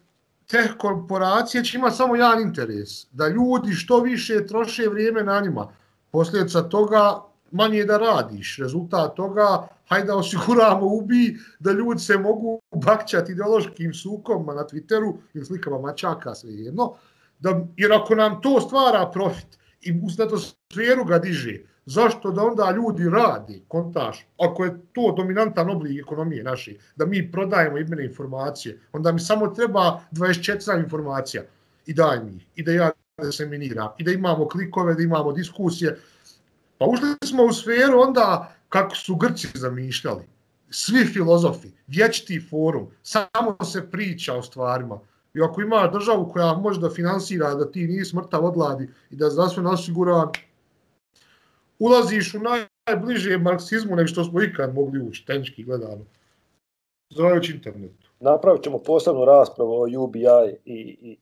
[0.48, 5.68] te korporacije će imati samo jedan interes, da ljudi što više troše vrijeme na njima.
[6.12, 7.22] Posljedica toga
[7.52, 8.58] manje da radiš.
[8.58, 15.16] Rezultat toga hajde da osiguramo ubi da ljudi se mogu bakćati ideološkim sukomima na Twitteru
[15.34, 16.96] ili slikama mačaka, sve jedno.
[17.40, 22.72] Da, jer ako nam to stvara profit i u stratosferu ga diže, zašto da onda
[22.72, 28.80] ljudi radi, kontaž, ako je to dominantan oblik ekonomije naše, da mi prodajemo imene informacije,
[28.94, 31.44] onda mi samo treba 24 informacija
[31.86, 32.92] i daj mi i da ja
[33.32, 36.00] seminiram, i da imamo klikove, da imamo diskusije.
[36.78, 40.24] Pa ušli smo u sferu onda kako su Grci zamišljali.
[40.70, 45.00] Svi filozofi, vječiti forum, samo se priča o stvarima.
[45.34, 49.30] I ako ima državu koja može da finansira da ti nisi mrtav odladi i da
[49.30, 50.28] zdravstveno osigura,
[51.80, 56.06] ulaziš u najbliže marksizmu nego što smo ikad mogli ući, tenčki gledano.
[57.10, 58.10] Zavajući internetu.
[58.20, 60.26] Napravit ćemo posebnu raspravu o UBI
[60.66, 61.18] i, i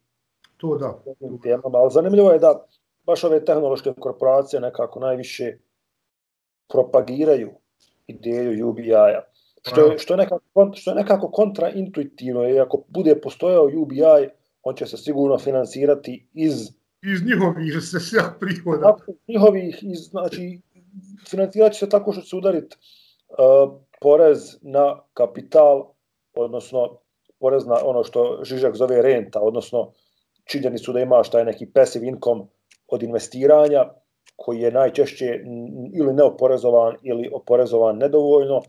[0.58, 1.00] to da.
[1.44, 2.66] temama, ali zanimljivo je da
[3.04, 5.58] baš ove tehnološke korporacije nekako najviše
[6.72, 7.50] propagiraju
[8.08, 9.22] ideju UBI-a.
[9.68, 14.30] Što, je, što, je nekako, što je nekako kontraintuitivno, jer ako bude postojao UBI,
[14.64, 16.54] on će se sigurno finansirati iz...
[17.02, 18.96] Iz njihovih se sve prihoda.
[19.28, 20.62] Njihovih, iz, znači,
[21.30, 22.78] financirat će se tako što će se udariti
[23.30, 25.92] uh, porez na kapital,
[26.34, 26.98] odnosno
[27.40, 29.92] porez na ono što Žižak zove renta, odnosno
[30.46, 32.44] činjeni su da imaš taj neki passive income
[32.88, 33.86] od investiranja,
[34.44, 35.26] koji je najčešće
[35.94, 38.62] ili neoporezovan ili oporezovan nedovoljno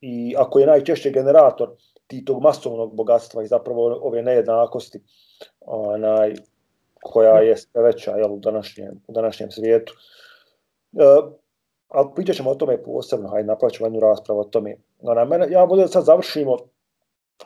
[0.00, 1.70] i ako je najčešće generator
[2.06, 5.00] ti tog masovnog bogatstva i zapravo ove nejednakosti
[5.60, 6.34] onaj,
[7.02, 9.94] koja je sve veća jel, u, današnjem, u današnjem svijetu.
[10.92, 11.04] E,
[11.88, 14.76] ali pričat ćemo o tome posebno, hajde napravit jednu raspravu o tome.
[15.00, 16.56] Ona, mene, ja volim da sad završimo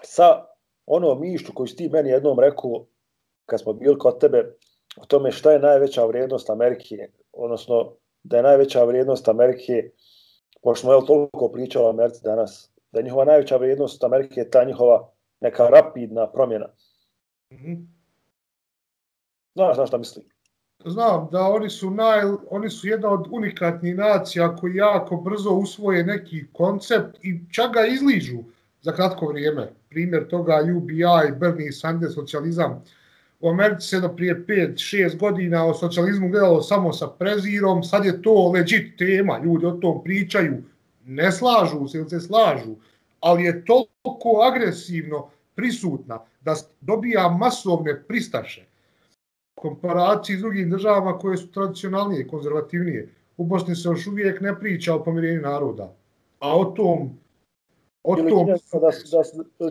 [0.02, 0.44] sa
[0.86, 2.86] onom mišću koju si ti meni jednom rekao
[3.46, 4.56] kad smo bili kod tebe
[4.96, 7.92] o tome šta je najveća vrijednost Amerike odnosno
[8.22, 9.90] da je najveća vrijednost Amerike,
[10.62, 14.64] pošto smo je toliko pričali o Americi danas, da je njihova najveća vrijednost Amerike ta
[14.64, 16.66] njihova neka rapidna promjena.
[17.52, 17.86] Mm -hmm.
[19.54, 20.22] Znaš, šta misli?
[20.84, 22.20] Znam da oni su, naj,
[22.50, 27.86] oni su jedna od unikatnih nacija koji jako brzo usvoje neki koncept i čak ga
[27.86, 28.38] izližu
[28.80, 29.72] za kratko vrijeme.
[29.88, 32.84] Primjer toga UBI, Bernie Sanders, socijalizam,
[33.40, 38.22] u Americi se do prije 5-6 godina o socijalizmu gledalo samo sa prezirom, sad je
[38.22, 40.62] to legit tema, ljudi o tom pričaju,
[41.06, 42.74] ne slažu se ili se slažu,
[43.20, 48.70] ali je toliko agresivno prisutna da dobija masovne pristaše
[49.54, 53.08] komparaciji s drugim državama koje su tradicionalnije konzervativnije.
[53.36, 55.94] U Bosni se još uvijek ne priča o pomirenju naroda.
[56.38, 57.18] A o tom...
[58.02, 58.46] O tom...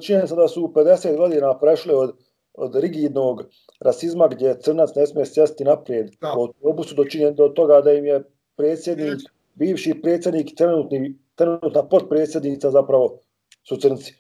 [0.02, 2.16] Činjenica da, da, da su 50 godina prešle od
[2.60, 3.44] od rigidnog
[3.80, 6.34] rasizma gdje crnac ne smije sjesti naprijed da.
[6.38, 8.24] u autobusu dočinjen do toga da im je
[8.56, 9.20] predsjednik,
[9.54, 13.20] bivši predsjednik i trenutni, trenutna podpredsjednica zapravo
[13.68, 14.14] su crnci.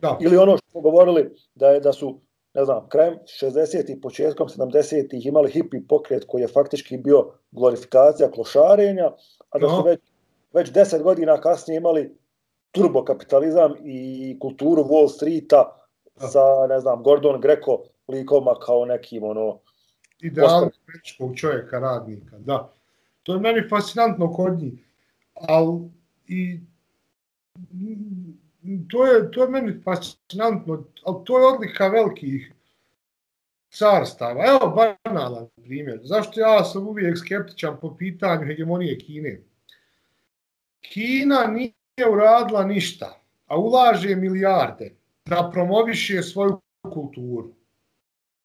[0.00, 0.18] Da.
[0.20, 2.20] Ili ono što smo govorili da je da su
[2.54, 9.10] ne znam, krajem 60-ih, početkom 70-ih imali hippie pokret koji je faktički bio glorifikacija klošarenja,
[9.50, 10.00] a da su već,
[10.52, 12.16] već 10 godina kasnije imali
[12.70, 15.85] turbokapitalizam i kulturu Wall Streeta
[16.18, 19.58] sa, ne znam, Gordon Greco likovima kao nekim, ono...
[20.20, 22.72] Idealnog američkog čovjeka, radnika, da.
[23.22, 24.84] To je meni fascinantno kod njih.
[25.34, 25.90] Ali
[26.28, 26.60] i
[28.90, 32.52] to je, to je meni fascinantno, ali to je odlika velikih
[33.70, 34.44] carstava.
[34.46, 36.00] Evo banalan primjer.
[36.02, 39.40] Zašto ja sam uvijek skeptičan po pitanju hegemonije Kine?
[40.80, 44.94] Kina nije uradila ništa, a ulaže milijarde
[45.26, 46.60] da promoviše svoju
[46.92, 47.54] kulturu.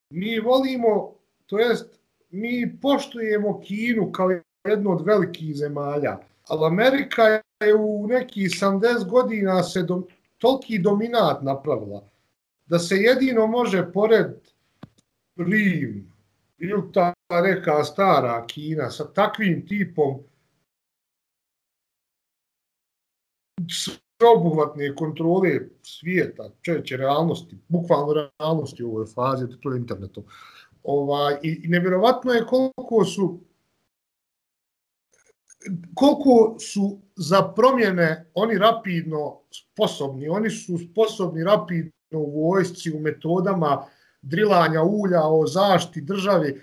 [0.09, 1.99] Mi volimo, to jest,
[2.29, 4.29] mi poštujemo Kinu kao
[4.67, 10.03] jednu od velikih zemalja, ali Amerika je u neki 70 godina se do,
[10.37, 12.03] toliki dominat napravila,
[12.65, 14.31] da se jedino može pored
[15.35, 16.11] Rim
[16.57, 17.13] ili ta
[17.43, 20.23] neka stara Kina sa takvim tipom
[24.21, 30.23] sveobuhvatne kontrole svijeta, čeće realnosti, bukvalno realnosti u ovoj fazi, to je internetom.
[30.83, 33.39] Ovaj, I, i nevjerovatno je koliko su
[35.95, 43.85] koliko su za promjene oni rapidno sposobni, oni su sposobni rapidno u vojsci, u metodama
[44.21, 46.55] drilanja ulja, o zašti države.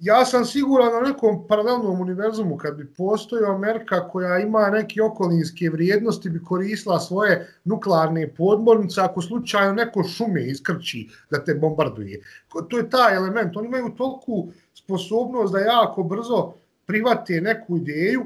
[0.00, 5.70] Ja sam siguran na nekom paralelnom univerzumu kad bi postojao Amerika koja ima neke okolinske
[5.70, 12.22] vrijednosti bi koristila svoje nuklearne podmornice ako slučajno neko šume iskrči da te bombarduje.
[12.68, 13.56] To je taj element.
[13.56, 16.52] Oni imaju toliku sposobnost da jako brzo
[16.86, 18.24] private neku ideju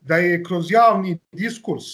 [0.00, 1.84] da je kroz javni diskurs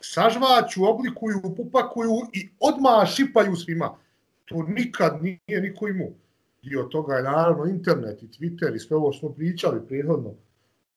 [0.00, 3.94] sažvaću, oblikuju, upakuju i odmah šipaju svima.
[4.44, 6.08] To nikad nije niko imao.
[6.62, 10.34] Dio toga je naravno internet i Twitter i sve ovo smo pričali prijedhodno.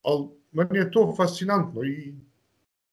[0.04, 2.14] Ali meni je to fascinantno i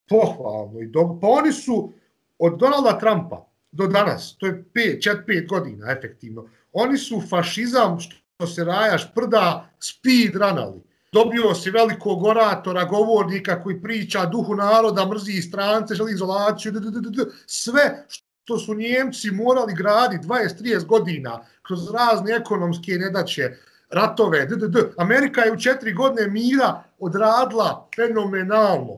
[0.08, 0.80] pohvalno.
[0.80, 1.18] I do...
[1.20, 1.92] Pa oni su
[2.38, 8.64] od Donalda Trumpa do danas, to je 4-5 godina efektivno, oni su fašizam što se
[8.64, 10.82] rajaš prda speed ranali.
[11.12, 16.90] dobio si velikog oratora, govornika koji priča duhu naroda, mrzi strance, želi izolaciju, d, d,
[16.90, 18.06] d, d, sve
[18.48, 23.50] što su Njemci morali graditi 20-30 godina kroz razne ekonomske nedaće,
[23.90, 24.80] ratove, d, d, d.
[24.96, 28.96] Amerika je u četiri godine mira odradila fenomenalno.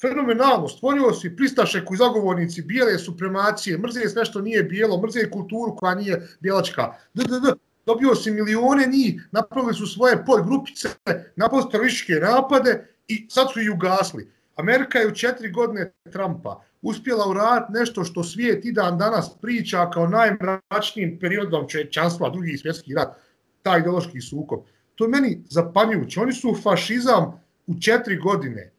[0.00, 0.68] Fenomenalno.
[0.68, 5.94] Stvorio si pristaše koji zagovornici bijele supremacije, mrze sve što nije bijelo, mrze kulturu koja
[5.94, 6.92] nije bjelačka.
[7.14, 7.52] D, d, d
[7.86, 10.88] dobio si milione njih, napravili su svoje podgrupice,
[11.36, 14.30] napravili terorističke napade i sad su i ugasli.
[14.56, 19.90] Amerika je u četiri godine Trumpa uspjela uraditi nešto što svijet i dan danas priča
[19.90, 23.16] kao najmračnijim periodom čovječanstva, drugi svjetski rat,
[23.62, 24.60] taj ideološki sukob.
[24.94, 26.20] To je meni zapanjujuće.
[26.20, 28.72] Oni su fašizam u četiri godine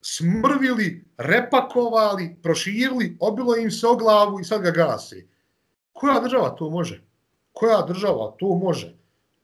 [0.00, 5.26] smrvili, repakovali, proširili, obilo im se o glavu i sad ga gasi.
[5.92, 7.04] Koja država to može?
[7.54, 8.96] koja država to može?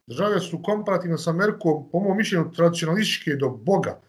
[0.06, 4.00] Države su komparativno sa Amerikom, po mojom mišljenju, tradicionalističke do Boga.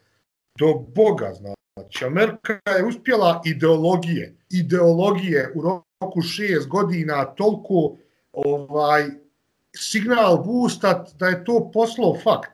[0.59, 1.60] Do Boga, znači.
[1.75, 5.61] Znači, Amerika je uspjela ideologije, ideologije u
[6.01, 7.97] roku šest godina toliko
[8.33, 9.09] ovaj
[9.75, 12.51] signal boostat da je to poslo fakt.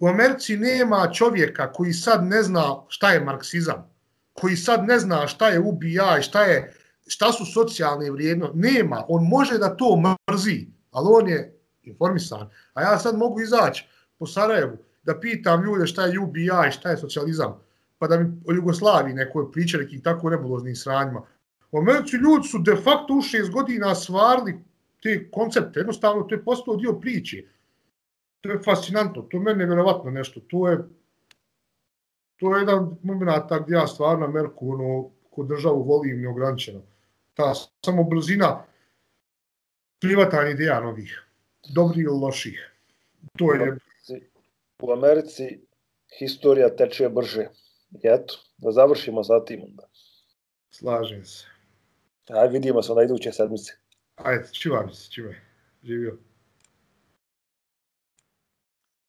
[0.00, 3.90] U Americi nema čovjeka koji sad ne zna šta je marksizam,
[4.32, 6.74] koji sad ne zna šta je UBI, šta je
[7.06, 8.58] šta su socijalne vrijednosti.
[8.58, 12.50] Nema, on može da to mrzi, ali on je informisan.
[12.74, 16.96] A ja sad mogu izaći po Sarajevu da pitam ljude šta je UBI, šta je
[16.96, 17.67] socijalizam,
[17.98, 21.22] pa da mi o Jugoslaviji nekoj priča nekih tako nebuloznim sranjima.
[21.72, 24.58] U Americi ljudi su de facto u šest godina stvarili
[25.02, 27.42] te koncepte, jednostavno to je postao dio priče.
[28.40, 30.78] To je fascinantno, to je meni nevjerovatno nešto, to je
[32.38, 36.82] to je jedan moment gdje ja stvarno Ameriku, ono, ko državu volim neograničeno.
[37.34, 37.54] Ta
[37.84, 38.64] samo brzina,
[40.00, 41.22] privatan ideja novih,
[41.74, 42.72] dobri ili loših.
[43.38, 43.76] To je...
[44.82, 45.60] U Americi
[46.18, 47.48] historija teče brže.
[48.02, 49.88] Eto, da završimo sa tim onda.
[50.70, 51.46] Slažem se.
[52.28, 53.72] Ajde, vidimo se na iduće sedmice.
[54.16, 55.34] Ajde, čuvam se, čuvaj.
[55.82, 56.18] Živio.